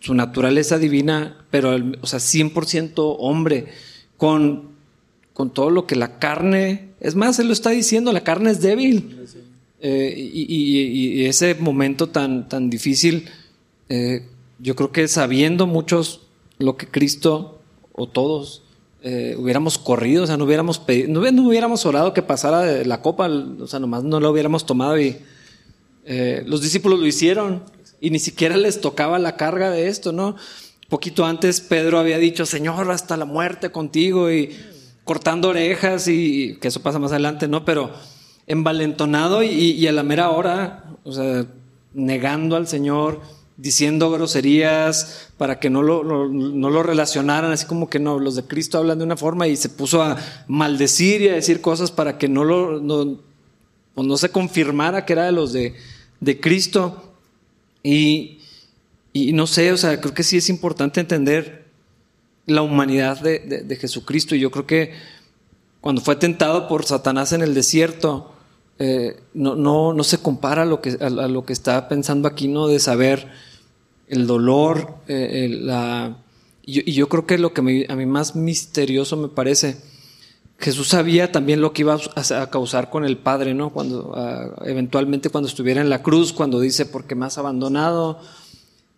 su 0.00 0.14
naturaleza 0.14 0.78
divina, 0.78 1.46
pero 1.50 1.76
o 2.00 2.06
sea, 2.06 2.18
100% 2.18 3.16
hombre, 3.18 3.66
con, 4.16 4.70
con 5.32 5.54
todo 5.54 5.70
lo 5.70 5.86
que 5.86 5.96
la 5.96 6.18
carne, 6.18 6.90
es 7.00 7.14
más, 7.14 7.38
él 7.38 7.46
lo 7.46 7.52
está 7.52 7.70
diciendo, 7.70 8.12
la 8.12 8.24
carne 8.24 8.50
es 8.50 8.60
débil. 8.60 9.16
Eh, 9.80 10.14
y, 10.16 11.24
ese 11.26 11.54
momento 11.54 12.08
tan, 12.08 12.48
tan 12.48 12.68
difícil, 12.68 13.28
eh, 13.88 14.26
yo 14.58 14.74
creo 14.74 14.90
que 14.90 15.06
sabiendo 15.06 15.66
muchos 15.66 16.22
lo 16.58 16.76
que 16.76 16.88
Cristo 16.88 17.57
o 17.98 18.06
todos 18.06 18.62
eh, 19.02 19.36
hubiéramos 19.38 19.76
corrido, 19.76 20.24
o 20.24 20.26
sea, 20.26 20.36
no 20.36 20.44
hubiéramos 20.44 20.78
pedido, 20.78 21.08
no, 21.08 21.20
hubiéramos 21.46 21.84
orado 21.84 22.14
que 22.14 22.22
pasara 22.22 22.84
la 22.84 23.02
copa, 23.02 23.28
o 23.28 23.66
sea, 23.66 23.78
nomás 23.78 24.04
no 24.04 24.20
lo 24.20 24.30
hubiéramos 24.30 24.64
tomado 24.64 24.98
y 24.98 25.18
los 26.46 26.62
discípulos 26.62 26.98
lo 26.98 27.06
hicieron 27.06 27.62
y 28.00 28.08
ni 28.08 28.18
siquiera 28.18 28.56
les 28.56 28.80
tocaba 28.80 29.18
la 29.18 29.36
carga 29.36 29.70
de 29.70 29.88
esto, 29.88 30.12
¿no? 30.12 30.36
Poquito 30.88 31.26
antes 31.26 31.60
Pedro 31.60 31.98
había 31.98 32.18
dicho, 32.18 32.46
Señor, 32.46 32.90
hasta 32.90 33.16
la 33.16 33.26
muerte 33.26 33.70
contigo 33.70 34.30
y 34.30 34.56
cortando 35.04 35.48
orejas 35.48 36.08
y 36.08 36.56
que 36.60 36.68
eso 36.68 36.80
pasa 36.80 36.98
más 36.98 37.12
adelante, 37.12 37.48
¿no? 37.48 37.64
Pero 37.64 37.90
envalentonado 38.46 39.42
y, 39.42 39.86
a 39.86 39.92
la 39.92 40.02
mera 40.02 40.30
hora, 40.30 40.84
o 41.04 41.12
sea, 41.12 41.46
negando 41.92 42.56
al 42.56 42.66
Señor, 42.66 43.20
diciendo 43.58 44.10
groserías 44.10 45.28
para 45.36 45.58
que 45.58 45.68
no 45.68 45.82
lo, 45.82 46.02
no 46.02 46.70
lo 46.70 46.82
relacionaran, 46.82 47.50
así 47.50 47.66
como 47.66 47.90
que 47.90 47.98
no, 47.98 48.18
los 48.18 48.36
de 48.36 48.44
Cristo 48.44 48.78
hablan 48.78 48.98
de 48.98 49.04
una 49.04 49.16
forma 49.16 49.48
y 49.48 49.56
se 49.56 49.68
puso 49.68 50.02
a 50.02 50.16
maldecir 50.46 51.20
y 51.20 51.28
a 51.28 51.34
decir 51.34 51.60
cosas 51.60 51.90
para 51.90 52.18
que 52.18 52.28
no 52.28 52.44
lo, 52.44 52.80
no, 52.80 53.18
pues 53.94 54.06
no 54.06 54.16
se 54.16 54.30
confirmara 54.30 55.04
que 55.04 55.12
era 55.12 55.26
de 55.26 55.32
los 55.32 55.52
de, 55.52 55.74
de 56.20 56.38
Cristo. 56.38 57.12
Y, 57.82 58.38
y 59.12 59.32
no 59.32 59.48
sé, 59.48 59.72
o 59.72 59.76
sea, 59.76 60.00
creo 60.00 60.14
que 60.14 60.22
sí 60.22 60.36
es 60.36 60.48
importante 60.48 61.00
entender 61.00 61.66
la 62.46 62.62
humanidad 62.62 63.20
de, 63.20 63.76
Jesucristo. 63.80 64.36
Y 64.36 64.40
yo 64.40 64.52
creo 64.52 64.66
que 64.66 64.92
cuando 65.80 66.00
fue 66.00 66.14
tentado 66.14 66.68
por 66.68 66.84
Satanás 66.84 67.32
en 67.32 67.42
el 67.42 67.54
desierto, 67.54 68.32
eh, 68.78 69.20
no, 69.34 69.56
no, 69.56 69.92
no, 69.92 70.04
se 70.04 70.18
compara 70.18 70.62
a 70.62 70.64
lo, 70.64 70.80
que, 70.80 70.96
a, 71.00 71.10
lo 71.10 71.44
que 71.44 71.52
está 71.52 71.88
pensando 71.88 72.28
aquí, 72.28 72.46
¿no? 72.46 72.68
De 72.68 72.78
saber 72.78 73.28
el 74.08 74.26
dolor, 74.26 74.96
eh, 75.08 75.48
la... 75.50 76.18
Y 76.62 76.92
yo, 76.92 77.08
creo 77.08 77.26
que 77.26 77.38
lo 77.38 77.54
que 77.54 77.86
a 77.88 77.96
mí 77.96 78.06
más 78.06 78.36
misterioso 78.36 79.16
me 79.16 79.28
parece, 79.28 79.78
Jesús 80.58 80.88
sabía 80.88 81.32
también 81.32 81.62
lo 81.62 81.72
que 81.72 81.80
iba 81.82 81.96
a, 81.96 82.50
causar 82.50 82.90
con 82.90 83.06
el 83.06 83.16
Padre, 83.16 83.54
¿no? 83.54 83.70
Cuando 83.70 84.12
ah, 84.14 84.54
eventualmente 84.66 85.30
cuando 85.30 85.48
estuviera 85.48 85.80
en 85.80 85.88
la 85.88 86.02
cruz, 86.02 86.34
cuando 86.34 86.60
dice, 86.60 86.84
porque 86.84 87.14
me 87.14 87.24
has 87.24 87.38
abandonado, 87.38 88.20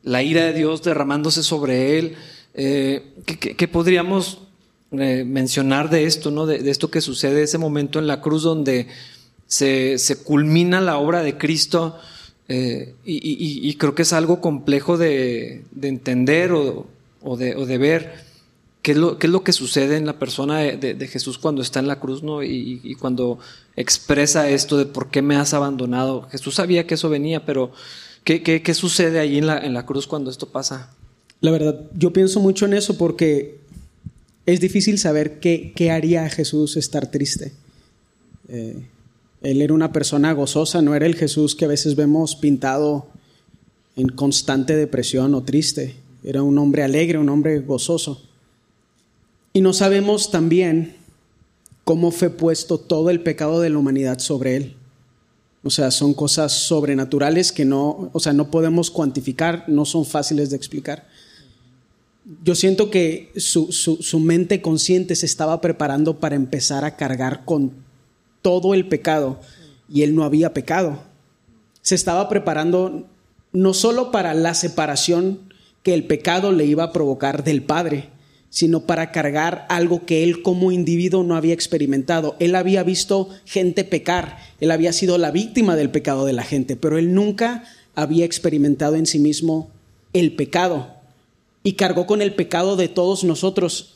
la 0.02 0.22
ira 0.22 0.44
de 0.46 0.52
Dios 0.52 0.82
derramándose 0.82 1.42
sobre 1.42 1.98
él. 1.98 2.16
Eh, 2.54 3.14
¿qué, 3.24 3.68
podríamos 3.68 4.38
eh, 4.92 5.24
mencionar 5.26 5.90
de 5.90 6.06
esto, 6.06 6.30
¿no? 6.30 6.46
De, 6.46 6.68
esto 6.70 6.90
que 6.90 7.00
sucede, 7.00 7.42
ese 7.42 7.58
momento 7.58 7.98
en 7.98 8.06
la 8.06 8.20
cruz 8.20 8.42
donde 8.42 8.88
se, 9.46 9.98
culmina 10.24 10.80
la 10.80 10.98
obra 10.98 11.22
de 11.22 11.36
Cristo? 11.36 11.98
Eh, 12.52 12.94
y, 13.04 13.74
creo 13.76 13.94
que 13.94 14.02
es 14.02 14.12
algo 14.12 14.40
complejo 14.40 14.98
de, 14.98 15.62
entender 15.80 16.52
o, 16.52 16.86
de, 17.36 17.78
ver. 17.78 18.28
¿Qué 18.82 18.92
es, 18.92 18.98
lo, 18.98 19.18
qué 19.18 19.28
es, 19.28 19.32
lo, 19.32 19.44
que 19.44 19.52
sucede 19.52 19.96
en 19.96 20.04
la 20.04 20.18
persona 20.18 20.58
de, 20.58 21.06
Jesús 21.06 21.38
cuando 21.38 21.62
está 21.62 21.78
en 21.78 21.86
la 21.86 22.00
cruz, 22.00 22.24
¿no? 22.24 22.42
Y, 22.42 22.96
cuando 22.98 23.38
expresa 23.76 24.50
esto 24.50 24.76
de 24.76 24.86
por 24.86 25.10
qué 25.10 25.22
me 25.22 25.36
has 25.36 25.54
abandonado. 25.54 26.28
Jesús 26.30 26.56
sabía 26.56 26.86
que 26.86 26.94
eso 26.94 27.08
venía, 27.08 27.46
pero 27.46 27.72
¿Qué, 28.24 28.74
sucede 28.74 29.18
ahí 29.18 29.38
en 29.38 29.46
la, 29.46 29.58
en 29.58 29.74
la 29.74 29.86
cruz 29.86 30.06
cuando 30.06 30.30
esto 30.30 30.48
pasa? 30.48 30.90
La 31.40 31.50
verdad, 31.50 31.80
yo 31.94 32.12
pienso 32.12 32.40
mucho 32.40 32.66
en 32.66 32.74
eso 32.74 32.98
porque 32.98 33.58
es 34.46 34.60
difícil 34.60 34.98
saber 34.98 35.40
qué, 35.40 35.72
qué 35.74 35.90
haría 35.90 36.28
Jesús 36.28 36.76
estar 36.76 37.10
triste. 37.10 37.52
Eh, 38.48 38.86
él 39.42 39.62
era 39.62 39.72
una 39.72 39.92
persona 39.92 40.32
gozosa, 40.32 40.82
no 40.82 40.94
era 40.94 41.06
el 41.06 41.14
Jesús 41.14 41.54
que 41.54 41.64
a 41.64 41.68
veces 41.68 41.96
vemos 41.96 42.36
pintado 42.36 43.06
en 43.96 44.08
constante 44.08 44.76
depresión 44.76 45.34
o 45.34 45.42
triste. 45.42 45.96
Era 46.22 46.42
un 46.42 46.58
hombre 46.58 46.82
alegre, 46.82 47.18
un 47.18 47.28
hombre 47.28 47.60
gozoso. 47.60 48.22
Y 49.52 49.62
no 49.62 49.72
sabemos 49.72 50.30
también 50.30 50.94
cómo 51.84 52.10
fue 52.10 52.30
puesto 52.30 52.78
todo 52.78 53.10
el 53.10 53.20
pecado 53.20 53.60
de 53.60 53.70
la 53.70 53.78
humanidad 53.78 54.18
sobre 54.18 54.56
él. 54.56 54.76
O 55.62 55.70
sea, 55.70 55.90
son 55.90 56.14
cosas 56.14 56.52
sobrenaturales 56.52 57.52
que 57.52 57.64
no, 57.64 58.10
o 58.12 58.20
sea, 58.20 58.32
no 58.32 58.50
podemos 58.50 58.90
cuantificar, 58.90 59.64
no 59.68 59.84
son 59.84 60.06
fáciles 60.06 60.50
de 60.50 60.56
explicar. 60.56 61.08
Yo 62.44 62.54
siento 62.54 62.90
que 62.90 63.32
su, 63.36 63.72
su, 63.72 64.20
mente 64.20 64.62
consciente 64.62 65.16
se 65.16 65.26
estaba 65.26 65.60
preparando 65.60 66.20
para 66.20 66.36
empezar 66.36 66.84
a 66.84 66.96
cargar 66.96 67.44
con 67.44 67.72
todo 68.42 68.74
el 68.74 68.86
pecado 68.86 69.40
y 69.92 70.02
él 70.02 70.14
no 70.14 70.24
había 70.24 70.54
pecado. 70.54 71.02
Se 71.82 71.94
estaba 71.94 72.28
preparando 72.28 73.06
no 73.52 73.74
solo 73.74 74.10
para 74.10 74.34
la 74.34 74.54
separación 74.54 75.40
que 75.82 75.94
el 75.94 76.04
pecado 76.04 76.52
le 76.52 76.66
iba 76.66 76.84
a 76.84 76.92
provocar 76.92 77.42
del 77.42 77.62
Padre, 77.62 78.08
sino 78.50 78.80
para 78.80 79.12
cargar 79.12 79.66
algo 79.68 80.04
que 80.04 80.24
él 80.24 80.42
como 80.42 80.72
individuo 80.72 81.22
no 81.22 81.36
había 81.36 81.54
experimentado. 81.54 82.36
Él 82.38 82.54
había 82.54 82.82
visto 82.82 83.28
gente 83.44 83.84
pecar, 83.84 84.38
él 84.60 84.70
había 84.70 84.92
sido 84.92 85.18
la 85.18 85.30
víctima 85.30 85.76
del 85.76 85.90
pecado 85.90 86.26
de 86.26 86.32
la 86.32 86.42
gente, 86.42 86.76
pero 86.76 86.98
él 86.98 87.14
nunca 87.14 87.64
había 87.94 88.24
experimentado 88.24 88.96
en 88.96 89.06
sí 89.06 89.18
mismo 89.18 89.70
el 90.12 90.34
pecado 90.34 90.94
y 91.62 91.74
cargó 91.74 92.06
con 92.06 92.22
el 92.22 92.34
pecado 92.34 92.76
de 92.76 92.88
todos 92.88 93.24
nosotros, 93.24 93.94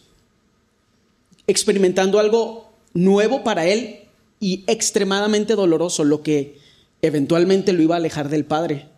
experimentando 1.47 2.19
algo 2.19 2.71
nuevo 2.93 3.43
para 3.43 3.67
él 3.67 4.04
y 4.45 4.63
extremadamente 4.67 5.55
doloroso, 5.55 6.05
lo 6.05 6.23
que 6.23 6.59
eventualmente 7.01 7.73
lo 7.73 7.81
iba 7.83 7.95
a 7.95 7.97
alejar 7.97 8.29
del 8.29 8.45
Padre. 8.45 8.89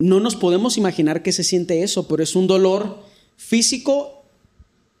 No 0.00 0.18
nos 0.18 0.34
podemos 0.34 0.76
imaginar 0.76 1.22
que 1.22 1.30
se 1.30 1.44
siente 1.44 1.84
eso, 1.84 2.08
pero 2.08 2.24
es 2.24 2.34
un 2.34 2.48
dolor 2.48 2.98
físico 3.36 4.24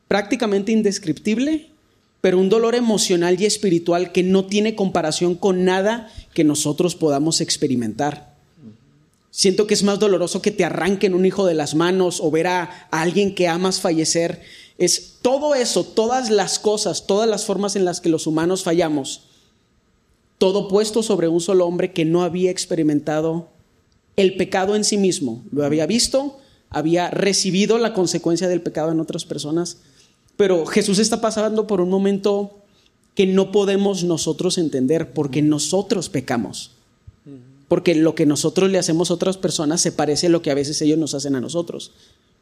prácticamente 0.06 0.70
indescriptible, 0.70 1.70
pero 2.20 2.38
un 2.38 2.50
dolor 2.50 2.76
emocional 2.76 3.40
y 3.40 3.46
espiritual 3.46 4.12
que 4.12 4.22
no 4.22 4.44
tiene 4.44 4.76
comparación 4.76 5.34
con 5.34 5.64
nada 5.64 6.08
que 6.34 6.44
nosotros 6.44 6.94
podamos 6.94 7.40
experimentar. 7.40 8.32
Siento 9.32 9.66
que 9.66 9.74
es 9.74 9.82
más 9.82 9.98
doloroso 9.98 10.40
que 10.40 10.52
te 10.52 10.64
arranquen 10.64 11.14
un 11.14 11.26
hijo 11.26 11.46
de 11.46 11.54
las 11.54 11.74
manos 11.74 12.20
o 12.20 12.30
ver 12.30 12.46
a, 12.46 12.86
alguien 12.92 13.34
que 13.34 13.48
amas 13.48 13.80
fallecer. 13.80 14.40
Es 14.78 15.16
todo 15.20 15.56
eso, 15.56 15.82
todas 15.82 16.30
las 16.30 16.60
cosas, 16.60 17.08
todas 17.08 17.28
las 17.28 17.44
formas 17.44 17.74
en 17.74 17.84
las 17.84 18.00
que 18.00 18.08
los 18.08 18.28
humanos 18.28 18.62
fallamos, 18.62 19.23
todo 20.38 20.68
puesto 20.68 21.02
sobre 21.02 21.28
un 21.28 21.40
solo 21.40 21.66
hombre 21.66 21.92
que 21.92 22.04
no 22.04 22.22
había 22.22 22.50
experimentado 22.50 23.48
el 24.16 24.36
pecado 24.36 24.76
en 24.76 24.84
sí 24.84 24.96
mismo. 24.96 25.44
Lo 25.50 25.64
había 25.64 25.86
visto, 25.86 26.38
había 26.70 27.10
recibido 27.10 27.78
la 27.78 27.94
consecuencia 27.94 28.48
del 28.48 28.60
pecado 28.60 28.92
en 28.92 29.00
otras 29.00 29.24
personas, 29.24 29.78
pero 30.36 30.66
Jesús 30.66 30.98
está 30.98 31.20
pasando 31.20 31.66
por 31.66 31.80
un 31.80 31.90
momento 31.90 32.58
que 33.14 33.26
no 33.26 33.52
podemos 33.52 34.02
nosotros 34.02 34.58
entender 34.58 35.12
porque 35.12 35.42
nosotros 35.42 36.08
pecamos. 36.08 36.72
Porque 37.68 37.94
lo 37.94 38.14
que 38.14 38.26
nosotros 38.26 38.70
le 38.70 38.78
hacemos 38.78 39.10
a 39.10 39.14
otras 39.14 39.36
personas 39.36 39.80
se 39.80 39.92
parece 39.92 40.26
a 40.26 40.30
lo 40.30 40.42
que 40.42 40.50
a 40.50 40.54
veces 40.54 40.80
ellos 40.82 40.98
nos 40.98 41.14
hacen 41.14 41.34
a 41.34 41.40
nosotros. 41.40 41.92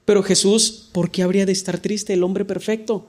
Pero 0.05 0.23
Jesús, 0.23 0.89
¿por 0.93 1.11
qué 1.11 1.23
habría 1.23 1.47
de 1.47 1.53
estar 1.53 1.79
triste 1.79 2.13
el 2.13 2.25
hombre 2.25 2.45
perfecto? 2.45 3.07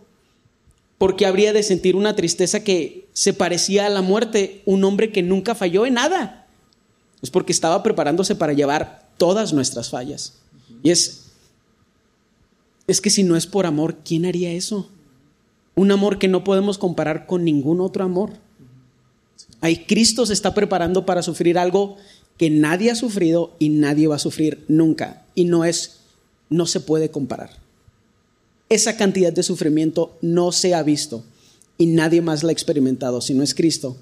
¿Por 0.98 1.16
qué 1.16 1.26
habría 1.26 1.54
de 1.54 1.64
sentir 1.64 1.96
una 1.96 2.16
tristeza 2.16 2.64
que 2.64 3.08
se 3.14 3.34
parecía 3.34 3.86
a 3.86 3.90
la 3.90 4.02
muerte 4.02 4.62
un 4.66 4.84
hombre 4.84 5.12
que 5.12 5.24
nunca 5.24 5.56
falló 5.56 5.86
en 5.86 5.96
nada? 5.96 6.48
Es 7.22 7.30
porque 7.30 7.52
estaba 7.52 7.84
preparándose 7.84 8.36
para 8.36 8.54
llevar 8.54 9.10
todas 9.18 9.54
nuestras 9.54 9.90
fallas. 9.90 10.34
Y 10.82 10.92
es 10.92 11.24
es 12.88 13.00
que 13.02 13.10
si 13.10 13.24
no 13.24 13.36
es 13.36 13.48
por 13.48 13.66
amor, 13.66 13.98
¿quién 14.04 14.26
haría 14.26 14.52
eso? 14.52 14.90
Un 15.76 15.92
amor 15.92 16.20
que 16.20 16.28
no 16.28 16.44
podemos 16.44 16.78
comparar 16.78 17.26
con 17.26 17.44
ningún 17.44 17.82
otro 17.82 18.04
amor. 18.04 18.32
Ahí 19.62 19.86
Cristo 19.86 20.26
se 20.26 20.34
está 20.34 20.54
preparando 20.54 21.06
para 21.06 21.24
sufrir 21.24 21.58
algo 21.58 21.98
que 22.38 22.50
nadie 22.50 22.92
ha 22.92 22.96
sufrido 22.96 23.56
y 23.60 23.70
nadie 23.70 24.08
va 24.08 24.16
a 24.16 24.20
sufrir 24.20 24.66
nunca. 24.68 25.26
Y 25.34 25.46
no 25.46 25.64
es, 25.64 26.02
no 26.50 26.66
se 26.66 26.82
puede 26.82 27.10
comparar. 27.10 27.63
Esa 28.74 28.98
cantidad 28.98 29.32
de 29.32 29.44
sufrimiento 29.44 30.18
no 30.22 30.52
se 30.52 30.74
ha 30.74 30.82
visto 30.82 31.24
y 31.78 31.86
nadie 31.86 32.24
más 32.24 32.42
la 32.42 32.50
ha 32.50 32.54
experimentado 32.54 33.22
si 33.22 33.36
no 33.36 33.44
es 33.44 33.54
Cristo. 33.54 33.98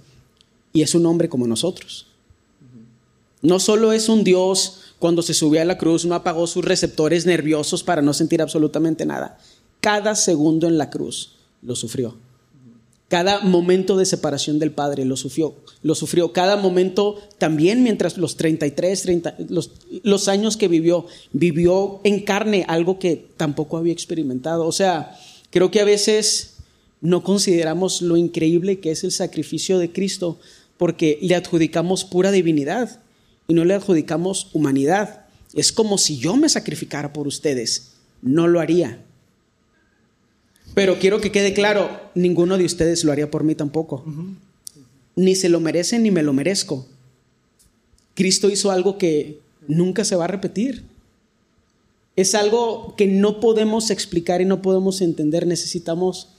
Y 0.71 0.81
es 0.81 0.95
un 0.95 1.05
hombre 1.05 1.27
como 1.27 1.45
nosotros. 1.45 2.07
No 3.41 3.59
solo 3.59 3.91
es 3.91 4.07
un 4.07 4.23
Dios 4.23 4.93
cuando 4.97 5.23
se 5.23 5.33
subió 5.33 5.61
a 5.61 5.65
la 5.65 5.77
cruz, 5.77 6.05
no 6.05 6.15
apagó 6.15 6.47
sus 6.47 6.63
receptores 6.63 7.25
nerviosos 7.25 7.83
para 7.83 8.01
no 8.01 8.13
sentir 8.13 8.41
absolutamente 8.41 9.05
nada. 9.05 9.37
Cada 9.81 10.15
segundo 10.15 10.69
en 10.69 10.77
la 10.77 10.89
cruz 10.89 11.33
lo 11.61 11.75
sufrió. 11.75 12.15
Cada 13.11 13.41
momento 13.41 13.97
de 13.97 14.05
separación 14.05 14.57
del 14.57 14.71
Padre 14.71 15.03
lo 15.03 15.17
sufrió. 15.17 15.53
Lo 15.83 15.95
sufrió. 15.95 16.31
Cada 16.31 16.55
momento 16.55 17.19
también 17.39 17.83
mientras 17.83 18.15
los 18.17 18.37
33, 18.37 19.01
30, 19.01 19.35
los, 19.49 19.71
los 20.03 20.29
años 20.29 20.55
que 20.55 20.69
vivió, 20.69 21.07
vivió 21.33 21.99
en 22.05 22.21
carne 22.21 22.63
algo 22.69 22.99
que 22.99 23.27
tampoco 23.35 23.75
había 23.75 23.91
experimentado. 23.91 24.65
O 24.65 24.71
sea, 24.71 25.19
creo 25.49 25.71
que 25.71 25.81
a 25.81 25.83
veces 25.83 26.53
no 27.01 27.21
consideramos 27.21 28.01
lo 28.01 28.15
increíble 28.15 28.79
que 28.79 28.91
es 28.91 29.03
el 29.03 29.11
sacrificio 29.11 29.77
de 29.77 29.91
Cristo 29.91 30.39
porque 30.77 31.19
le 31.21 31.35
adjudicamos 31.35 32.05
pura 32.05 32.31
divinidad 32.31 33.01
y 33.45 33.53
no 33.53 33.65
le 33.65 33.73
adjudicamos 33.73 34.47
humanidad. 34.53 35.25
Es 35.53 35.73
como 35.73 35.97
si 35.97 36.17
yo 36.17 36.37
me 36.37 36.47
sacrificara 36.47 37.11
por 37.11 37.27
ustedes. 37.27 37.91
No 38.21 38.47
lo 38.47 38.61
haría. 38.61 39.03
Pero 40.73 40.99
quiero 40.99 41.19
que 41.19 41.31
quede 41.31 41.53
claro, 41.53 41.89
ninguno 42.15 42.57
de 42.57 42.65
ustedes 42.65 43.03
lo 43.03 43.11
haría 43.11 43.29
por 43.29 43.43
mí 43.43 43.55
tampoco. 43.55 44.05
Ni 45.15 45.35
se 45.35 45.49
lo 45.49 45.59
merecen 45.59 46.03
ni 46.03 46.11
me 46.11 46.23
lo 46.23 46.33
merezco. 46.33 46.87
Cristo 48.13 48.49
hizo 48.49 48.71
algo 48.71 48.97
que 48.97 49.39
nunca 49.67 50.05
se 50.05 50.15
va 50.15 50.25
a 50.25 50.29
repetir. 50.29 50.83
Es 52.15 52.35
algo 52.35 52.95
que 52.97 53.07
no 53.07 53.39
podemos 53.39 53.89
explicar 53.89 54.41
y 54.41 54.45
no 54.45 54.61
podemos 54.61 55.01
entender. 55.01 55.47
Necesitamos 55.47 56.29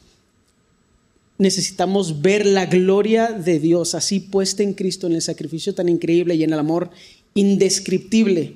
necesitamos 1.38 2.22
ver 2.22 2.46
la 2.46 2.66
gloria 2.66 3.32
de 3.32 3.58
Dios 3.58 3.96
así 3.96 4.20
puesta 4.20 4.62
en 4.62 4.74
Cristo, 4.74 5.08
en 5.08 5.14
el 5.14 5.22
sacrificio 5.22 5.74
tan 5.74 5.88
increíble 5.88 6.36
y 6.36 6.44
en 6.44 6.52
el 6.52 6.58
amor 6.58 6.90
indescriptible 7.34 8.54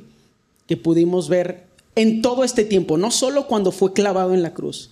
que 0.68 0.76
pudimos 0.76 1.28
ver 1.28 1.64
en 1.96 2.22
todo 2.22 2.44
este 2.44 2.64
tiempo, 2.64 2.96
no 2.96 3.10
solo 3.10 3.46
cuando 3.48 3.72
fue 3.72 3.92
clavado 3.92 4.34
en 4.34 4.42
la 4.42 4.54
cruz, 4.54 4.90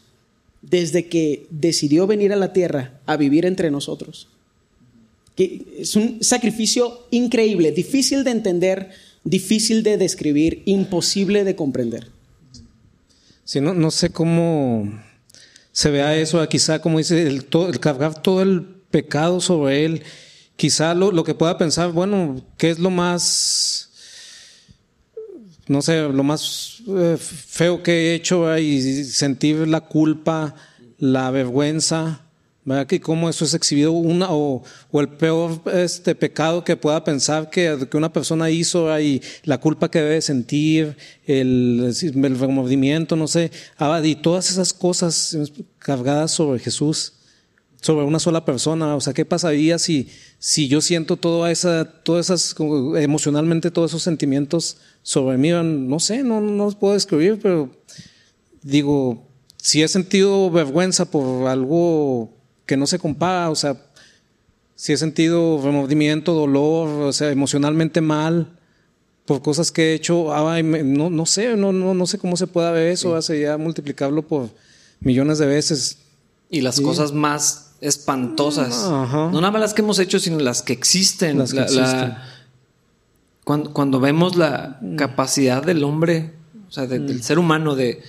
desde 0.70 1.08
que 1.08 1.46
decidió 1.50 2.06
venir 2.06 2.32
a 2.32 2.36
la 2.36 2.52
tierra 2.52 3.00
a 3.06 3.16
vivir 3.16 3.46
entre 3.46 3.70
nosotros. 3.70 4.28
Que 5.36 5.64
es 5.78 5.96
un 5.96 6.22
sacrificio 6.22 7.06
increíble, 7.10 7.72
difícil 7.72 8.24
de 8.24 8.30
entender 8.30 8.90
difícil 9.24 9.82
de 9.82 9.96
describir, 9.96 10.62
imposible 10.66 11.44
de 11.44 11.56
comprender. 11.56 12.08
Sí, 13.44 13.60
no, 13.60 13.74
no 13.74 13.90
sé 13.90 14.10
cómo 14.10 15.02
se 15.72 15.90
vea 15.90 16.16
eso, 16.16 16.46
quizá 16.48 16.80
como 16.80 16.98
dice, 16.98 17.26
el, 17.26 17.46
el 17.50 17.80
cargar 17.80 18.22
todo 18.22 18.42
el 18.42 18.62
pecado 18.90 19.40
sobre 19.40 19.84
él, 19.84 20.02
quizá 20.56 20.94
lo, 20.94 21.10
lo, 21.10 21.24
que 21.24 21.34
pueda 21.34 21.58
pensar, 21.58 21.90
bueno, 21.92 22.44
¿qué 22.56 22.70
es 22.70 22.78
lo 22.78 22.90
más, 22.90 23.90
no 25.68 25.82
sé, 25.82 26.02
lo 26.02 26.22
más 26.22 26.82
eh, 26.88 27.16
feo 27.18 27.82
que 27.82 27.92
he 27.92 28.14
hecho 28.14 28.56
y 28.58 29.04
sentir 29.04 29.66
la 29.68 29.80
culpa, 29.80 30.54
la 30.98 31.30
vergüenza? 31.30 32.20
¿verdad? 32.64 32.86
Que 32.86 33.00
cómo 33.00 33.28
eso 33.28 33.44
es 33.44 33.52
exhibido 33.52 33.92
una 33.92 34.28
o, 34.30 34.62
o, 34.90 35.00
el 35.00 35.08
peor 35.08 35.60
este 35.72 36.14
pecado 36.14 36.64
que 36.64 36.76
pueda 36.76 37.04
pensar 37.04 37.50
que, 37.50 37.86
que 37.90 37.96
una 37.96 38.12
persona 38.12 38.50
hizo 38.50 38.98
y 38.98 39.22
la 39.44 39.58
culpa 39.58 39.90
que 39.90 40.00
debe 40.00 40.22
sentir, 40.22 40.96
el, 41.26 41.94
el 42.02 42.38
remordimiento, 42.38 43.16
no 43.16 43.28
sé, 43.28 43.50
ah, 43.78 44.00
y 44.02 44.14
todas 44.16 44.50
esas 44.50 44.72
cosas 44.72 45.36
cargadas 45.78 46.30
sobre 46.30 46.58
Jesús, 46.58 47.12
sobre 47.84 48.06
una 48.06 48.18
sola 48.18 48.46
persona. 48.46 48.96
O 48.96 49.00
sea, 49.02 49.12
¿qué 49.12 49.26
pasaría 49.26 49.78
si, 49.78 50.08
si 50.38 50.68
yo 50.68 50.80
siento 50.80 51.18
toda 51.18 51.50
esa, 51.50 51.84
todas 51.84 52.30
esas, 52.30 52.56
emocionalmente 52.96 53.70
todos 53.70 53.90
esos 53.90 54.02
sentimientos 54.02 54.78
sobre 55.02 55.36
mí? 55.36 55.50
No 55.50 56.00
sé, 56.00 56.22
no, 56.22 56.40
no 56.40 56.64
los 56.64 56.76
puedo 56.76 56.94
describir, 56.94 57.38
pero 57.42 57.68
digo, 58.62 59.28
si 59.58 59.82
he 59.82 59.88
sentido 59.88 60.50
vergüenza 60.50 61.10
por 61.10 61.46
algo 61.46 62.34
que 62.64 62.78
no 62.78 62.86
se 62.86 62.98
compara, 62.98 63.50
o 63.50 63.54
sea, 63.54 63.76
si 64.74 64.94
he 64.94 64.96
sentido 64.96 65.60
remordimiento, 65.62 66.32
dolor, 66.32 66.88
o 66.88 67.12
sea, 67.12 67.30
emocionalmente 67.32 68.00
mal 68.00 68.58
por 69.26 69.42
cosas 69.42 69.70
que 69.70 69.90
he 69.90 69.94
hecho, 69.94 70.34
ay, 70.34 70.62
no, 70.62 71.10
no 71.10 71.26
sé, 71.26 71.54
no, 71.54 71.70
no, 71.70 71.92
no 71.92 72.06
sé 72.06 72.16
cómo 72.16 72.38
se 72.38 72.46
pueda 72.46 72.70
ver 72.70 72.92
eso, 72.92 73.20
sí. 73.20 73.40
ya 73.40 73.58
multiplicarlo 73.58 74.26
por 74.26 74.48
millones 75.00 75.36
de 75.36 75.44
veces. 75.44 75.98
Y 76.48 76.62
las 76.62 76.76
sí. 76.76 76.82
cosas 76.82 77.12
más 77.12 77.73
espantosas, 77.84 78.84
Ajá. 78.84 79.30
no 79.30 79.40
nada 79.40 79.50
más 79.50 79.60
las 79.60 79.74
que 79.74 79.82
hemos 79.82 79.98
hecho, 79.98 80.18
sino 80.18 80.38
las 80.38 80.62
que 80.62 80.72
existen. 80.72 81.38
Las 81.38 81.50
que 81.50 81.56
la, 81.56 81.62
existen. 81.64 82.08
La, 82.08 82.28
cuando, 83.44 83.72
cuando, 83.72 84.00
vemos 84.00 84.36
la 84.36 84.78
mm. 84.80 84.96
capacidad 84.96 85.62
del 85.62 85.84
hombre, 85.84 86.32
o 86.68 86.72
sea, 86.72 86.86
de, 86.86 86.98
mm. 86.98 87.06
del 87.06 87.22
ser 87.22 87.38
humano 87.38 87.74
de, 87.74 88.02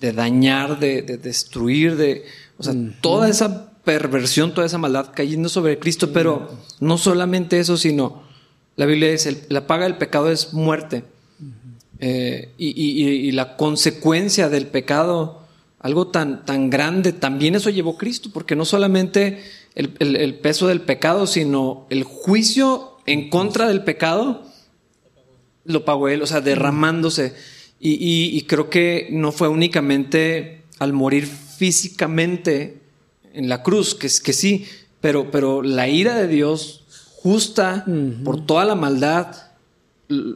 de 0.00 0.12
dañar, 0.12 0.78
de, 0.78 1.02
de, 1.02 1.18
destruir, 1.18 1.96
de, 1.96 2.24
o 2.58 2.62
sea, 2.62 2.72
mm. 2.72 3.00
toda 3.00 3.28
esa 3.28 3.72
perversión, 3.84 4.54
toda 4.54 4.66
esa 4.66 4.78
maldad 4.78 5.10
cayendo 5.12 5.48
sobre 5.48 5.78
Cristo, 5.78 6.12
pero 6.12 6.50
no 6.78 6.96
solamente 6.96 7.58
eso, 7.58 7.76
sino 7.76 8.22
la 8.76 8.86
Biblia 8.86 9.10
dice, 9.10 9.44
la 9.48 9.66
paga 9.66 9.84
del 9.84 9.96
pecado 9.96 10.30
es 10.30 10.52
muerte. 10.52 11.04
Eh, 11.98 12.52
y, 12.58 12.68
y, 12.70 13.28
y, 13.28 13.30
la 13.30 13.56
consecuencia 13.56 14.48
del 14.48 14.66
pecado, 14.66 15.41
algo 15.82 16.08
tan, 16.08 16.44
tan 16.44 16.70
grande, 16.70 17.12
también 17.12 17.54
eso 17.54 17.70
llevó 17.70 17.98
Cristo, 17.98 18.30
porque 18.32 18.56
no 18.56 18.64
solamente 18.64 19.42
el, 19.74 19.94
el, 19.98 20.16
el 20.16 20.34
peso 20.36 20.68
del 20.68 20.80
pecado, 20.80 21.26
sino 21.26 21.86
el 21.90 22.04
juicio 22.04 22.96
en 23.06 23.28
contra 23.30 23.68
del 23.68 23.82
pecado, 23.82 24.44
lo 25.64 25.84
pagó 25.84 26.08
Él, 26.08 26.22
o 26.22 26.26
sea, 26.26 26.40
derramándose. 26.40 27.34
Y, 27.80 28.36
y 28.36 28.42
creo 28.42 28.70
que 28.70 29.08
no 29.10 29.32
fue 29.32 29.48
únicamente 29.48 30.62
al 30.78 30.92
morir 30.92 31.26
físicamente, 31.26 32.80
en 33.34 33.48
la 33.48 33.62
cruz, 33.62 33.94
que, 33.94 34.08
que 34.22 34.32
sí, 34.32 34.66
pero, 35.00 35.30
pero 35.30 35.62
la 35.62 35.88
ira 35.88 36.14
de 36.16 36.28
Dios 36.28 36.84
justa 37.16 37.84
uh 37.86 37.90
-huh. 37.90 38.22
por 38.24 38.46
toda 38.46 38.64
la 38.64 38.74
maldad, 38.74 39.34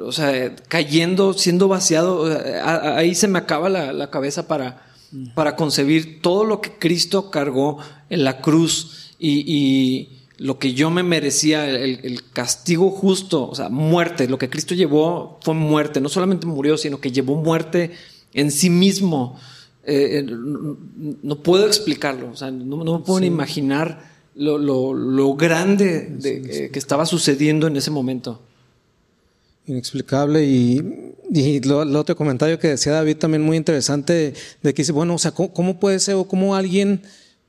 o 0.01 0.13
sea, 0.13 0.55
cayendo, 0.69 1.35
siendo 1.35 1.69
vaciado, 1.69 2.27
ahí 2.65 3.15
se 3.15 3.29
me 3.29 3.39
acaba 3.39 3.69
la, 3.69 3.93
la 3.93 4.11
cabeza 4.11 4.49
para. 4.49 4.86
Para 5.35 5.57
concebir 5.57 6.21
todo 6.21 6.45
lo 6.45 6.61
que 6.61 6.73
Cristo 6.73 7.31
cargó 7.31 7.79
en 8.11 8.25
la 8.25 8.41
cruz 8.41 9.13
y, 9.19 9.45
y 9.47 10.17
lo 10.39 10.59
que 10.59 10.75
yo 10.75 10.91
me 10.91 11.03
merecía, 11.03 11.69
el, 11.69 12.01
el, 12.03 12.23
castigo 12.33 12.91
justo, 12.91 13.49
o 13.49 13.55
sea, 13.55 13.69
muerte, 13.69 14.29
lo 14.29 14.39
que 14.39 14.51
Cristo 14.51 14.75
llevó 14.75 15.39
fue 15.43 15.55
muerte, 15.55 16.01
no 16.01 16.09
solamente 16.09 16.47
murió, 16.47 16.77
sino 16.77 17.01
que 17.01 17.11
llevó 17.11 17.37
muerte 17.37 17.93
en 18.35 18.51
sí 18.51 18.69
mismo. 18.69 19.39
Eh, 19.85 20.25
no, 20.27 20.77
no, 21.23 21.43
puedo 21.43 21.67
explicarlo, 21.67 22.31
o 22.31 22.37
sea, 22.37 22.51
no, 22.51 22.85
no 22.85 22.99
me 22.99 23.05
puedo 23.05 23.21
sí. 23.21 23.27
imaginar 23.27 24.11
lo, 24.35 24.59
lo, 24.59 24.93
lo 24.93 25.35
grande 25.35 26.09
de. 26.11 26.67
Eh, 26.67 26.71
que 26.71 26.79
estaba 26.79 27.07
sucediendo 27.07 27.67
en 27.67 27.77
ese 27.77 27.91
momento. 27.91 28.43
Inexplicable 29.67 30.45
y, 30.45 31.15
y 31.33 31.61
lo, 31.61 31.85
lo, 31.85 32.01
otro 32.01 32.17
comentario 32.17 32.59
que 32.59 32.69
decía 32.69 32.93
David 32.93 33.17
también 33.17 33.43
muy 33.43 33.57
interesante 33.57 34.35
de, 34.63 34.75
que 34.75 34.83
dice, 34.83 34.93
bueno, 34.93 35.15
o 35.15 35.19
sea, 35.19 35.33
¿cómo, 35.33 35.53
¿cómo, 35.53 35.81
puede 35.81 35.99
ser 35.99 36.15
o 36.15 36.29
cómo 36.29 36.55
alguien 36.55 37.03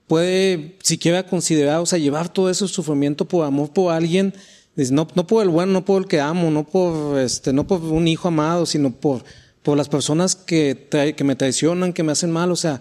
puede 0.07 0.77
siquiera 0.81 1.27
considerar, 1.27 1.79
o 1.79 1.85
sea, 1.85 1.99
llevar 1.99 2.33
todo 2.33 2.49
ese 2.49 2.67
sufrimiento 2.67 3.25
por 3.25 3.45
amor 3.45 3.71
por 3.71 3.93
alguien? 3.93 4.33
No, 4.75 5.07
no 5.15 5.27
por 5.27 5.43
el 5.43 5.49
bueno, 5.49 5.73
no 5.73 5.85
por 5.85 6.03
el 6.03 6.07
que 6.07 6.19
amo, 6.19 6.51
no 6.51 6.65
por, 6.65 7.19
este, 7.19 7.51
no 7.53 7.65
por 7.65 7.81
un 7.81 8.07
hijo 8.07 8.27
amado, 8.27 8.65
sino 8.65 8.91
por 8.91 9.23
por 9.67 9.75
las 9.75 9.89
personas 9.89 10.37
que, 10.37 10.87
que 11.17 11.23
me 11.25 11.35
traicionan, 11.35 11.91
que 11.91 12.01
me 12.01 12.13
hacen 12.13 12.31
mal. 12.31 12.53
O 12.53 12.55
sea, 12.55 12.79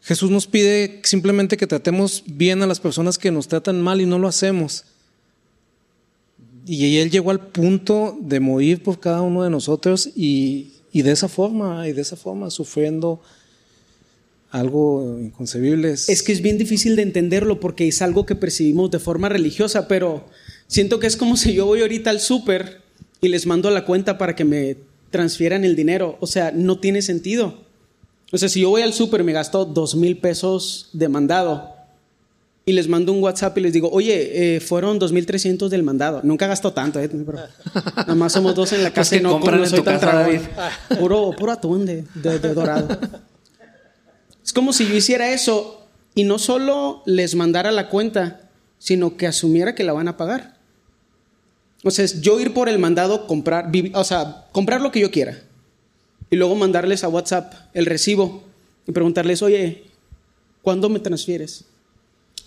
Jesús 0.00 0.32
nos 0.32 0.48
pide 0.48 1.00
simplemente 1.04 1.56
que 1.56 1.68
tratemos 1.68 2.24
bien 2.26 2.60
a 2.60 2.66
las 2.66 2.80
personas 2.80 3.18
que 3.18 3.30
nos 3.30 3.46
tratan 3.46 3.80
mal 3.80 4.00
y 4.00 4.06
no 4.06 4.18
lo 4.18 4.26
hacemos. 4.26 4.84
Y 6.68 6.98
Él 6.98 7.10
llegó 7.10 7.30
al 7.30 7.40
punto 7.40 8.18
de 8.20 8.40
morir 8.40 8.82
por 8.82 9.00
cada 9.00 9.22
uno 9.22 9.42
de 9.42 9.48
nosotros 9.48 10.10
y, 10.14 10.74
y 10.92 11.00
de 11.00 11.12
esa 11.12 11.26
forma, 11.26 11.88
y 11.88 11.92
de 11.92 12.02
esa 12.02 12.14
forma, 12.14 12.50
sufriendo 12.50 13.22
algo 14.50 15.18
inconcebible. 15.18 15.92
Es 15.92 16.22
que 16.22 16.32
es 16.32 16.42
bien 16.42 16.58
difícil 16.58 16.94
de 16.94 17.02
entenderlo 17.02 17.58
porque 17.58 17.88
es 17.88 18.02
algo 18.02 18.26
que 18.26 18.34
percibimos 18.34 18.90
de 18.90 18.98
forma 18.98 19.30
religiosa, 19.30 19.88
pero 19.88 20.26
siento 20.66 20.98
que 20.98 21.06
es 21.06 21.16
como 21.16 21.38
si 21.38 21.54
yo 21.54 21.64
voy 21.64 21.80
ahorita 21.80 22.10
al 22.10 22.20
súper 22.20 22.82
y 23.22 23.28
les 23.28 23.46
mando 23.46 23.70
la 23.70 23.86
cuenta 23.86 24.18
para 24.18 24.36
que 24.36 24.44
me 24.44 24.76
transfieran 25.10 25.64
el 25.64 25.74
dinero. 25.74 26.18
O 26.20 26.26
sea, 26.26 26.52
no 26.52 26.78
tiene 26.78 27.00
sentido. 27.00 27.62
O 28.30 28.36
sea, 28.36 28.50
si 28.50 28.60
yo 28.60 28.68
voy 28.68 28.82
al 28.82 28.92
súper 28.92 29.24
me 29.24 29.32
gasto 29.32 29.64
dos 29.64 29.96
mil 29.96 30.18
pesos 30.18 30.90
de 30.92 31.08
mandado 31.08 31.77
y 32.68 32.72
les 32.72 32.86
mando 32.86 33.14
un 33.14 33.22
WhatsApp 33.22 33.56
y 33.56 33.62
les 33.62 33.72
digo, 33.72 33.88
oye, 33.90 34.56
eh, 34.56 34.60
fueron 34.60 34.98
dos 34.98 35.10
mil 35.10 35.24
trescientos 35.24 35.70
del 35.70 35.82
mandado. 35.82 36.20
Nunca 36.22 36.46
gasto 36.46 36.70
tanto, 36.70 37.00
¿eh? 37.00 37.08
Pero 37.08 37.38
nada 37.96 38.14
más 38.14 38.30
somos 38.30 38.54
dos 38.54 38.74
en 38.74 38.82
la 38.82 38.92
casa 38.92 39.16
y 39.16 39.22
no, 39.22 39.40
no 39.40 39.66
soy 39.66 39.80
tan 39.80 39.98
David. 39.98 40.40
Puro, 41.00 41.30
puro 41.30 41.52
atún 41.52 41.86
de, 41.86 42.04
de, 42.14 42.38
de 42.38 42.52
dorado. 42.52 42.86
es 44.44 44.52
como 44.52 44.74
si 44.74 44.86
yo 44.86 44.94
hiciera 44.94 45.32
eso 45.32 45.88
y 46.14 46.24
no 46.24 46.38
solo 46.38 47.02
les 47.06 47.34
mandara 47.34 47.70
la 47.70 47.88
cuenta, 47.88 48.50
sino 48.78 49.16
que 49.16 49.26
asumiera 49.26 49.74
que 49.74 49.84
la 49.84 49.94
van 49.94 50.08
a 50.08 50.18
pagar. 50.18 50.58
O 51.84 51.90
sea, 51.90 52.04
es 52.04 52.20
yo 52.20 52.38
ir 52.38 52.52
por 52.52 52.68
el 52.68 52.78
mandado, 52.78 53.26
comprar, 53.26 53.72
o 53.94 54.04
sea, 54.04 54.44
comprar 54.52 54.82
lo 54.82 54.92
que 54.92 55.00
yo 55.00 55.10
quiera. 55.10 55.38
Y 56.28 56.36
luego 56.36 56.54
mandarles 56.54 57.02
a 57.02 57.08
WhatsApp 57.08 57.50
el 57.72 57.86
recibo 57.86 58.42
y 58.86 58.92
preguntarles, 58.92 59.40
oye, 59.40 59.84
¿cuándo 60.60 60.90
me 60.90 60.98
transfieres? 61.00 61.64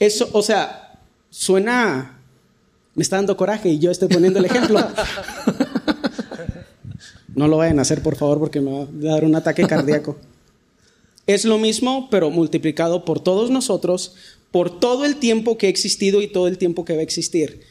Eso, 0.02 0.30
o 0.34 0.42
sea, 0.42 1.00
suena, 1.30 2.20
me 2.96 3.04
está 3.04 3.16
dando 3.18 3.38
coraje 3.38 3.70
y 3.70 3.80
yo 3.80 3.92
estoy 3.92 4.10
poniendo 4.10 4.40
el 4.40 4.46
ejemplo. 4.46 4.80
No 7.34 7.48
lo 7.48 7.56
vayan 7.56 7.80
a 7.80 7.84
hacer, 7.84 8.04
por 8.04 8.18
favor, 8.18 8.40
porque 8.40 8.60
me 8.60 8.72
va 8.72 8.82
a 8.84 9.14
dar 9.14 9.24
un 9.24 9.34
ataque 9.34 9.66
cardíaco. 9.66 10.18
Es 11.26 11.46
lo 11.46 11.58
mismo, 11.58 12.10
pero 12.12 12.30
multiplicado 12.30 13.06
por 13.06 13.22
todos 13.22 13.50
nosotros, 13.50 14.16
por 14.52 14.82
todo 14.82 15.06
el 15.06 15.16
tiempo 15.16 15.58
que 15.58 15.68
ha 15.68 15.70
existido 15.70 16.22
y 16.22 16.28
todo 16.28 16.50
el 16.50 16.58
tiempo 16.58 16.84
que 16.84 16.94
va 16.94 17.00
a 17.00 17.04
existir 17.04 17.62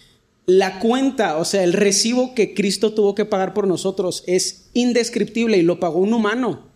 la 0.50 0.80
cuenta, 0.80 1.36
o 1.36 1.44
sea, 1.44 1.62
el 1.62 1.72
recibo 1.72 2.34
que 2.34 2.54
Cristo 2.54 2.92
tuvo 2.92 3.14
que 3.14 3.24
pagar 3.24 3.54
por 3.54 3.66
nosotros 3.68 4.24
es 4.26 4.68
indescriptible 4.74 5.56
y 5.56 5.62
lo 5.62 5.78
pagó 5.78 6.00
un 6.00 6.12
humano. 6.12 6.69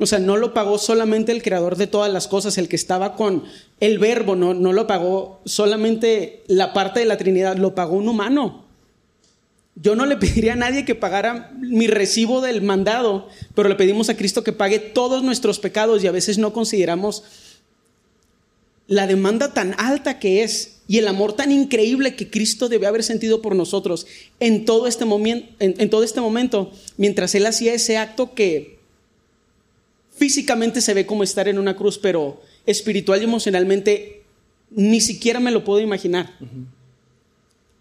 O 0.00 0.06
sea, 0.06 0.18
no 0.18 0.38
lo 0.38 0.54
pagó 0.54 0.78
solamente 0.78 1.30
el 1.30 1.42
creador 1.42 1.76
de 1.76 1.86
todas 1.86 2.10
las 2.10 2.26
cosas, 2.26 2.56
el 2.56 2.68
que 2.68 2.76
estaba 2.76 3.16
con 3.16 3.44
el 3.80 3.98
verbo, 3.98 4.34
no, 4.34 4.54
no 4.54 4.72
lo 4.72 4.86
pagó 4.86 5.42
solamente 5.44 6.42
la 6.46 6.72
parte 6.72 7.00
de 7.00 7.06
la 7.06 7.18
Trinidad, 7.18 7.58
lo 7.58 7.74
pagó 7.74 7.96
un 7.96 8.08
humano. 8.08 8.64
Yo 9.74 9.94
no 9.96 10.06
le 10.06 10.16
pediría 10.16 10.54
a 10.54 10.56
nadie 10.56 10.86
que 10.86 10.94
pagara 10.94 11.52
mi 11.60 11.86
recibo 11.86 12.40
del 12.40 12.62
mandado, 12.62 13.28
pero 13.54 13.68
le 13.68 13.74
pedimos 13.74 14.08
a 14.08 14.16
Cristo 14.16 14.42
que 14.42 14.52
pague 14.52 14.78
todos 14.78 15.22
nuestros 15.22 15.58
pecados 15.58 16.02
y 16.02 16.06
a 16.06 16.12
veces 16.12 16.38
no 16.38 16.54
consideramos 16.54 17.22
la 18.86 19.06
demanda 19.06 19.52
tan 19.52 19.74
alta 19.78 20.18
que 20.18 20.42
es 20.42 20.78
y 20.88 20.96
el 20.96 21.08
amor 21.08 21.34
tan 21.34 21.52
increíble 21.52 22.16
que 22.16 22.30
Cristo 22.30 22.70
debe 22.70 22.86
haber 22.86 23.04
sentido 23.04 23.42
por 23.42 23.54
nosotros 23.54 24.06
en 24.40 24.64
todo 24.64 24.86
este, 24.88 25.04
en 25.60 25.90
todo 25.90 26.02
este 26.02 26.20
momento, 26.22 26.72
mientras 26.96 27.34
Él 27.34 27.44
hacía 27.44 27.74
ese 27.74 27.98
acto 27.98 28.34
que 28.34 28.79
físicamente 30.20 30.82
se 30.82 30.92
ve 30.92 31.06
como 31.06 31.22
estar 31.22 31.48
en 31.48 31.58
una 31.58 31.74
cruz, 31.74 31.96
pero 31.96 32.42
espiritual 32.66 33.22
y 33.22 33.24
emocionalmente 33.24 34.22
ni 34.70 35.00
siquiera 35.00 35.40
me 35.40 35.50
lo 35.50 35.64
puedo 35.64 35.80
imaginar. 35.80 36.36
Uh 36.40 36.44
-huh. 36.44 36.66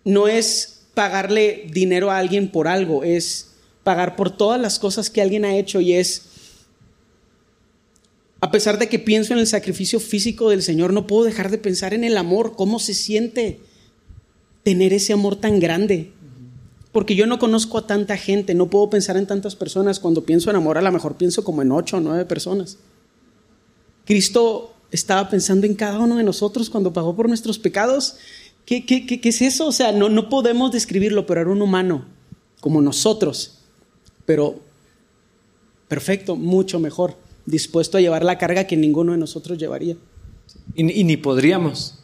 No 0.05 0.27
es 0.29 0.85
pagarle 0.93 1.67
dinero 1.69 2.09
a 2.09 2.17
alguien 2.17 2.49
por 2.49 2.69
algo, 2.69 3.03
es 3.03 3.51
pagar 3.83 4.15
por 4.15 4.35
todas 4.35 4.59
las 4.59 4.79
cosas 4.79 5.09
que 5.09 5.21
alguien 5.21 5.43
ha 5.43 5.57
hecho 5.57 5.81
y 5.81 5.93
es, 5.93 6.29
a 8.39 8.51
pesar 8.51 8.79
de 8.79 8.87
que 8.87 8.99
pienso 8.99 9.33
en 9.33 9.39
el 9.39 9.47
sacrificio 9.47 9.99
físico 9.99 10.49
del 10.49 10.63
Señor, 10.63 10.93
no 10.93 11.07
puedo 11.07 11.25
dejar 11.25 11.51
de 11.51 11.57
pensar 11.57 11.93
en 11.93 12.05
el 12.05 12.17
amor, 12.17 12.55
cómo 12.55 12.79
se 12.79 12.93
siente 12.93 13.59
tener 14.63 14.93
ese 14.93 15.11
amor 15.11 15.35
tan 15.35 15.59
grande. 15.59 16.13
Porque 16.91 17.15
yo 17.15 17.27
no 17.27 17.37
conozco 17.37 17.77
a 17.77 17.85
tanta 17.85 18.17
gente, 18.17 18.55
no 18.55 18.69
puedo 18.69 18.89
pensar 18.89 19.15
en 19.17 19.27
tantas 19.27 19.55
personas. 19.55 19.99
Cuando 19.99 20.23
pienso 20.23 20.49
en 20.49 20.55
amor, 20.55 20.77
a 20.77 20.81
lo 20.81 20.91
mejor 20.91 21.15
pienso 21.15 21.43
como 21.43 21.61
en 21.61 21.71
ocho 21.71 21.97
o 21.97 21.99
nueve 21.99 22.25
personas. 22.25 22.77
Cristo 24.05 24.73
estaba 24.91 25.29
pensando 25.29 25.67
en 25.67 25.75
cada 25.75 25.99
uno 25.99 26.17
de 26.17 26.23
nosotros 26.23 26.69
cuando 26.69 26.91
pagó 26.91 27.15
por 27.15 27.27
nuestros 27.27 27.59
pecados. 27.59 28.15
¿Qué, 28.65 28.85
qué, 28.85 29.05
qué, 29.05 29.29
es 29.29 29.41
eso? 29.41 29.67
O 29.67 29.71
sea, 29.71 29.91
no, 29.91 30.09
no 30.09 30.29
podemos 30.29 30.71
describirlo, 30.71 31.25
pero 31.25 31.41
era 31.41 31.49
un 31.51 31.61
humano 31.61 32.05
como 32.59 32.81
nosotros, 32.81 33.59
pero 34.25 34.59
perfecto, 35.87 36.35
mucho 36.35 36.79
mejor, 36.79 37.15
dispuesto 37.45 37.97
a 37.97 38.01
llevar 38.01 38.23
la 38.23 38.37
carga 38.37 38.65
que 38.65 38.77
ninguno 38.77 39.11
de 39.11 39.17
nosotros 39.17 39.57
llevaría. 39.57 39.95
Y, 40.75 41.03
ni 41.03 41.17
podríamos. 41.17 41.95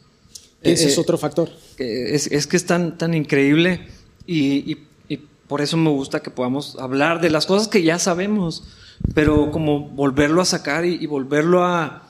Ese 0.62 0.88
es 0.88 0.98
eh, 0.98 1.02
otro 1.02 1.18
factor. 1.18 1.50
Es, 1.78 2.28
es, 2.28 2.48
que 2.48 2.58
es 2.58 2.66
tan, 2.66 2.98
tan 2.98 3.14
increíble 3.14 3.82
y, 4.26 4.72
y, 4.72 4.86
por 5.48 5.62
eso 5.62 5.78
me 5.78 5.90
gusta 5.90 6.22
que 6.22 6.32
podamos 6.32 6.76
hablar 6.80 7.22
de 7.22 7.30
las 7.30 7.46
cosas 7.46 7.68
que 7.68 7.84
ya 7.84 8.00
sabemos, 8.00 8.64
pero 9.14 9.52
como 9.52 9.80
volverlo 9.80 10.42
a 10.42 10.46
sacar 10.46 10.86
y, 10.86 11.06
volverlo 11.06 11.64
a, 11.64 12.02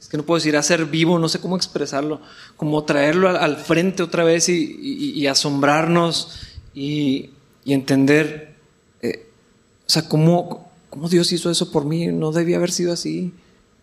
Es 0.00 0.08
que 0.08 0.16
no 0.16 0.22
puedo 0.22 0.38
decir 0.38 0.56
a 0.56 0.62
ser 0.62 0.86
vivo, 0.86 1.18
no 1.18 1.28
sé 1.28 1.40
cómo 1.40 1.56
expresarlo, 1.56 2.20
como 2.56 2.84
traerlo 2.84 3.28
al, 3.28 3.56
frente 3.56 4.02
otra 4.02 4.24
vez 4.24 4.48
y, 4.48 5.26
asombrarnos 5.26 6.38
y, 6.72 7.30
entender, 7.66 8.54
eh, 9.02 9.26
o 9.86 9.90
sea, 9.90 10.08
cómo, 10.08 10.70
cómo 10.88 11.08
Dios 11.08 11.32
hizo 11.32 11.50
eso 11.50 11.70
por 11.70 11.84
mí, 11.84 12.06
no 12.06 12.32
debía 12.32 12.56
haber 12.56 12.70
sido 12.70 12.92
así. 12.92 13.34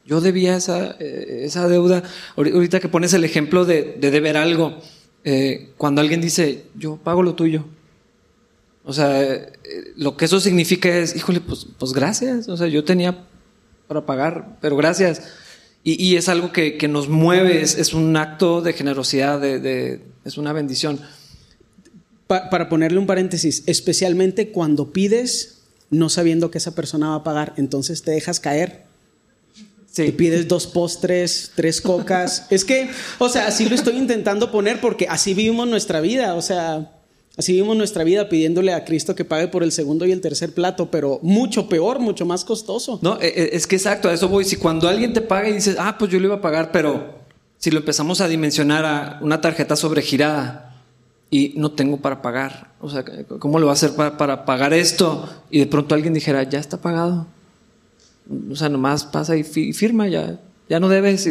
Yo 0.08 0.22
debía 0.22 0.56
esa, 0.56 0.96
eh, 1.00 1.42
esa 1.44 1.68
deuda. 1.68 2.04
Ahorita 2.36 2.80
que 2.80 2.90
pones 2.90 3.14
el 3.14 3.24
ejemplo 3.24 3.66
de, 3.66 3.98
de 4.00 4.12
deber 4.12 4.38
algo, 4.38 4.80
eh, 5.28 5.72
cuando 5.76 6.02
alguien 6.02 6.22
dice, 6.22 6.66
yo 6.76 6.98
pago 6.98 7.24
lo 7.24 7.34
tuyo. 7.34 7.66
O 8.84 8.94
sea, 8.94 9.22
eh, 9.24 9.52
lo 9.98 10.16
que 10.16 10.26
eso 10.26 10.40
significa 10.40 10.96
es, 10.96 11.16
híjole, 11.16 11.42
pues, 11.42 11.66
pues 11.78 11.94
gracias. 11.94 12.48
O 12.48 12.56
sea, 12.56 12.68
yo 12.68 12.84
tenía 12.84 13.26
para 13.88 14.06
pagar, 14.06 14.58
pero 14.62 14.78
gracias. 14.78 15.24
Y, 15.84 16.16
es 16.16 16.30
algo 16.30 16.52
que, 16.52 16.88
nos 16.90 17.10
mueve, 17.10 17.62
es, 17.62 17.94
un 17.94 18.18
acto 18.18 18.64
de 18.64 18.74
generosidad, 18.74 19.40
de, 19.40 20.02
es 20.24 20.38
una 20.40 20.52
bendición. 20.52 21.00
para 22.26 22.70
ponerle 22.70 22.98
un 22.98 23.06
paréntesis, 23.06 23.62
especialmente 23.68 24.50
cuando 24.50 24.92
pides 24.92 25.62
no 25.92 26.10
sabiendo 26.10 26.50
que 26.50 26.58
esa 26.58 26.74
persona 26.74 27.10
va 27.10 27.16
a 27.18 27.24
pagar, 27.24 27.54
entonces 27.58 28.02
te 28.02 28.10
dejas 28.10 28.40
caer 28.40 28.85
Sí. 29.96 30.12
pides 30.12 30.50
dos 30.50 30.68
postres, 30.68 31.54
tres 31.56 31.80
cocas. 31.80 32.48
es 32.50 32.66
que, 32.66 32.90
o 33.18 33.30
sea, 33.30 33.48
así 33.48 33.70
lo 33.70 33.76
estoy 33.76 33.96
intentando 33.96 34.52
poner 34.52 34.82
porque 34.82 35.08
así 35.08 35.34
vivimos 35.34 35.70
nuestra 35.70 36.02
vida. 36.02 36.36
O 36.36 36.42
sea, 36.42 36.92
así 37.38 37.54
vivimos 37.54 37.78
nuestra 37.78 38.04
vida 38.04 38.28
pidiéndole 38.28 38.74
a 38.74 38.84
Cristo 38.84 39.16
que 39.16 39.24
pague 39.24 39.48
por 39.48 39.64
el 39.64 39.72
segundo 39.72 40.06
y 40.06 40.12
el 40.12 40.20
tercer 40.20 40.54
plato, 40.54 40.92
pero 40.92 41.20
mucho 41.22 41.70
peor, 41.70 42.00
mucho 42.00 42.26
más 42.26 42.44
costoso. 42.44 43.00
No, 43.02 43.22
e, 43.22 43.28
e, 43.28 43.56
es 43.56 43.68
que 43.68 43.78
exacto, 43.78 44.10
a 44.10 44.14
eso 44.14 44.28
voy. 44.28 44.44
Si 44.44 44.58
cuando 44.58 44.90
alguien 44.90 45.14
te 45.14 45.22
paga 45.22 45.48
y 45.48 45.54
dices, 45.54 45.78
ah, 45.80 45.98
pues 45.98 46.12
yo 46.12 46.20
lo 46.20 46.26
iba 46.26 46.36
a 46.36 46.42
pagar, 46.42 46.74
pero 46.74 47.16
si 47.58 47.72
lo 47.72 47.80
empezamos 47.80 48.20
a 48.20 48.28
dimensionar 48.28 48.84
a 48.84 49.20
una 49.22 49.40
tarjeta 49.40 49.78
sobregirada 49.78 50.84
y 51.32 51.54
no 51.56 51.72
tengo 51.72 51.98
para 52.02 52.22
pagar, 52.22 52.74
o 52.82 52.90
sea, 52.90 53.06
¿cómo 53.40 53.60
lo 53.60 53.68
va 53.68 53.72
a 53.72 53.76
hacer 53.76 53.92
para, 53.92 54.18
para 54.18 54.44
pagar 54.44 54.74
esto? 54.74 55.30
Y 55.50 55.60
de 55.60 55.68
pronto 55.68 55.96
alguien 55.96 56.14
dijera, 56.14 56.44
ya 56.44 56.60
está 56.60 56.82
pagado 56.82 57.28
o 58.52 58.56
sea, 58.56 58.70
nomás 58.70 59.06
pasa 59.06 59.36
y 59.36 59.44
firma, 59.44 60.08
ya, 60.08 60.40
ya 60.70 60.80
no 60.80 60.90
debes. 60.90 61.30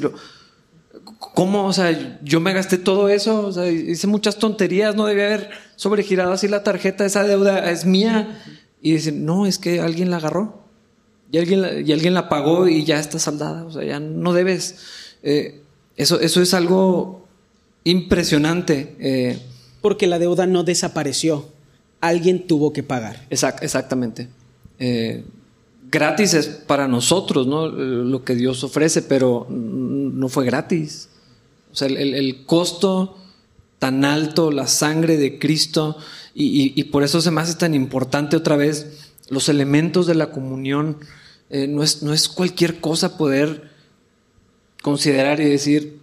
¿Cómo? 1.19 1.67
O 1.67 1.73
sea, 1.73 2.21
yo 2.23 2.41
me 2.41 2.53
gasté 2.53 2.79
todo 2.79 3.09
eso, 3.09 3.47
o 3.47 3.53
sea, 3.53 3.71
hice 3.71 4.07
muchas 4.07 4.39
tonterías, 4.39 4.95
no 4.95 5.07
debía 5.07 5.27
haber 5.27 5.51
sobregirado 5.77 6.33
así 6.33 6.49
la 6.49 6.63
tarjeta, 6.63 7.05
esa 7.05 7.25
deuda 7.25 7.71
es 7.71 7.85
mía. 7.85 8.41
Y 8.81 8.93
dicen, 8.93 9.25
no, 9.25 9.47
es 9.47 9.59
que 9.59 9.81
alguien 9.81 10.11
la 10.11 10.19
agarró. 10.19 10.63
Y 11.33 11.39
alguien 11.39 11.63
la, 11.63 11.81
y 11.81 11.91
alguien 11.91 12.15
la 12.15 12.29
pagó 12.29 12.69
y 12.69 12.85
ya 12.85 13.01
está 13.01 13.19
saldada, 13.19 13.65
o 13.65 13.73
sea, 13.73 13.83
ya 13.83 13.99
no 13.99 14.33
debes. 14.33 14.77
Eh, 15.23 15.63
eso, 15.97 16.21
eso 16.21 16.43
es 16.43 16.55
algo 16.55 17.27
impresionante. 17.83 18.95
Eh. 19.01 19.39
Porque 19.81 20.07
la 20.07 20.19
deuda 20.19 20.47
no 20.47 20.63
desapareció, 20.63 21.49
alguien 22.01 22.47
tuvo 22.47 22.73
que 22.73 22.83
pagar. 22.83 23.27
exactamente. 23.31 24.29
Eh, 24.79 25.25
gratis 25.91 26.35
es 26.35 26.49
para 26.49 26.89
nosotros, 26.89 27.47
¿no? 27.47 27.69
Lo 27.69 28.25
que 28.25 28.35
Dios 28.35 28.65
ofrece, 28.65 29.03
pero 29.03 29.47
no 29.51 30.29
fue 30.29 30.45
gratis. 30.45 31.09
O 31.73 31.77
sea, 31.77 31.89
el, 31.89 32.45
costo 32.47 33.19
tan 33.79 34.05
alto, 34.05 34.51
la 34.51 34.67
sangre 34.67 35.17
de 35.17 35.39
Cristo, 35.39 35.97
y, 36.35 36.83
por 36.85 37.03
eso 37.03 37.21
se 37.21 37.31
me 37.31 37.41
hace 37.41 37.55
tan 37.55 37.75
importante 37.75 38.37
otra 38.37 38.57
vez 38.57 39.13
los 39.29 39.49
elementos 39.49 40.07
de 40.07 40.15
la 40.15 40.31
comunión. 40.31 40.99
Eh, 41.51 41.69
no, 41.69 41.83
es, 41.83 42.03
no 42.03 42.13
es 42.13 42.29
cualquier 42.29 42.81
cosa 42.81 43.17
poder 43.17 43.71
considerar 44.83 45.41
y 45.41 45.45
decir, 45.45 46.01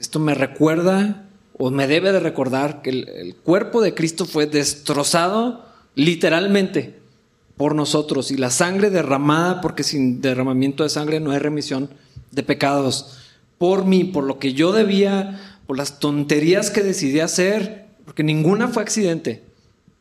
esto 0.00 0.18
me 0.18 0.34
recuerda 0.34 1.28
o 1.58 1.70
me 1.70 1.86
debe 1.86 2.12
de 2.12 2.20
recordar 2.20 2.82
que 2.82 2.90
el 2.90 3.36
cuerpo 3.42 3.80
de 3.80 3.94
Cristo 3.94 4.24
fue 4.24 4.46
destrozado 4.46 5.64
literalmente 5.94 7.01
por 7.62 7.76
nosotros 7.76 8.32
y 8.32 8.36
la 8.36 8.50
sangre 8.50 8.90
derramada, 8.90 9.60
porque 9.60 9.84
sin 9.84 10.20
derramamiento 10.20 10.82
de 10.82 10.90
sangre 10.90 11.20
no 11.20 11.30
hay 11.30 11.38
remisión 11.38 11.90
de 12.32 12.42
pecados, 12.42 13.20
por 13.56 13.84
mí, 13.84 14.02
por 14.02 14.24
lo 14.24 14.40
que 14.40 14.52
yo 14.52 14.72
debía, 14.72 15.60
por 15.68 15.76
las 15.76 16.00
tonterías 16.00 16.72
que 16.72 16.82
decidí 16.82 17.20
hacer, 17.20 17.86
porque 18.04 18.24
ninguna 18.24 18.66
fue 18.66 18.82
accidente, 18.82 19.44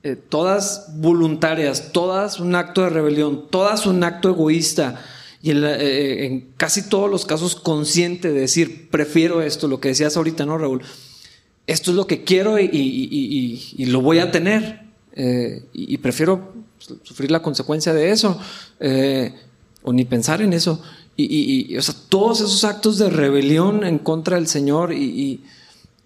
eh, 0.01 0.15
todas 0.15 0.87
voluntarias, 0.95 1.91
todas 1.91 2.39
un 2.39 2.55
acto 2.55 2.81
de 2.81 2.89
rebelión, 2.89 3.45
todas 3.51 3.85
un 3.85 4.03
acto 4.03 4.29
egoísta 4.29 4.99
y 5.43 5.51
en, 5.51 5.63
eh, 5.63 6.25
en 6.25 6.47
casi 6.57 6.89
todos 6.89 7.11
los 7.11 7.27
casos 7.27 7.55
consciente 7.55 8.31
de 8.31 8.39
decir, 8.39 8.89
prefiero 8.89 9.43
esto, 9.43 9.67
lo 9.67 9.79
que 9.79 9.89
decías 9.89 10.17
ahorita, 10.17 10.47
¿no, 10.47 10.57
Raúl? 10.57 10.81
Esto 11.67 11.91
es 11.91 11.95
lo 11.95 12.07
que 12.07 12.23
quiero 12.23 12.57
y, 12.57 13.85
lo 13.85 14.01
voy 14.01 14.17
a 14.17 14.31
tener. 14.31 14.81
Eh, 15.13 15.61
y 15.73 15.97
prefiero 15.99 16.60
sufrir 17.03 17.31
la 17.31 17.41
consecuencia 17.41 17.93
de 17.93 18.11
eso, 18.11 18.39
eh, 18.79 19.33
o 19.83 19.93
ni 19.93 20.05
pensar 20.05 20.41
en 20.41 20.53
eso. 20.53 20.81
Y, 21.17 21.77
o 21.77 21.81
sea, 21.81 21.93
todos 22.09 22.39
esos 22.39 22.63
actos 22.63 22.97
de 22.97 23.09
rebelión 23.09 23.83
en 23.83 23.99
contra 23.99 24.37
del 24.37 24.47
Señor, 24.47 24.93
y, 24.93 25.43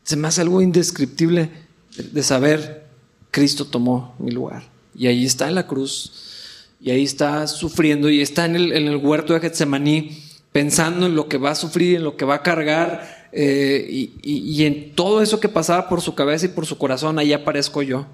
se 0.03 0.17
me 0.17 0.27
hace 0.27 0.41
algo 0.41 0.61
indescriptible 0.61 1.49
de, 1.97 2.23
saber, 2.23 2.85
Cristo 3.31 3.65
tomó 3.65 4.13
mi 4.19 4.31
lugar. 4.31 4.69
Y 4.95 5.07
ahí 5.07 5.25
está 5.25 5.47
en 5.47 5.55
la 5.55 5.67
cruz, 5.67 6.67
y 6.81 6.91
ahí 6.91 7.03
está 7.03 7.47
sufriendo, 7.47 8.09
y 8.09 8.21
está 8.21 8.45
en 8.45 8.55
el, 8.55 8.73
en 8.73 8.87
el 8.87 8.97
huerto 8.97 9.33
de 9.33 9.39
Getsemaní, 9.39 10.21
pensando 10.51 11.05
en 11.05 11.15
lo 11.15 11.27
que 11.27 11.37
va 11.37 11.51
a 11.51 11.55
sufrir, 11.55 11.95
en 11.95 12.03
lo 12.03 12.17
que 12.17 12.25
va 12.25 12.35
a 12.35 12.43
cargar, 12.43 13.29
eh, 13.31 13.87
y, 13.89 14.13
y, 14.21 14.65
en 14.65 14.95
todo 14.95 15.21
eso 15.21 15.39
que 15.39 15.49
pasaba 15.49 15.89
por 15.89 16.01
su 16.01 16.13
cabeza 16.13 16.45
y 16.45 16.49
por 16.49 16.65
su 16.65 16.77
corazón, 16.77 17.19
ahí 17.19 17.33
aparezco 17.33 17.81
yo 17.81 18.05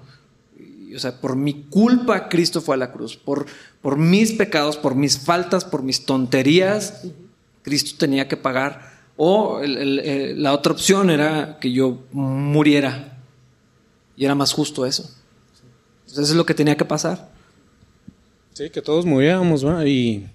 o 0.94 0.98
sea, 0.98 1.20
por 1.20 1.36
mi 1.36 1.64
culpa 1.64 2.28
Cristo 2.28 2.60
fue 2.60 2.74
a 2.74 2.78
la 2.78 2.92
cruz, 2.92 3.16
por, 3.16 3.46
por 3.80 3.96
mis 3.96 4.32
pecados, 4.32 4.76
por 4.76 4.94
mis 4.94 5.18
faltas, 5.18 5.64
por 5.64 5.82
mis 5.82 6.04
tonterías, 6.04 7.04
Cristo 7.62 7.96
tenía 7.98 8.28
que 8.28 8.36
pagar. 8.36 8.92
O 9.16 9.60
la 9.62 10.52
otra 10.52 10.72
opción 10.72 11.10
era 11.10 11.58
que 11.60 11.72
yo 11.72 12.02
muriera. 12.12 13.18
Y 14.16 14.24
era 14.24 14.34
más 14.34 14.52
justo 14.52 14.86
eso. 14.86 15.02
Entonces, 16.00 16.24
eso 16.24 16.32
es 16.32 16.36
lo 16.36 16.46
que 16.46 16.54
tenía 16.54 16.76
que 16.76 16.84
pasar. 16.84 17.30
Sí, 18.54 18.68
que 18.70 18.82
todos 18.82 19.06
muriéramos, 19.06 19.64
¿va? 19.64 19.86
Y 19.86 20.26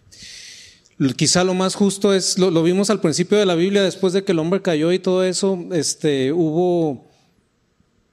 quizá 1.16 1.44
lo 1.44 1.54
más 1.54 1.76
justo 1.76 2.14
es, 2.14 2.38
lo, 2.38 2.50
lo, 2.50 2.64
vimos 2.64 2.90
al 2.90 3.02
principio 3.02 3.38
de 3.38 3.46
la 3.46 3.56
Biblia, 3.56 3.84
después 3.84 4.14
de 4.14 4.24
que 4.24 4.32
el 4.32 4.40
hombre 4.40 4.62
cayó 4.62 4.92
y 4.92 5.00
todo 5.00 5.24
eso, 5.24 5.60
este, 5.72 6.32
hubo 6.32 7.07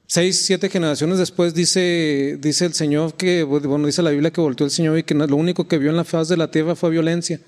seis, 0.06 0.44
siete 0.44 0.68
generaciones 0.68 1.18
después 1.18 1.54
dice, 1.54 2.38
dice 2.40 2.66
el 2.66 2.74
Señor 2.74 3.14
que, 3.14 3.42
bueno, 3.42 3.86
dice 3.86 4.02
la 4.02 4.10
Biblia 4.10 4.30
que 4.30 4.40
volteó 4.40 4.66
el 4.66 4.72
Señor 4.72 4.98
y 4.98 5.02
que 5.02 5.14
lo 5.14 5.36
único 5.36 5.66
que 5.66 5.78
vio 5.78 5.90
en 5.90 5.96
la 5.96 6.04
faz 6.04 6.28
de 6.28 6.36
la 6.36 6.50
tierra 6.50 6.74
fue 6.74 6.90
violencia 6.90 7.40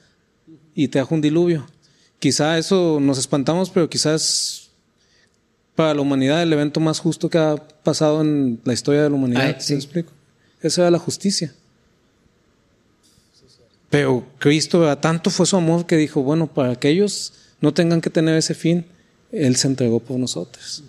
y 0.74 0.88
trajo 0.88 1.14
un 1.14 1.20
diluvio. 1.20 1.66
Quizá 2.18 2.58
eso 2.58 2.98
nos 3.00 3.18
espantamos, 3.18 3.70
pero 3.70 3.88
quizás 3.88 4.70
para 5.74 5.94
la 5.94 6.00
humanidad 6.00 6.42
el 6.42 6.52
evento 6.52 6.80
más 6.80 6.98
justo 6.98 7.28
que 7.28 7.38
ha 7.38 7.56
pasado 7.56 8.22
en 8.22 8.60
la 8.64 8.72
historia 8.72 9.02
de 9.02 9.10
la 9.10 9.16
humanidad. 9.16 9.56
¿Sí 9.60 9.74
explico? 9.74 10.12
Esa 10.60 10.82
era 10.82 10.90
la 10.90 10.98
justicia. 10.98 11.52
Pero 13.90 14.26
Cristo, 14.38 14.96
tanto 14.98 15.30
fue 15.30 15.46
su 15.46 15.56
amor 15.56 15.86
que 15.86 15.96
dijo, 15.96 16.22
bueno, 16.22 16.46
para 16.46 16.76
que 16.76 16.88
ellos 16.88 17.32
no 17.60 17.72
tengan 17.72 18.00
que 18.00 18.10
tener 18.10 18.36
ese 18.36 18.54
fin, 18.54 18.86
Él 19.30 19.56
se 19.56 19.68
entregó 19.68 20.00
por 20.00 20.18
nosotros. 20.18 20.82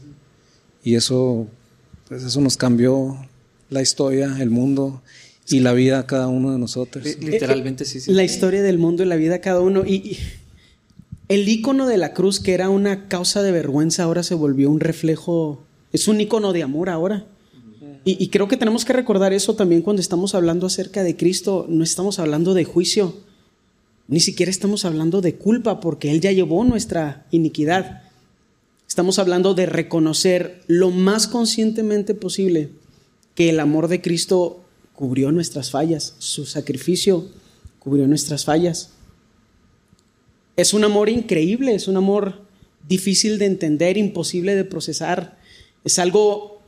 Y 0.83 0.95
eso 0.95 1.47
pues 2.07 2.23
eso 2.23 2.41
nos 2.41 2.57
cambió 2.57 3.17
la 3.69 3.81
historia, 3.81 4.37
el 4.39 4.49
mundo 4.49 5.01
y 5.49 5.59
la 5.59 5.73
vida 5.73 5.99
a 5.99 6.07
cada 6.07 6.27
uno 6.27 6.51
de 6.51 6.59
nosotros. 6.59 7.05
Literalmente, 7.19 7.85
sí, 7.85 7.99
sí. 7.99 8.11
La 8.11 8.23
historia 8.23 8.61
del 8.61 8.77
mundo 8.77 9.03
y 9.03 9.05
la 9.05 9.15
vida 9.15 9.35
a 9.35 9.41
cada 9.41 9.61
uno. 9.61 9.85
Y, 9.85 10.17
el 11.29 11.47
icono 11.49 11.87
de 11.87 11.97
la 11.97 12.13
cruz, 12.13 12.39
que 12.39 12.53
era 12.53 12.69
una 12.69 13.09
causa 13.09 13.43
de 13.43 13.51
vergüenza, 13.51 14.03
ahora 14.03 14.23
se 14.23 14.33
volvió 14.33 14.71
un 14.71 14.79
reflejo, 14.79 15.61
es 15.91 16.07
un 16.07 16.21
icono 16.21 16.53
de 16.53 16.63
amor 16.63 16.89
ahora. 16.89 17.25
Y, 18.05 18.23
y, 18.23 18.29
creo 18.29 18.47
que 18.47 18.55
tenemos 18.55 18.85
que 18.85 18.93
recordar 18.93 19.33
eso 19.33 19.55
también 19.55 19.81
cuando 19.81 20.01
estamos 20.01 20.35
hablando 20.35 20.67
acerca 20.67 21.03
de 21.03 21.17
Cristo. 21.17 21.65
No 21.67 21.83
estamos 21.83 22.19
hablando 22.19 22.53
de 22.53 22.63
juicio, 22.63 23.17
ni 24.07 24.21
siquiera 24.21 24.49
estamos 24.49 24.85
hablando 24.85 25.19
de 25.19 25.35
culpa, 25.35 25.81
porque 25.81 26.11
Él 26.11 26.21
ya 26.21 26.31
llevó 26.31 26.63
nuestra 26.63 27.25
iniquidad. 27.31 28.06
Estamos 28.97 29.19
hablando 29.19 29.53
de 29.53 29.67
reconocer 29.67 30.63
lo 30.65 30.89
más 30.89 31.27
conscientemente 31.27 32.15
posible 32.15 32.71
que 33.35 33.51
el 33.51 33.59
amor 33.59 33.89
de 33.89 34.01
Cristo 34.01 34.65
cubrió 34.95 35.31
nuestras 35.31 35.69
fallas, 35.69 36.15
su 36.17 36.47
sacrificio 36.47 37.27
cubrió 37.77 38.07
nuestras 38.07 38.43
fallas. 38.43 38.89
Es 40.55 40.73
un 40.73 40.83
amor 40.83 41.09
increíble, 41.09 41.75
es 41.75 41.87
un 41.87 41.95
amor 41.95 42.41
difícil 42.89 43.37
de 43.37 43.45
entender, 43.45 43.99
imposible 43.99 44.55
de 44.55 44.65
procesar. 44.65 45.37
Es 45.83 45.99
algo 45.99 46.59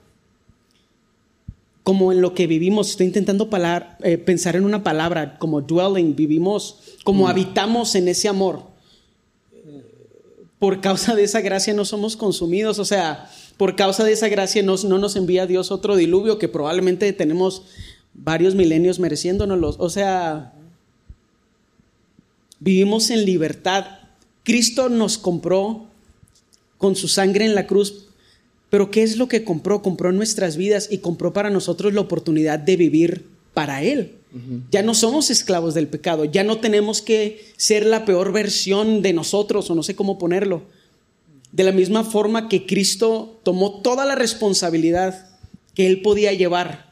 como 1.81 2.11
en 2.11 2.21
lo 2.21 2.35
que 2.35 2.45
vivimos. 2.45 2.91
Estoy 2.91 3.07
intentando 3.07 3.49
eh, 4.03 4.19
pensar 4.19 4.55
en 4.55 4.65
una 4.65 4.83
palabra 4.83 5.39
como 5.39 5.61
dwelling, 5.61 6.15
vivimos, 6.15 6.77
como 7.03 7.23
mm. 7.23 7.27
habitamos 7.27 7.95
en 7.95 8.07
ese 8.07 8.27
amor. 8.27 8.68
Por 10.59 10.81
causa 10.81 11.15
de 11.15 11.23
esa 11.23 11.41
gracia 11.41 11.73
no 11.73 11.85
somos 11.85 12.17
consumidos, 12.17 12.79
o 12.79 12.85
sea, 12.85 13.31
por 13.57 13.75
causa 13.75 14.03
de 14.03 14.11
esa 14.11 14.27
gracia 14.27 14.61
no, 14.61 14.75
no 14.75 14.97
nos 14.97 15.15
envía 15.15 15.47
Dios 15.47 15.71
otro 15.71 15.95
diluvio 15.95 16.37
que 16.37 16.49
probablemente 16.49 17.11
tenemos 17.13 17.63
varios 18.13 18.55
milenios 18.55 18.99
mereciéndonos. 18.99 19.77
O 19.79 19.89
sea, 19.89 20.53
vivimos 22.59 23.09
en 23.09 23.25
libertad. 23.25 23.85
Cristo 24.43 24.89
nos 24.89 25.17
compró 25.17 25.87
con 26.77 26.95
su 26.95 27.07
sangre 27.07 27.45
en 27.45 27.55
la 27.55 27.67
cruz, 27.67 28.07
pero 28.69 28.91
¿qué 28.91 29.03
es 29.03 29.17
lo 29.17 29.27
que 29.27 29.43
compró? 29.43 29.81
Compró 29.81 30.11
nuestras 30.11 30.57
vidas 30.57 30.87
y 30.91 30.99
compró 30.99 31.33
para 31.33 31.49
nosotros 31.49 31.93
la 31.93 32.01
oportunidad 32.01 32.59
de 32.59 32.77
vivir 32.77 33.25
para 33.53 33.81
Él. 33.83 34.18
Ya 34.69 34.83
no 34.83 34.93
somos 34.93 35.31
esclavos 35.31 35.73
del 35.73 35.87
pecado, 35.87 36.23
ya 36.23 36.43
no 36.43 36.59
tenemos 36.59 37.01
que 37.01 37.45
ser 37.57 37.85
la 37.85 38.05
peor 38.05 38.31
versión 38.31 39.01
de 39.01 39.13
nosotros, 39.13 39.69
o 39.69 39.75
no 39.75 39.81
sé 39.81 39.95
cómo 39.95 40.19
ponerlo. 40.19 40.61
De 41.51 41.63
la 41.63 41.71
misma 41.71 42.03
forma 42.03 42.47
que 42.47 42.67
Cristo 42.67 43.39
tomó 43.43 43.81
toda 43.81 44.05
la 44.05 44.13
responsabilidad 44.15 45.27
que 45.73 45.87
Él 45.87 46.01
podía 46.01 46.31
llevar 46.33 46.91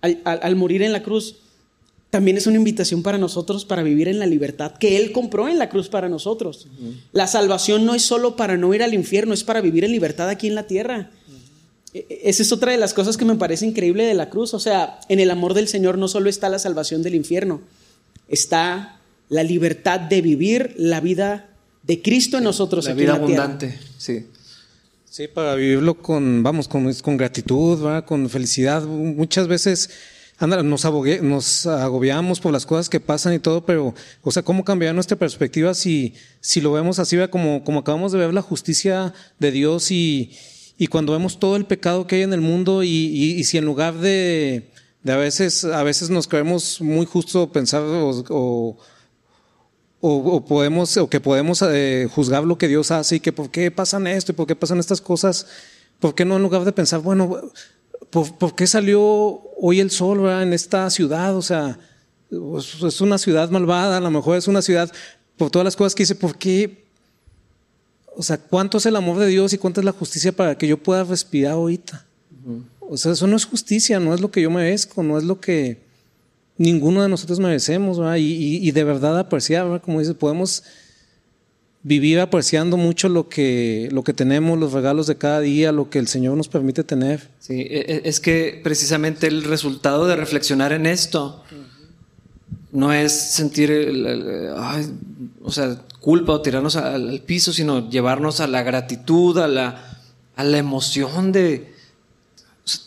al, 0.00 0.56
morir 0.56 0.82
en 0.82 0.92
la 0.92 1.02
cruz, 1.02 1.36
también 2.10 2.36
es 2.36 2.48
una 2.48 2.56
invitación 2.56 3.04
para 3.04 3.18
nosotros 3.18 3.64
para 3.64 3.84
vivir 3.84 4.08
en 4.08 4.18
la 4.18 4.26
libertad 4.26 4.72
que 4.72 4.96
Él 4.96 5.12
compró 5.12 5.48
en 5.48 5.58
la 5.58 5.68
cruz 5.68 5.88
para 5.88 6.08
nosotros. 6.08 6.66
La 7.12 7.28
salvación 7.28 7.84
no 7.84 7.94
es 7.94 8.02
solo 8.02 8.34
para 8.34 8.56
no 8.56 8.74
ir 8.74 8.82
al 8.82 8.94
infierno, 8.94 9.34
es 9.34 9.44
para 9.44 9.60
vivir 9.60 9.84
en 9.84 9.92
libertad 9.92 10.28
aquí 10.28 10.48
en 10.48 10.56
la 10.56 10.66
tierra. 10.66 11.10
E, 11.92 12.06
e, 12.08 12.20
esa 12.30 12.42
es 12.42 12.52
otra 12.52 12.72
de 12.72 12.78
las 12.78 12.94
cosas 12.94 13.16
que 13.16 13.24
me 13.24 13.34
parece 13.36 13.66
increíble 13.66 14.04
de 14.04 14.14
la 14.14 14.30
cruz. 14.30 14.54
O 14.54 14.60
sea, 14.60 15.00
en 15.08 15.20
el 15.20 15.30
amor 15.30 15.54
del 15.54 15.68
Señor 15.68 15.98
no 15.98 16.08
solo 16.08 16.30
está 16.30 16.48
la 16.48 16.58
salvación 16.58 17.02
del 17.02 17.14
infierno, 17.14 17.60
está 18.28 19.00
la 19.28 19.42
libertad 19.42 20.00
de 20.00 20.22
vivir 20.22 20.74
la 20.76 21.00
vida 21.00 21.48
de 21.82 22.02
Cristo 22.02 22.38
en 22.38 22.44
nosotros. 22.44 22.84
La 22.84 22.94
vida 22.94 23.14
abundante, 23.14 23.78
sí. 23.98 24.26
Sí, 25.08 25.26
para 25.26 25.56
vivirlo 25.56 26.00
con, 26.00 26.42
vamos, 26.44 26.68
con, 26.68 26.92
con 26.94 27.16
gratitud, 27.16 28.02
con 28.04 28.30
felicidad. 28.30 28.84
Muchas 28.84 29.48
veces 29.48 29.90
anda, 30.38 30.62
nos, 30.62 30.84
nos 31.22 31.66
agobiamos 31.66 32.38
por 32.38 32.52
las 32.52 32.64
cosas 32.64 32.88
que 32.88 33.00
pasan 33.00 33.34
y 33.34 33.40
todo, 33.40 33.64
pero, 33.66 33.92
o 34.22 34.30
sea, 34.30 34.44
¿cómo 34.44 34.64
cambiar 34.64 34.94
nuestra 34.94 35.18
perspectiva 35.18 35.74
si, 35.74 36.14
si 36.40 36.60
lo 36.60 36.72
vemos 36.72 37.00
así, 37.00 37.16
como, 37.28 37.64
como 37.64 37.80
acabamos 37.80 38.12
de 38.12 38.18
ver 38.18 38.32
la 38.32 38.40
justicia 38.40 39.12
de 39.40 39.50
Dios 39.50 39.90
y, 39.90 40.30
y 40.80 40.88
cuando 40.88 41.12
vemos 41.12 41.38
todo 41.38 41.54
el 41.54 41.66
pecado 41.66 42.08
que 42.08 42.16
hay 42.16 42.22
en 42.22 42.32
el 42.32 42.40
mundo 42.40 42.82
y, 42.82 43.44
si 43.44 43.56
en 43.58 43.64
lugar 43.64 43.94
de, 43.98 44.72
a 45.06 45.16
veces, 45.16 45.64
a 45.64 45.84
veces 45.84 46.10
nos 46.10 46.26
creemos 46.26 46.80
muy 46.80 47.06
justo 47.06 47.52
pensar 47.52 47.82
o 47.84 48.76
o, 50.00 50.44
podemos, 50.44 50.96
o 50.96 51.08
que 51.08 51.20
podemos 51.20 51.62
eh, 51.62 52.08
juzgar 52.12 52.44
lo 52.44 52.56
que 52.56 52.68
Dios 52.68 52.90
hace 52.90 53.16
y 53.16 53.20
que 53.20 53.32
por 53.32 53.50
qué 53.50 53.70
pasan 53.70 54.06
esto 54.06 54.32
y 54.32 54.34
por 54.34 54.46
qué 54.46 54.56
pasan 54.56 54.78
estas 54.78 55.00
cosas, 55.00 55.46
¿por 55.98 56.14
qué 56.14 56.24
no 56.24 56.36
en 56.36 56.42
lugar 56.42 56.64
de 56.64 56.72
pensar, 56.72 57.00
bueno, 57.00 57.52
¿por, 58.10 58.54
qué 58.54 58.66
salió 58.66 59.02
hoy 59.58 59.80
el 59.80 59.90
sol 59.90 60.26
en 60.28 60.54
esta 60.54 60.88
ciudad? 60.88 61.36
O 61.36 61.42
sea, 61.42 61.78
pues, 62.30 62.82
es 62.82 63.00
una 63.02 63.18
ciudad 63.18 63.50
malvada, 63.50 63.98
a 63.98 64.00
lo 64.00 64.10
mejor 64.10 64.38
es 64.38 64.48
una 64.48 64.62
ciudad 64.62 64.90
por 65.36 65.50
todas 65.50 65.64
las 65.64 65.76
cosas 65.76 65.94
que 65.94 66.04
hice, 66.04 66.14
¿por 66.14 66.36
qué? 66.38 66.89
O 68.20 68.22
sea, 68.22 68.36
¿cuánto 68.36 68.76
es 68.76 68.84
el 68.84 68.96
amor 68.96 69.18
de 69.18 69.28
Dios 69.28 69.54
y 69.54 69.56
cuánto 69.56 69.80
es 69.80 69.84
la 69.86 69.92
justicia 69.92 70.30
para 70.30 70.58
que 70.58 70.68
yo 70.68 70.76
pueda 70.76 71.04
respirar 71.04 71.52
ahorita? 71.52 72.04
O 72.78 72.98
sea, 72.98 73.12
eso 73.12 73.26
no 73.26 73.34
es 73.34 73.46
justicia, 73.46 73.98
no 73.98 74.12
es 74.12 74.20
lo 74.20 74.30
que 74.30 74.42
yo 74.42 74.50
merezco, 74.50 75.02
no 75.02 75.16
es 75.16 75.24
lo 75.24 75.40
que 75.40 75.78
ninguno 76.58 77.02
de 77.02 77.08
nosotros 77.08 77.40
merecemos, 77.40 77.98
Y, 78.18 78.70
de 78.72 78.84
verdad 78.84 79.18
apreciar, 79.18 79.80
como 79.80 80.00
dice, 80.00 80.12
podemos 80.12 80.64
vivir 81.82 82.20
apreciando 82.20 82.76
mucho 82.76 83.08
lo 83.08 83.30
que, 83.30 83.88
lo 83.90 84.04
que 84.04 84.12
tenemos, 84.12 84.58
los 84.58 84.74
regalos 84.74 85.06
de 85.06 85.16
cada 85.16 85.40
día, 85.40 85.72
lo 85.72 85.88
que 85.88 85.98
el 85.98 86.06
Señor 86.06 86.36
nos 86.36 86.48
permite 86.48 86.84
tener. 86.84 87.26
Sí, 87.38 87.62
e, 87.70 87.86
e, 87.88 88.02
es 88.04 88.20
que 88.20 88.60
precisamente 88.62 89.28
el 89.28 89.44
resultado 89.44 90.06
de 90.06 90.16
reflexionar 90.16 90.74
en 90.74 90.84
esto 90.84 91.42
no 92.72 92.92
es 92.92 93.12
sentir, 93.12 93.70
o 95.42 95.52
sea, 95.52 95.76
culpa 96.00 96.32
o 96.32 96.42
tirarnos 96.42 96.76
al, 96.76 97.20
piso, 97.26 97.52
sino 97.52 97.88
llevarnos 97.90 98.40
a 98.40 98.46
la 98.46 98.62
gratitud, 98.62 99.38
a 99.38 99.48
la, 99.48 100.00
a 100.36 100.44
la 100.44 100.58
emoción 100.58 101.32
de, 101.32 101.74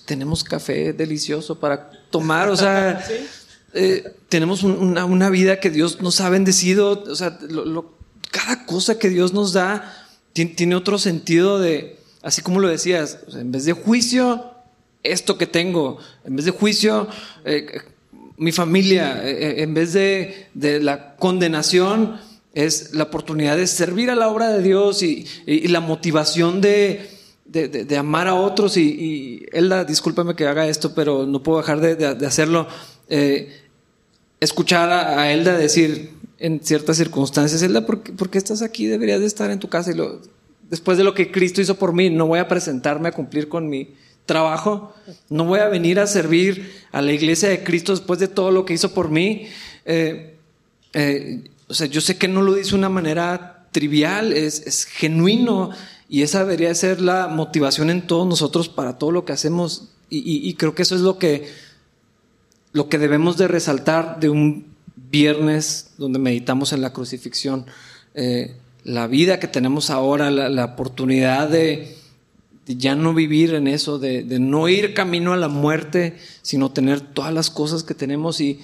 tenemos 0.06 0.44
café 0.44 0.94
delicioso 0.94 1.60
para 1.60 1.90
tomar, 2.10 2.50
o 2.50 2.56
sea, 2.56 3.04
Eh, 3.74 4.16
tenemos 4.30 4.62
una, 4.62 5.30
vida 5.30 5.60
que 5.60 5.72
Dios 5.72 6.00
nos 6.02 6.22
ha 6.22 6.30
bendecido, 6.30 7.04
o 7.08 7.16
sea, 7.16 7.40
cada 8.32 8.66
cosa 8.68 9.00
que 9.00 9.10
Dios 9.10 9.34
nos 9.34 9.52
da 9.54 10.08
tiene, 10.34 10.76
otro 10.76 11.00
sentido 11.00 11.60
de, 11.60 12.00
así 12.22 12.44
como 12.44 12.60
lo 12.60 12.68
decías, 12.68 13.20
en 13.34 13.52
vez 13.52 13.66
de 13.66 13.74
juicio, 13.74 14.54
esto 15.02 15.40
que 15.40 15.48
tengo, 15.48 15.98
en 16.24 16.36
vez 16.36 16.46
de 16.46 16.52
juicio, 16.52 17.08
eh, 17.46 17.82
mi 18.38 18.52
familia, 18.52 19.22
eh, 19.24 19.62
en 19.64 19.74
vez 19.74 19.94
de, 19.94 20.50
la 20.82 21.16
condenación, 21.16 22.18
es 22.54 22.94
la 22.94 23.04
oportunidad 23.04 23.58
de 23.58 23.68
servir 23.68 24.12
a 24.12 24.16
la 24.16 24.30
obra 24.30 24.50
de 24.50 24.62
Dios 24.62 25.02
y, 25.04 25.26
la 25.68 25.80
motivación 25.80 26.62
de, 26.62 27.10
de, 27.46 27.98
amar 27.98 28.28
a 28.28 28.36
otros. 28.36 28.78
Y, 28.78 28.82
y 28.82 29.46
Elda, 29.52 29.86
discúlpame 29.86 30.36
que 30.36 30.48
haga 30.48 30.68
esto, 30.68 30.94
pero 30.94 31.26
no 31.26 31.42
puedo 31.42 31.60
dejar 31.60 31.82
de, 31.82 32.26
hacerlo 32.26 32.68
escuchar 34.44 34.92
a, 34.92 35.32
Elda 35.32 35.58
decir 35.58 36.12
en 36.38 36.60
ciertas 36.62 36.98
circunstancias, 36.98 37.62
Elda, 37.62 37.86
¿por 37.86 38.30
qué, 38.30 38.38
estás 38.38 38.62
aquí? 38.62 38.86
Deberías 38.86 39.22
de 39.22 39.26
estar 39.26 39.50
en 39.50 39.60
tu 39.60 39.70
casa. 39.70 39.92
Y 39.92 39.96
lo, 39.96 40.20
después 40.70 40.98
de 40.98 41.04
lo 41.04 41.14
que 41.14 41.32
Cristo 41.32 41.62
hizo 41.62 41.76
por 41.76 41.94
mí, 41.94 42.10
no 42.10 42.28
voy 42.28 42.40
a 42.40 42.48
presentarme 42.48 43.10
a 43.10 43.14
cumplir 43.14 43.48
con 43.48 43.70
mi 43.70 43.94
trabajo, 44.26 44.94
no 45.30 45.46
voy 45.46 45.60
a 45.60 45.68
venir 45.68 46.00
a 46.00 46.08
servir 46.08 46.74
a 46.92 47.02
la 47.02 47.12
iglesia 47.12 47.50
de 47.50 47.64
Cristo 47.64 47.92
después 47.92 48.20
de 48.20 48.28
todo 48.28 48.52
lo 48.52 48.66
que 48.66 48.74
hizo 48.74 48.94
por 48.94 49.10
mí. 49.10 49.48
Eh, 49.86 50.38
eh, 50.94 51.50
o 51.68 51.74
sea, 51.74 51.88
yo 51.88 52.02
sé 52.02 52.18
que 52.18 52.28
no 52.28 52.42
lo 52.42 52.54
dice 52.54 52.72
de 52.72 52.78
una 52.78 52.90
manera 52.90 53.68
trivial, 53.72 54.34
es, 54.34 54.86
genuino 54.86 55.72
y 56.08 56.22
esa 56.22 56.40
debería 56.40 56.74
ser 56.76 57.02
la 57.02 57.28
motivación 57.28 57.90
en 57.90 58.06
todos 58.06 58.28
nosotros 58.28 58.70
para 58.70 58.98
todo 58.98 59.12
lo 59.12 59.26
que 59.26 59.34
hacemos. 59.34 59.90
Y 60.16 60.54
creo 60.54 60.76
que 60.76 60.84
eso 60.84 60.94
es 60.94 61.02
lo 61.02 61.18
que 61.18 61.48
lo 62.74 62.90
que 62.90 62.98
debemos 62.98 63.38
de 63.38 63.48
resaltar 63.48 64.20
de 64.20 64.30
un 64.30 64.66
viernes 64.96 65.92
donde 65.98 66.20
meditamos 66.20 66.74
en 66.74 66.82
la 66.82 66.92
crucifixión, 66.92 67.66
eh, 68.16 68.56
la 68.84 69.08
vida 69.08 69.40
que 69.40 69.48
tenemos 69.48 69.90
ahora, 69.90 70.30
la, 70.30 70.66
oportunidad 70.66 71.48
de, 71.48 71.96
ya 72.66 72.96
no 72.96 73.14
vivir 73.14 73.54
en 73.54 73.68
eso, 73.68 74.00
de, 74.00 74.24
no 74.40 74.70
ir 74.70 74.94
camino 74.94 75.34
a 75.34 75.38
la 75.38 75.50
muerte, 75.50 76.18
sino 76.42 76.72
tener 76.72 77.02
todas 77.02 77.34
las 77.34 77.50
cosas 77.50 77.84
que 77.84 77.94
tenemos 77.94 78.40
y, 78.40 78.60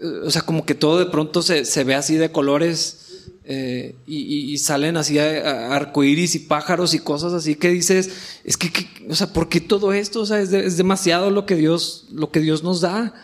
eh, 0.00 0.06
o 0.24 0.30
sea, 0.30 0.42
como 0.42 0.64
que 0.64 0.74
todo 0.74 0.98
de 0.98 1.06
pronto 1.06 1.42
se, 1.42 1.84
ve 1.84 1.94
así 1.94 2.16
de 2.16 2.30
colores. 2.30 3.02
Eh, 3.48 3.94
y, 4.08 4.58
salen 4.58 4.96
así 4.96 5.20
arcoíris 5.20 6.34
y 6.34 6.40
pájaros 6.40 6.94
y 6.94 6.98
cosas 6.98 7.32
así 7.32 7.54
que 7.54 7.68
dices, 7.68 8.10
es 8.42 8.56
que, 8.56 8.72
o 9.08 9.14
sea, 9.14 9.32
¿por 9.32 9.48
qué 9.48 9.60
todo 9.60 9.92
esto? 9.92 10.20
O 10.20 10.26
sea, 10.26 10.40
es, 10.40 10.52
es 10.52 10.76
demasiado 10.76 11.30
lo 11.30 11.46
que 11.46 11.54
Dios, 11.54 12.06
lo 12.10 12.32
que 12.32 12.40
Dios 12.40 12.64
nos 12.64 12.80
da. 12.80 13.14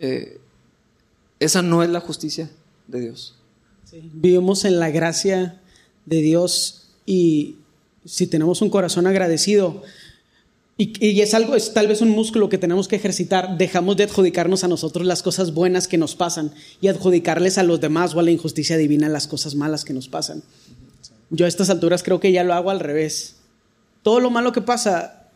Eh, 0.00 0.40
esa 1.40 1.62
no 1.62 1.82
es 1.82 1.90
la 1.90 2.00
justicia 2.00 2.50
de 2.86 3.00
Dios. 3.00 3.34
Vivimos 4.12 4.64
en 4.64 4.78
la 4.80 4.90
gracia 4.90 5.60
de 6.06 6.20
Dios 6.20 6.88
y 7.06 7.56
si 8.08 8.26
tenemos 8.26 8.62
un 8.62 8.70
corazón 8.70 9.06
agradecido, 9.06 9.82
Y, 10.80 11.20
es 11.20 11.34
algo, 11.34 11.56
es 11.56 11.74
tal 11.74 11.88
vez 11.88 12.02
un 12.02 12.10
músculo 12.10 12.48
que 12.48 12.56
tenemos 12.56 12.86
que 12.86 12.94
ejercitar. 12.94 13.58
Dejamos 13.58 13.96
de 13.96 14.04
adjudicarnos 14.04 14.62
a 14.62 14.68
nosotros 14.68 15.04
las 15.04 15.24
cosas 15.24 15.52
buenas 15.52 15.88
que 15.88 15.98
nos 15.98 16.14
pasan 16.14 16.52
y 16.80 16.86
adjudicarles 16.86 17.58
a 17.58 17.64
los 17.64 17.80
demás 17.80 18.14
o 18.14 18.20
a 18.20 18.22
la 18.22 18.30
injusticia 18.30 18.76
divina 18.76 19.08
las 19.08 19.26
cosas 19.26 19.56
malas 19.56 19.84
que 19.84 19.92
nos 19.92 20.06
pasan. 20.06 20.44
Yo 21.30 21.46
a 21.46 21.48
estas 21.48 21.68
alturas 21.68 22.04
creo 22.04 22.20
que 22.20 22.30
ya 22.30 22.44
lo 22.44 22.54
hago 22.54 22.70
al 22.70 22.78
revés. 22.78 23.38
Todo 24.04 24.20
lo 24.20 24.30
malo 24.30 24.52
que 24.52 24.62
pasa, 24.62 25.30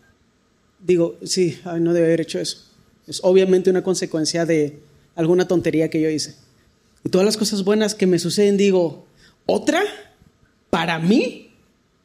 digo, 0.79 1.17
sí, 1.25 1.59
no 1.81 1.93
debe 1.93 2.07
haber 2.07 2.21
hecho 2.21 2.39
eso. 2.39 2.59
Es 3.09 3.19
obviamente 3.25 3.69
una 3.69 3.83
consecuencia 3.83 4.47
de 4.47 4.79
alguna 5.17 5.49
tontería 5.49 5.91
que 5.91 6.01
yo 6.01 6.09
hice. 6.09 6.37
Y 7.05 7.09
todas 7.09 7.25
las 7.25 7.37
cosas 7.37 7.65
buenas 7.65 7.97
que 7.97 8.07
me 8.07 8.21
suceden, 8.21 8.57
digo, 8.57 9.07
¿otra? 9.47 9.83
¿Para 10.71 11.01
mí? 11.01 11.52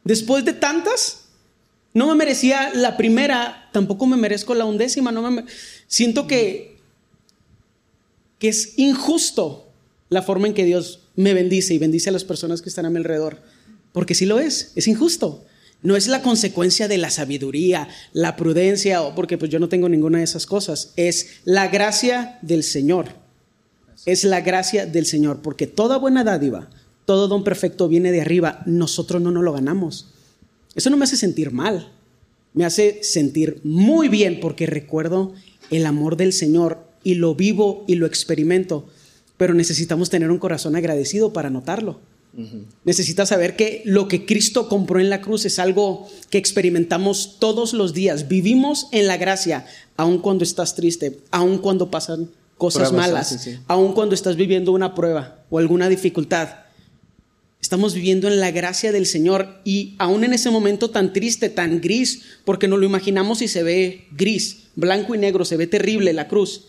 ¿Después 0.08 0.42
de 0.46 0.54
tantas? 0.54 1.24
No 1.92 2.06
me 2.08 2.14
merecía 2.14 2.72
la 2.72 2.96
primera, 2.96 3.68
tampoco 3.74 4.06
me 4.06 4.16
merezco 4.16 4.54
la 4.54 4.64
undécima. 4.64 5.12
No 5.12 5.30
me, 5.30 5.44
siento 5.86 6.26
que, 6.26 6.78
que 8.38 8.48
es 8.48 8.78
injusto 8.78 9.70
la 10.08 10.22
forma 10.22 10.46
en 10.46 10.54
que 10.54 10.64
Dios 10.64 11.00
me 11.14 11.34
bendice 11.34 11.74
y 11.74 11.78
bendice 11.78 12.08
a 12.08 12.12
las 12.12 12.24
personas 12.24 12.62
que 12.62 12.70
están 12.70 12.86
a 12.86 12.90
mi 12.90 12.96
alrededor. 12.96 13.42
Porque 13.92 14.14
sí 14.14 14.24
lo 14.24 14.40
es, 14.40 14.72
es 14.76 14.88
injusto. 14.88 15.44
No 15.82 15.94
es 15.94 16.08
la 16.08 16.22
consecuencia 16.22 16.88
de 16.88 16.96
la 16.96 17.10
sabiduría, 17.10 17.88
la 18.14 18.34
prudencia, 18.34 19.02
o 19.02 19.14
porque 19.14 19.36
pues 19.36 19.50
yo 19.50 19.58
no 19.58 19.68
tengo 19.68 19.90
ninguna 19.90 20.18
de 20.18 20.24
esas 20.24 20.46
cosas. 20.46 20.94
Es 20.96 21.40
la 21.44 21.68
gracia 21.68 22.38
del 22.40 22.62
Señor. 22.62 23.08
Es 24.06 24.24
la 24.24 24.40
gracia 24.40 24.86
del 24.86 25.04
Señor, 25.04 25.42
porque 25.42 25.66
toda 25.66 25.98
buena 25.98 26.24
dádiva, 26.24 26.70
todo 27.08 27.26
don 27.26 27.42
perfecto 27.42 27.88
viene 27.88 28.12
de 28.12 28.20
arriba. 28.20 28.60
Nosotros 28.66 29.22
no 29.22 29.30
nos 29.30 29.42
lo 29.42 29.54
ganamos. 29.54 30.08
Eso 30.74 30.90
no 30.90 30.98
me 30.98 31.04
hace 31.04 31.16
sentir 31.16 31.52
mal, 31.52 31.90
me 32.52 32.66
hace 32.66 33.02
sentir 33.02 33.62
muy 33.64 34.08
bien 34.08 34.40
porque 34.40 34.66
recuerdo 34.66 35.32
el 35.70 35.86
amor 35.86 36.18
del 36.18 36.34
Señor 36.34 36.86
y 37.02 37.14
lo 37.14 37.34
vivo 37.34 37.86
y 37.88 37.94
lo 37.94 38.04
experimento, 38.04 38.86
pero 39.38 39.54
necesitamos 39.54 40.10
tener 40.10 40.30
un 40.30 40.38
corazón 40.38 40.76
agradecido 40.76 41.32
para 41.32 41.48
notarlo. 41.48 41.98
Necesitas 42.84 43.30
saber 43.30 43.56
que 43.56 43.80
lo 43.86 44.06
que 44.06 44.26
Cristo 44.26 44.68
compró 44.68 45.00
en 45.00 45.08
la 45.08 45.22
cruz 45.22 45.46
es 45.46 45.58
algo 45.58 46.06
que 46.28 46.36
experimentamos 46.36 47.36
todos 47.38 47.72
los 47.72 47.94
días. 47.94 48.28
Vivimos 48.28 48.88
en 48.92 49.06
la 49.06 49.16
gracia, 49.16 49.64
aun 49.96 50.18
cuando 50.18 50.44
estás 50.44 50.74
triste, 50.74 51.20
aun 51.30 51.56
cuando 51.56 51.90
pasan 51.90 52.28
cosas 52.58 52.92
malas, 52.92 53.48
aun 53.66 53.94
cuando 53.94 54.14
estás 54.14 54.36
viviendo 54.36 54.72
una 54.72 54.94
prueba 54.94 55.38
o 55.48 55.58
alguna 55.58 55.88
dificultad. 55.88 56.67
Estamos 57.60 57.94
viviendo 57.94 58.28
en 58.28 58.38
la 58.38 58.52
gracia 58.52 58.92
del 58.92 59.06
Señor 59.06 59.60
y 59.64 59.94
aún 59.98 60.22
en 60.24 60.32
ese 60.32 60.50
momento 60.50 60.90
tan 60.90 61.12
triste, 61.12 61.48
tan 61.48 61.80
gris, 61.80 62.22
porque 62.44 62.68
nos 62.68 62.78
lo 62.78 62.86
imaginamos 62.86 63.42
y 63.42 63.48
se 63.48 63.62
ve 63.62 64.06
gris, 64.12 64.68
blanco 64.76 65.14
y 65.14 65.18
negro, 65.18 65.44
se 65.44 65.56
ve 65.56 65.66
terrible 65.66 66.12
la 66.12 66.28
cruz. 66.28 66.68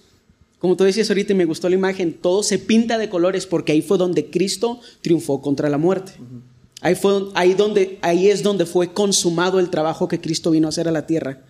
Como 0.57 0.75
tú 0.75 0.83
decías 0.83 1.09
ahorita 1.09 1.33
y 1.33 1.35
me 1.37 1.45
gustó 1.45 1.69
la 1.69 1.75
imagen, 1.75 2.13
todo 2.13 2.43
se 2.43 2.57
pinta 2.57 2.97
de 2.97 3.07
colores 3.07 3.45
porque 3.45 3.71
ahí 3.71 3.81
fue 3.81 3.97
donde 3.97 4.29
Cristo 4.29 4.81
triunfó 5.01 5.41
contra 5.41 5.69
la 5.69 5.77
muerte. 5.77 6.13
Ahí, 6.81 6.95
fue, 6.95 7.29
ahí, 7.35 7.53
donde, 7.53 7.99
ahí 8.01 8.29
es 8.29 8.41
donde 8.41 8.65
fue 8.65 8.91
consumado 8.91 9.59
el 9.59 9.69
trabajo 9.69 10.07
que 10.07 10.19
Cristo 10.19 10.51
vino 10.51 10.67
a 10.67 10.69
hacer 10.69 10.87
a 10.87 10.91
la 10.91 11.05
tierra. 11.05 11.43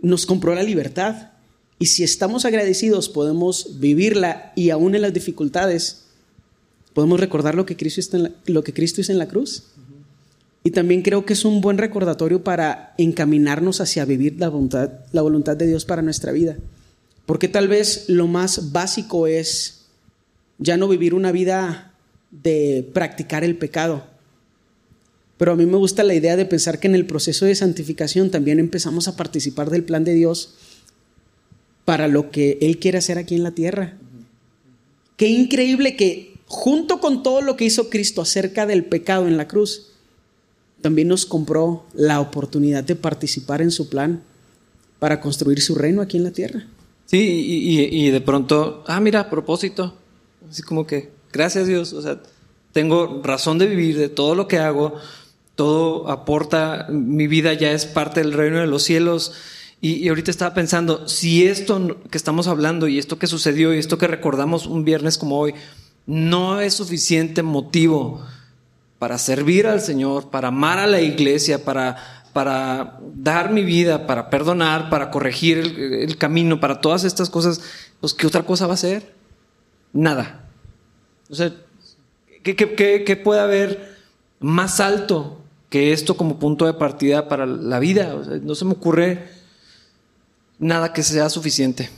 Nos 0.00 0.26
compró 0.26 0.54
la 0.54 0.62
libertad. 0.62 1.30
Y 1.78 1.86
si 1.86 2.02
estamos 2.02 2.44
agradecidos, 2.44 3.08
podemos 3.08 3.78
vivirla 3.78 4.52
y 4.56 4.70
aún 4.70 4.94
en 4.94 5.02
las 5.02 5.14
dificultades, 5.14 6.07
podemos 6.98 7.20
recordar 7.20 7.54
lo 7.54 7.64
que 7.64 7.76
Cristo, 7.76 8.00
hizo 8.00 8.16
en 8.16 8.22
la, 8.24 8.32
lo 8.46 8.64
que 8.64 8.74
Cristo 8.74 9.00
hizo 9.00 9.12
en 9.12 9.18
la 9.18 9.28
cruz. 9.28 9.66
Y 10.64 10.72
también 10.72 11.02
creo 11.02 11.24
que 11.24 11.34
es 11.34 11.44
un 11.44 11.60
buen 11.60 11.78
recordatorio 11.78 12.42
para 12.42 12.92
encaminarnos 12.98 13.80
hacia 13.80 14.04
vivir 14.04 14.34
la 14.40 14.48
voluntad, 14.48 14.90
la 15.12 15.22
voluntad 15.22 15.56
de 15.56 15.68
Dios 15.68 15.84
para 15.84 16.02
nuestra 16.02 16.32
vida. 16.32 16.56
Porque 17.24 17.46
tal 17.46 17.68
vez 17.68 18.08
lo 18.08 18.26
más 18.26 18.72
básico 18.72 19.28
es 19.28 19.84
ya 20.58 20.76
no 20.76 20.88
vivir 20.88 21.14
una 21.14 21.30
vida 21.30 21.94
de 22.32 22.90
practicar 22.92 23.44
el 23.44 23.56
pecado. 23.56 24.04
Pero 25.36 25.52
a 25.52 25.54
mí 25.54 25.66
me 25.66 25.76
gusta 25.76 26.02
la 26.02 26.14
idea 26.14 26.34
de 26.34 26.46
pensar 26.46 26.80
que 26.80 26.88
en 26.88 26.96
el 26.96 27.06
proceso 27.06 27.46
de 27.46 27.54
santificación 27.54 28.32
también 28.32 28.58
empezamos 28.58 29.06
a 29.06 29.14
participar 29.14 29.70
del 29.70 29.84
plan 29.84 30.02
de 30.02 30.14
Dios 30.14 30.56
para 31.84 32.08
lo 32.08 32.32
que 32.32 32.58
Él 32.60 32.80
quiere 32.80 32.98
hacer 32.98 33.18
aquí 33.18 33.36
en 33.36 33.44
la 33.44 33.52
tierra. 33.52 33.96
Qué 35.16 35.28
increíble 35.28 35.94
que 35.94 36.37
junto 36.48 36.98
con 36.98 37.22
todo 37.22 37.42
lo 37.42 37.56
que 37.56 37.66
hizo 37.66 37.90
Cristo 37.90 38.22
acerca 38.22 38.66
del 38.66 38.84
pecado 38.84 39.28
en 39.28 39.36
la 39.36 39.46
cruz, 39.46 39.88
también 40.80 41.08
nos 41.08 41.26
compró 41.26 41.84
la 41.94 42.20
oportunidad 42.20 42.82
de 42.84 42.96
participar 42.96 43.60
en 43.60 43.70
su 43.70 43.88
plan 43.88 44.22
para 44.98 45.20
construir 45.20 45.60
su 45.60 45.74
reino 45.74 46.00
aquí 46.02 46.16
en 46.16 46.24
la 46.24 46.30
tierra. 46.30 46.66
Sí, 47.06 47.88
y, 47.90 48.10
de 48.10 48.20
pronto, 48.20 48.84
ah, 48.86 49.00
mira, 49.00 49.20
a 49.20 49.30
propósito, 49.30 49.94
así 50.50 50.62
como 50.62 50.86
que, 50.86 51.10
gracias 51.32 51.66
Dios, 51.66 51.92
o 51.92 52.02
sea, 52.02 52.20
tengo 52.72 53.22
razón 53.22 53.58
de 53.58 53.66
vivir 53.66 53.98
de 53.98 54.08
todo 54.08 54.34
lo 54.34 54.46
que 54.46 54.58
hago, 54.58 54.94
todo 55.54 56.10
aporta, 56.10 56.86
mi 56.90 57.26
vida 57.26 57.54
ya 57.54 57.72
es 57.72 57.86
parte 57.86 58.20
del 58.20 58.32
reino 58.32 58.60
de 58.60 58.66
los 58.66 58.82
cielos. 58.82 59.32
Y, 59.80 59.94
y, 59.94 60.08
ahorita 60.08 60.30
estaba 60.30 60.54
pensando, 60.54 61.08
si 61.08 61.46
esto 61.46 61.98
que 62.10 62.18
estamos 62.18 62.46
hablando 62.46 62.88
y 62.88 62.98
esto 62.98 63.18
que 63.18 63.26
sucedió 63.26 63.74
y 63.74 63.78
esto 63.78 63.96
que 63.96 64.06
recordamos 64.06 64.66
un 64.66 64.84
viernes 64.84 65.18
como 65.18 65.38
hoy, 65.38 65.54
no 66.08 66.58
es 66.58 66.72
suficiente 66.72 67.42
motivo 67.42 68.24
para 68.98 69.18
servir 69.18 69.66
al 69.66 69.82
Señor, 69.82 70.30
para 70.30 70.48
amar 70.48 70.78
a 70.78 70.86
la 70.86 71.02
iglesia, 71.02 71.66
para, 71.66 72.24
para 72.32 72.98
dar 73.14 73.52
mi 73.52 73.62
vida, 73.62 74.06
para 74.06 74.30
perdonar, 74.30 74.88
para 74.88 75.10
corregir 75.10 75.58
el, 75.58 76.16
camino, 76.16 76.60
para 76.60 76.80
todas 76.80 77.04
estas 77.04 77.28
cosas, 77.28 77.60
pues 78.00 78.14
¿qué 78.14 78.26
otra 78.26 78.42
cosa 78.42 78.66
va 78.66 78.72
a 78.72 78.78
ser? 78.78 79.12
Nada. 79.92 80.48
O 81.28 81.34
sea, 81.34 81.52
¿qué, 82.42 83.20
puede 83.22 83.40
haber 83.40 83.98
más 84.40 84.80
alto 84.80 85.42
que 85.68 85.92
esto 85.92 86.16
como 86.16 86.38
punto 86.38 86.64
de 86.64 86.72
partida 86.72 87.28
para 87.28 87.44
la 87.44 87.78
vida? 87.80 88.16
no 88.42 88.54
se 88.54 88.64
me 88.64 88.72
ocurre 88.72 89.28
nada 90.58 90.94
que 90.94 91.02
sea 91.02 91.28
suficiente 91.28 91.90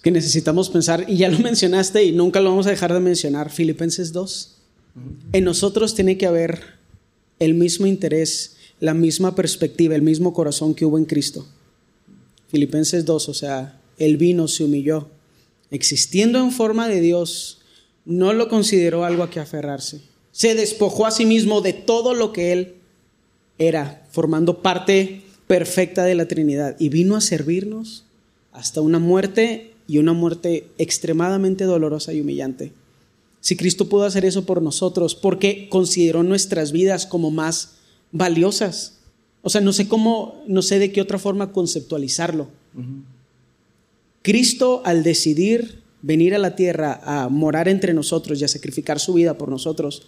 que 0.00 0.10
necesitamos 0.10 0.70
pensar, 0.70 1.04
y 1.08 1.16
ya 1.16 1.28
lo 1.28 1.38
mencionaste 1.40 2.04
y 2.04 2.12
nunca 2.12 2.40
lo 2.40 2.50
vamos 2.50 2.66
a 2.66 2.70
dejar 2.70 2.92
de 2.92 3.00
mencionar, 3.00 3.50
Filipenses 3.50 4.12
2. 4.12 4.56
En 5.32 5.44
nosotros 5.44 5.94
tiene 5.94 6.18
que 6.18 6.26
haber 6.26 6.60
el 7.38 7.54
mismo 7.54 7.86
interés, 7.86 8.56
la 8.80 8.94
misma 8.94 9.34
perspectiva, 9.34 9.94
el 9.94 10.02
mismo 10.02 10.32
corazón 10.32 10.74
que 10.74 10.84
hubo 10.84 10.98
en 10.98 11.04
Cristo. 11.04 11.46
Filipenses 12.48 13.04
2, 13.04 13.28
o 13.28 13.34
sea, 13.34 13.80
Él 13.98 14.16
vino, 14.16 14.48
se 14.48 14.64
humilló, 14.64 15.08
existiendo 15.70 16.40
en 16.40 16.50
forma 16.50 16.88
de 16.88 17.00
Dios, 17.00 17.60
no 18.04 18.32
lo 18.32 18.48
consideró 18.48 19.04
algo 19.04 19.22
a 19.22 19.30
que 19.30 19.40
aferrarse. 19.40 20.00
Se 20.32 20.54
despojó 20.54 21.06
a 21.06 21.10
sí 21.10 21.26
mismo 21.26 21.60
de 21.60 21.72
todo 21.72 22.14
lo 22.14 22.32
que 22.32 22.52
Él 22.52 22.74
era, 23.58 24.06
formando 24.10 24.62
parte 24.62 25.22
perfecta 25.46 26.04
de 26.04 26.14
la 26.14 26.26
Trinidad, 26.26 26.76
y 26.78 26.88
vino 26.88 27.16
a 27.16 27.20
servirnos 27.20 28.04
hasta 28.52 28.80
una 28.80 28.98
muerte 28.98 29.69
y 29.90 29.98
una 29.98 30.12
muerte 30.12 30.68
extremadamente 30.78 31.64
dolorosa 31.64 32.12
y 32.12 32.20
humillante. 32.20 32.70
Si 33.40 33.56
Cristo 33.56 33.88
pudo 33.88 34.04
hacer 34.04 34.24
eso 34.24 34.46
por 34.46 34.62
nosotros, 34.62 35.16
porque 35.16 35.68
consideró 35.68 36.22
nuestras 36.22 36.70
vidas 36.70 37.06
como 37.06 37.32
más 37.32 37.72
valiosas. 38.12 39.00
O 39.42 39.50
sea, 39.50 39.60
no 39.60 39.72
sé 39.72 39.88
cómo, 39.88 40.44
no 40.46 40.62
sé 40.62 40.78
de 40.78 40.92
qué 40.92 41.00
otra 41.00 41.18
forma 41.18 41.50
conceptualizarlo. 41.50 42.46
Cristo 44.22 44.80
al 44.84 45.02
decidir 45.02 45.82
venir 46.02 46.36
a 46.36 46.38
la 46.38 46.54
tierra 46.54 47.00
a 47.02 47.28
morar 47.28 47.66
entre 47.66 47.92
nosotros 47.92 48.40
y 48.40 48.44
a 48.44 48.48
sacrificar 48.48 49.00
su 49.00 49.14
vida 49.14 49.36
por 49.36 49.48
nosotros, 49.48 50.06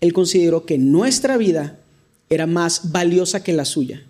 Él 0.00 0.12
consideró 0.12 0.66
que 0.66 0.76
nuestra 0.76 1.36
vida 1.36 1.78
era 2.30 2.48
más 2.48 2.90
valiosa 2.90 3.44
que 3.44 3.52
la 3.52 3.64
suya. 3.64 4.04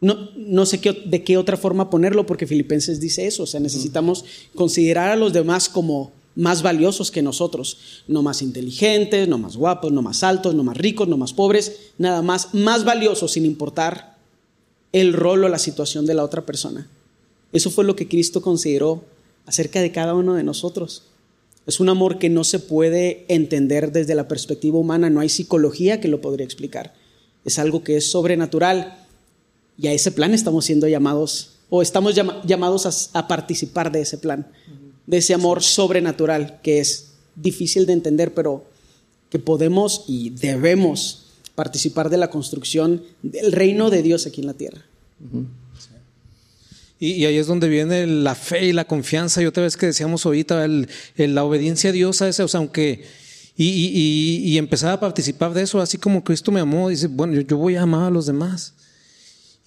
No, 0.00 0.30
no 0.36 0.64
sé 0.64 0.80
qué, 0.80 0.92
de 0.92 1.24
qué 1.24 1.36
otra 1.36 1.56
forma 1.56 1.90
ponerlo 1.90 2.24
porque 2.24 2.46
Filipenses 2.46 3.00
dice 3.00 3.26
eso, 3.26 3.42
o 3.42 3.46
sea, 3.46 3.58
necesitamos 3.58 4.24
considerar 4.54 5.10
a 5.10 5.16
los 5.16 5.32
demás 5.32 5.68
como 5.68 6.12
más 6.38 6.62
valiosos 6.62 7.10
que 7.10 7.20
nosotros, 7.20 8.04
no 8.06 8.22
más 8.22 8.42
inteligentes, 8.42 9.26
no 9.26 9.38
más 9.38 9.56
guapos, 9.56 9.90
no 9.90 10.02
más 10.02 10.22
altos, 10.22 10.54
no 10.54 10.62
más 10.62 10.76
ricos, 10.76 11.08
no 11.08 11.16
más 11.16 11.32
pobres, 11.32 11.90
nada 11.98 12.22
más, 12.22 12.54
más 12.54 12.84
valiosos 12.84 13.32
sin 13.32 13.44
importar 13.44 14.16
el 14.92 15.14
rol 15.14 15.42
o 15.42 15.48
la 15.48 15.58
situación 15.58 16.06
de 16.06 16.14
la 16.14 16.22
otra 16.22 16.46
persona. 16.46 16.88
Eso 17.52 17.70
fue 17.70 17.84
lo 17.84 17.96
que 17.96 18.06
Cristo 18.06 18.40
consideró 18.40 19.04
acerca 19.46 19.80
de 19.80 19.90
cada 19.90 20.14
uno 20.14 20.34
de 20.34 20.44
nosotros. 20.44 21.02
Es 21.66 21.80
un 21.80 21.88
amor 21.88 22.18
que 22.18 22.30
no 22.30 22.44
se 22.44 22.60
puede 22.60 23.24
entender 23.28 23.90
desde 23.90 24.14
la 24.14 24.28
perspectiva 24.28 24.78
humana, 24.78 25.10
no 25.10 25.18
hay 25.18 25.28
psicología 25.28 26.00
que 26.00 26.06
lo 26.06 26.20
podría 26.20 26.44
explicar. 26.44 26.94
Es 27.44 27.58
algo 27.58 27.82
que 27.82 27.96
es 27.96 28.10
sobrenatural 28.10 29.07
y 29.78 29.86
a 29.86 29.92
ese 29.92 30.10
plan 30.10 30.34
estamos 30.34 30.64
siendo 30.64 30.88
llamados, 30.88 31.52
o 31.70 31.82
estamos 31.82 32.14
llamados 32.44 33.10
a, 33.14 33.28
participar 33.28 33.92
de 33.92 34.00
ese 34.00 34.18
plan, 34.18 34.46
de 35.06 35.18
ese 35.18 35.34
amor 35.34 35.62
sobrenatural 35.62 36.60
que 36.62 36.80
es 36.80 37.12
difícil 37.36 37.86
de 37.86 37.92
entender, 37.92 38.34
pero 38.34 38.64
que 39.30 39.38
podemos 39.38 40.04
y 40.08 40.30
debemos 40.30 41.26
participar 41.54 42.10
de 42.10 42.16
la 42.16 42.30
construcción 42.30 43.02
del 43.22 43.52
reino 43.52 43.90
de 43.90 44.02
Dios 44.02 44.26
aquí 44.26 44.40
en 44.40 44.46
la 44.46 44.54
tierra. 44.54 44.84
Y, 47.00 47.24
ahí 47.26 47.36
es 47.36 47.46
donde 47.46 47.68
viene 47.68 48.06
la 48.06 48.34
fe 48.34 48.66
y 48.66 48.72
la 48.72 48.86
confianza. 48.86 49.40
Y 49.42 49.46
otra 49.46 49.62
vez 49.62 49.76
que 49.76 49.86
decíamos 49.86 50.26
ahorita, 50.26 50.66
la 51.16 51.44
obediencia 51.44 51.90
a 51.90 51.92
Dios, 51.92 52.22
a 52.22 52.28
ese, 52.28 52.42
o 52.42 52.48
sea, 52.48 52.58
aunque. 52.58 53.04
Y, 53.56 54.56
empezar 54.56 54.92
a 54.92 55.00
participar 55.00 55.52
de 55.52 55.62
eso, 55.62 55.80
así 55.80 55.98
como 55.98 56.22
Cristo 56.22 56.52
me 56.52 56.60
amó, 56.60 56.88
dice, 56.88 57.08
bueno, 57.08 57.40
yo, 57.40 57.56
voy 57.56 57.74
a 57.74 57.82
amar 57.82 58.04
a 58.04 58.10
los 58.10 58.26
demás. 58.26 58.74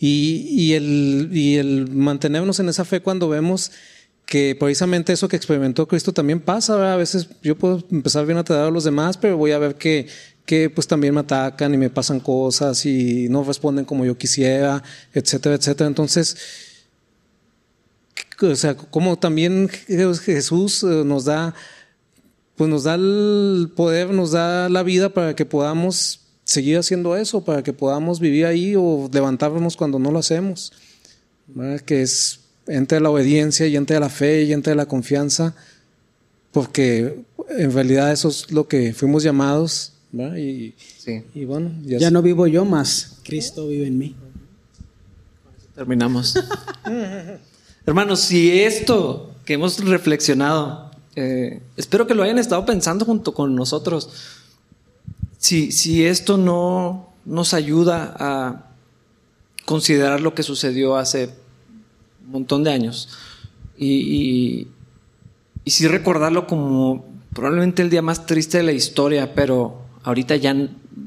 Y, 0.03 0.73
el, 0.73 1.29
y 1.31 1.57
el 1.57 1.87
mantenernos 1.91 2.59
en 2.59 2.69
esa 2.69 2.85
fe 2.85 3.01
cuando 3.01 3.29
vemos 3.29 3.71
que 4.25 4.55
precisamente 4.59 5.13
eso 5.13 5.27
que 5.27 5.35
experimentó 5.35 5.87
Cristo 5.87 6.11
también 6.11 6.39
pasa. 6.39 6.91
A 6.91 6.95
veces 6.95 7.27
yo 7.43 7.55
puedo 7.55 7.83
empezar 7.91 8.25
bien 8.25 8.39
a 8.39 8.43
tratar 8.43 8.65
a 8.65 8.71
los 8.71 8.83
demás, 8.83 9.17
pero 9.17 9.37
voy 9.37 9.51
a 9.51 9.59
ver 9.59 9.75
que, 9.75 10.07
que 10.43 10.71
pues 10.71 10.87
también 10.87 11.13
me 11.13 11.19
atacan 11.19 11.71
y 11.75 11.77
me 11.77 11.91
pasan 11.91 12.19
cosas 12.19 12.83
y 12.87 13.29
no 13.29 13.43
responden 13.43 13.85
como 13.85 14.03
yo 14.03 14.17
quisiera, 14.17 14.81
etcétera, 15.13 15.53
etcétera. 15.53 15.87
Entonces, 15.87 16.35
o 18.41 18.55
sea, 18.55 18.75
como 18.75 19.19
también 19.19 19.69
Jesús 19.69 20.81
eh, 20.81 21.03
nos 21.05 21.25
da, 21.25 21.53
pues 22.55 22.71
nos 22.71 22.85
da 22.85 22.95
el 22.95 23.71
poder, 23.75 24.09
nos 24.09 24.31
da 24.31 24.67
la 24.67 24.81
vida 24.81 25.09
para 25.09 25.35
que 25.35 25.45
podamos 25.45 26.21
seguir 26.51 26.77
haciendo 26.77 27.15
eso, 27.15 27.43
para 27.43 27.63
que 27.63 27.73
podamos 27.73 28.19
vivir 28.19 28.45
ahí 28.45 28.75
o 28.75 29.09
levantarnos 29.11 29.77
cuando 29.77 29.99
no 29.99 30.11
lo 30.11 30.19
hacemos. 30.19 30.73
Que 31.85 32.01
es 32.01 32.41
entre 32.67 32.99
la 32.99 33.09
obediencia 33.09 33.67
y 33.67 33.75
entre 33.75 33.99
la 33.99 34.09
fe 34.09 34.43
y 34.43 34.53
entre 34.53 34.75
la 34.75 34.85
confianza, 34.85 35.55
porque 36.51 37.23
en 37.49 37.71
realidad 37.71 38.11
eso 38.11 38.29
es 38.29 38.51
lo 38.51 38.67
que 38.67 38.93
fuimos 38.93 39.23
llamados. 39.23 39.93
Y, 40.13 40.73
y, 41.33 41.45
bueno, 41.45 41.71
ya, 41.83 41.97
ya 41.97 42.11
no 42.11 42.21
vivo 42.21 42.45
yo 42.45 42.65
más, 42.65 43.19
Cristo 43.23 43.67
vive 43.69 43.87
en 43.87 43.97
mí. 43.97 44.15
Terminamos. 45.73 46.35
Hermanos, 47.85 48.19
si 48.19 48.59
esto 48.59 49.33
que 49.45 49.53
hemos 49.53 49.79
reflexionado, 49.79 50.91
eh, 51.15 51.61
espero 51.77 52.07
que 52.07 52.13
lo 52.13 52.23
hayan 52.23 52.37
estado 52.39 52.65
pensando 52.65 53.05
junto 53.05 53.33
con 53.33 53.55
nosotros, 53.55 54.09
si, 55.41 55.71
si 55.71 56.05
esto 56.05 56.37
no 56.37 57.09
nos 57.25 57.55
ayuda 57.55 58.15
a 58.19 58.67
considerar 59.65 60.21
lo 60.21 60.35
que 60.35 60.43
sucedió 60.43 60.97
hace 60.97 61.33
un 62.23 62.31
montón 62.31 62.63
de 62.63 62.71
años 62.71 63.09
y, 63.75 64.67
y, 65.65 65.69
sí 65.71 65.87
recordarlo 65.87 66.45
como 66.45 67.05
probablemente 67.33 67.81
el 67.81 67.89
día 67.89 68.03
más 68.03 68.27
triste 68.27 68.57
de 68.57 68.63
la 68.63 68.71
historia, 68.71 69.33
pero 69.33 69.81
ahorita 70.03 70.35
ya, 70.35 70.55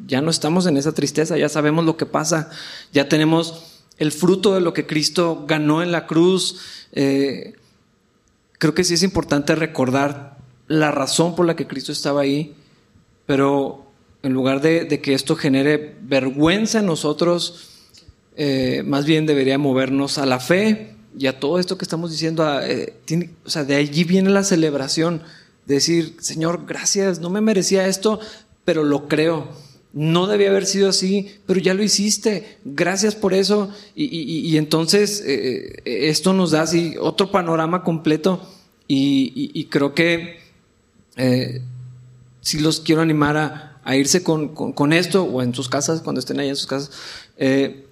ya 0.06 0.20
no 0.20 0.30
estamos 0.30 0.66
en 0.66 0.78
esa 0.78 0.92
tristeza, 0.92 1.38
ya 1.38 1.48
sabemos 1.48 1.84
lo 1.84 1.96
que 1.96 2.06
pasa, 2.06 2.50
ya 2.92 3.08
tenemos 3.08 3.82
el 3.98 4.10
fruto 4.10 4.54
de 4.54 4.60
lo 4.60 4.72
que 4.72 4.86
Cristo 4.86 5.44
ganó 5.46 5.80
en 5.80 5.92
la 5.92 6.06
cruz. 6.06 6.88
Eh, 6.92 7.54
creo 8.58 8.74
que 8.74 8.82
sí 8.82 8.94
es 8.94 9.04
importante 9.04 9.54
recordar 9.54 10.38
la 10.66 10.90
razón 10.90 11.36
por 11.36 11.46
la 11.46 11.54
que 11.54 11.68
Cristo 11.68 11.92
estaba 11.92 12.22
ahí, 12.22 12.54
pero 13.26 13.83
en 14.24 14.32
lugar 14.32 14.60
de, 14.60 15.00
que 15.00 15.14
esto 15.14 15.36
genere 15.36 15.96
vergüenza 16.02 16.80
en 16.80 16.86
nosotros, 16.86 17.70
eh, 18.36 18.82
más 18.84 19.04
bien 19.04 19.26
debería 19.26 19.58
movernos 19.58 20.18
a 20.18 20.26
la 20.26 20.40
fe 20.40 20.96
y 21.16 21.26
a 21.26 21.38
todo 21.38 21.58
esto 21.58 21.78
que 21.78 21.84
estamos 21.84 22.10
diciendo. 22.10 22.44
Eh, 22.62 22.94
o 23.44 23.50
sea, 23.50 23.64
de 23.64 23.76
allí 23.76 24.04
viene 24.04 24.30
la 24.30 24.42
celebración, 24.42 25.22
decir, 25.66 26.16
Señor, 26.20 26.64
gracias, 26.66 27.20
no 27.20 27.30
me 27.30 27.40
merecía 27.40 27.86
esto, 27.86 28.18
pero 28.64 28.82
lo 28.82 29.06
creo 29.06 29.48
no 29.94 30.26
debía 30.26 30.50
haber 30.50 30.66
sido 30.66 30.88
así, 30.88 31.36
pero 31.46 31.60
ya 31.60 31.72
lo 31.72 31.82
hiciste, 31.84 32.58
gracias 32.64 33.14
por 33.14 33.32
eso. 33.32 33.70
Y, 33.94 34.56
entonces 34.56 35.22
eh, 35.24 35.82
eh, 35.84 36.08
esto 36.08 36.32
nos 36.32 36.50
da 36.50 36.62
así 36.62 36.96
otro 37.00 37.30
panorama 37.30 37.84
completo 37.84 38.42
y, 38.88 39.64
creo 39.70 39.94
que 39.94 40.40
eh, 41.16 41.62
si 42.40 42.58
los 42.58 42.80
quiero 42.80 43.02
animar 43.02 43.36
a, 43.36 43.73
irse 43.92 44.22
con, 44.22 44.92
esto 44.92 45.24
o 45.24 45.42
en 45.42 45.54
sus 45.54 45.68
casas, 45.68 46.00
cuando 46.00 46.20
estén 46.20 46.40
ahí 46.40 46.48
en 46.48 46.56
sus 46.56 46.66
casas, 46.66 46.90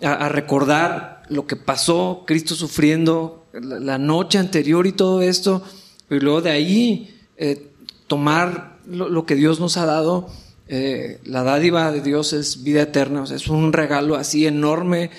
a, 0.03 0.29
recordar 0.29 1.23
lo 1.29 1.47
que 1.47 1.57
pasó, 1.57 2.25
Cristo 2.27 2.55
sufriendo 2.55 3.47
la, 3.53 3.99
noche 3.99 4.39
anterior 4.39 4.87
y 4.87 4.93
todo 4.93 5.23
esto, 5.23 5.63
y 6.09 6.19
luego 6.21 6.41
de 6.41 6.51
ahí 6.51 7.21
tomar 8.07 8.79
lo 8.87 9.27
que 9.27 9.35
Dios 9.35 9.61
nos 9.61 9.77
ha 9.77 9.87
dado. 9.87 10.29
Eh, 10.75 11.21
la 11.25 11.43
dádiva 11.43 11.93
de 11.93 12.01
Dios 12.01 12.33
es 12.33 12.63
vida 12.63 12.83
eterna, 12.83 13.25
es 13.25 13.49
un 13.49 13.75
regalo 13.75 14.17
así 14.17 14.47
enorme, 14.47 15.11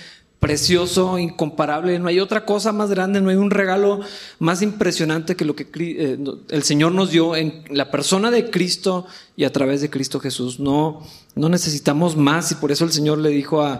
precioso, 0.43 1.17
incomparable. 1.17 1.97
No 1.99 2.09
hay 2.09 2.19
otra 2.19 2.43
cosa 2.43 2.73
más 2.73 2.89
grande, 2.89 3.21
no 3.21 3.29
hay 3.29 3.37
un 3.37 3.49
regalo 3.49 4.01
más 4.39 4.61
impresionante 4.61 5.37
que 5.37 5.45
lo 5.45 5.55
que 5.55 5.65
eh, 5.73 6.17
el 6.49 6.63
Señor 6.63 6.91
nos 6.91 7.11
dio 7.11 7.37
en 7.37 7.63
la 7.69 7.89
persona 7.89 8.29
de 8.29 8.51
Cristo 8.51 9.05
y 9.37 9.45
a 9.45 9.53
través 9.53 9.79
de 9.79 9.89
Cristo 9.89 10.19
Jesús. 10.19 10.59
No, 10.59 11.01
no 11.35 11.47
necesitamos 11.47 12.17
más 12.17 12.51
y 12.51 12.55
por 12.55 12.73
eso 12.73 12.83
el 12.83 12.91
Señor 12.91 13.19
le 13.19 13.29
dijo 13.29 13.61
a, 13.61 13.79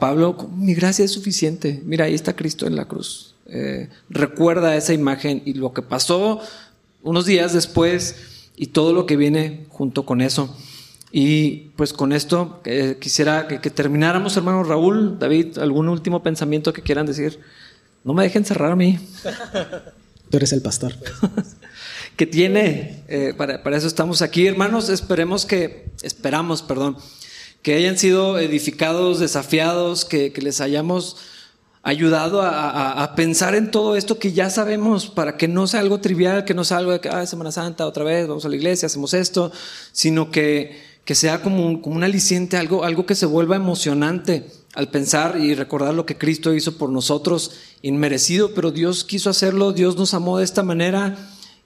Pablo, 0.00 0.48
mi 0.56 0.72
gracia 0.72 1.04
es 1.04 1.12
suficiente. 1.12 1.82
Mira, 1.84 2.06
ahí 2.06 2.14
está 2.14 2.34
Cristo 2.34 2.66
en 2.66 2.76
la 2.76 2.86
cruz. 2.86 3.34
Eh, 3.46 3.90
recuerda 4.08 4.76
esa 4.76 4.94
imagen 4.94 5.42
y 5.44 5.52
lo 5.52 5.74
que 5.74 5.82
pasó 5.82 6.40
unos 7.02 7.26
días 7.26 7.52
después 7.52 8.16
y 8.56 8.68
todo 8.68 8.94
lo 8.94 9.04
que 9.04 9.16
viene 9.16 9.66
junto 9.68 10.06
con 10.06 10.22
eso. 10.22 10.56
Y 11.12 11.70
pues 11.76 11.92
con 11.92 12.12
esto 12.12 12.60
eh, 12.64 12.96
quisiera 13.00 13.48
que, 13.48 13.58
termináramos, 13.70 14.36
hermano 14.36 14.62
Raúl, 14.62 15.18
David, 15.18 15.58
algún 15.58 15.88
último 15.88 16.22
pensamiento 16.22 16.72
que 16.72 16.82
quieran 16.82 17.06
decir. 17.06 17.40
No 18.04 18.14
me 18.14 18.22
dejen 18.22 18.44
cerrar 18.44 18.72
a 18.72 18.76
mí. 18.76 18.98
Tú 20.30 20.36
eres 20.36 20.52
el 20.52 20.62
pastor. 20.62 20.94
que 22.16 22.26
tiene, 22.26 23.02
eh, 23.08 23.34
para, 23.36 23.62
para, 23.62 23.76
eso 23.76 23.88
estamos 23.88 24.22
aquí, 24.22 24.46
hermanos. 24.46 24.88
Esperemos 24.88 25.46
que, 25.46 25.86
esperamos, 26.02 26.62
perdón, 26.62 26.96
que 27.62 27.74
hayan 27.74 27.98
sido 27.98 28.38
edificados, 28.38 29.18
desafiados, 29.18 30.04
que, 30.04 30.32
que 30.32 30.42
les 30.42 30.60
hayamos 30.60 31.16
ayudado 31.82 32.42
a, 32.42 33.02
a, 33.02 33.14
pensar 33.14 33.54
en 33.54 33.70
todo 33.70 33.96
esto 33.96 34.18
que 34.18 34.32
ya 34.32 34.50
sabemos, 34.50 35.06
para 35.06 35.36
que 35.36 35.48
no 35.48 35.66
sea 35.66 35.80
algo 35.80 35.98
trivial, 36.00 36.44
que 36.44 36.52
no 36.52 36.62
sea 36.62 36.76
algo 36.76 36.92
de 36.92 37.00
que, 37.00 37.08
ah, 37.08 37.24
Semana 37.26 37.52
Santa, 37.52 37.86
otra 37.86 38.04
vez, 38.04 38.28
vamos 38.28 38.44
a 38.44 38.50
la 38.50 38.56
iglesia, 38.56 38.86
hacemos 38.86 39.14
esto, 39.14 39.50
sino 39.92 40.30
que 40.30 40.89
que 41.04 41.14
sea 41.14 41.42
como 41.42 41.66
un, 41.66 41.80
como 41.80 41.96
un 41.96 42.04
aliciente, 42.04 42.56
algo, 42.56 42.84
algo 42.84 43.06
que 43.06 43.14
se 43.14 43.26
vuelva 43.26 43.56
emocionante 43.56 44.46
al 44.74 44.88
pensar 44.88 45.38
y 45.40 45.54
recordar 45.54 45.94
lo 45.94 46.06
que 46.06 46.16
Cristo 46.16 46.54
hizo 46.54 46.78
por 46.78 46.90
nosotros, 46.90 47.52
inmerecido, 47.82 48.54
pero 48.54 48.70
Dios 48.70 49.04
quiso 49.04 49.30
hacerlo, 49.30 49.72
Dios 49.72 49.96
nos 49.96 50.14
amó 50.14 50.38
de 50.38 50.44
esta 50.44 50.62
manera 50.62 51.16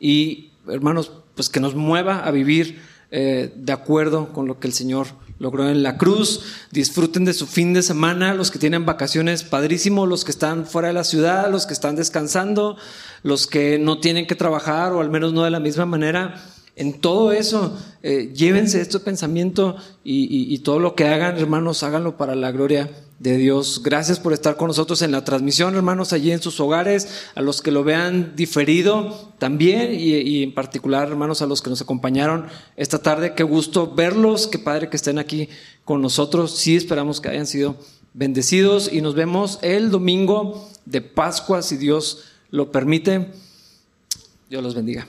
y 0.01 0.51
hermanos, 0.68 1.12
pues 1.35 1.49
que 1.49 1.61
nos 1.61 1.74
mueva 1.74 2.20
a 2.20 2.30
vivir 2.30 2.80
eh, 3.11 3.53
de 3.55 3.72
acuerdo 3.72 4.32
con 4.32 4.47
lo 4.47 4.59
que 4.59 4.66
el 4.66 4.72
Señor 4.72 5.09
logró 5.39 5.68
en 5.68 5.82
la 5.82 5.99
cruz. 5.99 6.43
Disfruten 6.70 7.24
de 7.24 7.35
su 7.35 7.47
fin 7.47 7.74
de 7.74 7.82
semana, 7.82 8.35
los 8.35 8.51
que 8.51 8.59
tienen 8.59 8.87
vacaciones, 8.87 9.43
padrísimo, 9.43 10.07
los 10.07 10.24
que 10.24 10.30
están 10.30 10.66
fuera 10.66 10.89
de 10.89 10.95
la 10.95 11.05
ciudad, 11.05 11.51
los 11.51 11.66
que 11.66 11.74
están 11.74 11.97
descansando, 11.97 12.76
los 13.22 13.47
que 13.47 13.78
no 13.78 13.99
tienen 13.99 14.26
que 14.26 14.35
trabajar 14.35 14.93
o 14.93 15.01
al 15.01 15.11
menos 15.11 15.32
no 15.32 15.45
de 15.45 15.51
la 15.51 15.61
misma 15.61 15.87
manera 15.87 16.43
en 16.77 17.01
todo 17.01 17.31
eso, 17.33 17.79
eh, 18.03 18.33
llévense 18.35 18.81
este 18.81 18.99
pensamiento 18.99 19.77
y, 20.03 20.59
todo 20.59 20.81
lo 20.81 20.95
que 20.95 21.07
hagan, 21.07 21.39
hermanos, 21.39 21.83
háganlo 21.85 22.16
para 22.16 22.35
la 22.35 22.51
gloria 22.51 22.91
de 23.20 23.37
Dios. 23.37 23.81
Gracias 23.85 24.18
por 24.18 24.33
estar 24.33 24.57
con 24.57 24.68
nosotros 24.68 25.01
en 25.03 25.12
la 25.12 25.25
transmisión, 25.25 25.77
hermanos, 25.77 26.12
allí 26.12 26.33
en 26.33 26.43
sus 26.43 26.59
hogares, 26.59 27.09
a 27.37 27.43
los 27.43 27.62
que 27.62 27.70
lo 27.70 27.85
vean 27.85 28.35
diferido 28.35 29.33
también 29.39 29.95
y, 29.95 30.43
en 30.43 30.53
particular, 30.53 31.09
hermanos, 31.09 31.43
a 31.43 31.47
los 31.47 31.62
que 31.62 31.70
nos 31.70 31.81
acompañaron 31.81 32.47
esta 32.77 32.99
tarde. 32.99 33.35
Qué 33.35 33.45
gusto 33.45 33.95
verlos, 33.95 34.49
qué 34.49 34.59
padre 34.59 34.91
que 34.91 34.97
estén 34.97 35.20
aquí 35.20 35.49
con 35.85 36.03
nosotros. 36.03 36.57
Sí, 36.57 36.75
esperamos 36.75 37.20
que 37.20 37.29
hayan 37.29 37.47
sido 37.47 37.77
bendecidos 38.14 38.93
y 38.93 39.01
nos 39.01 39.14
vemos 39.14 39.61
el 39.62 39.91
domingo 39.93 40.68
de 40.87 41.03
Pascua, 41.03 41.62
si 41.62 41.77
Dios 41.77 42.25
lo 42.51 42.72
permite. 42.72 43.31
Dios 44.51 44.62
los 44.62 44.75
bendiga. 44.75 45.07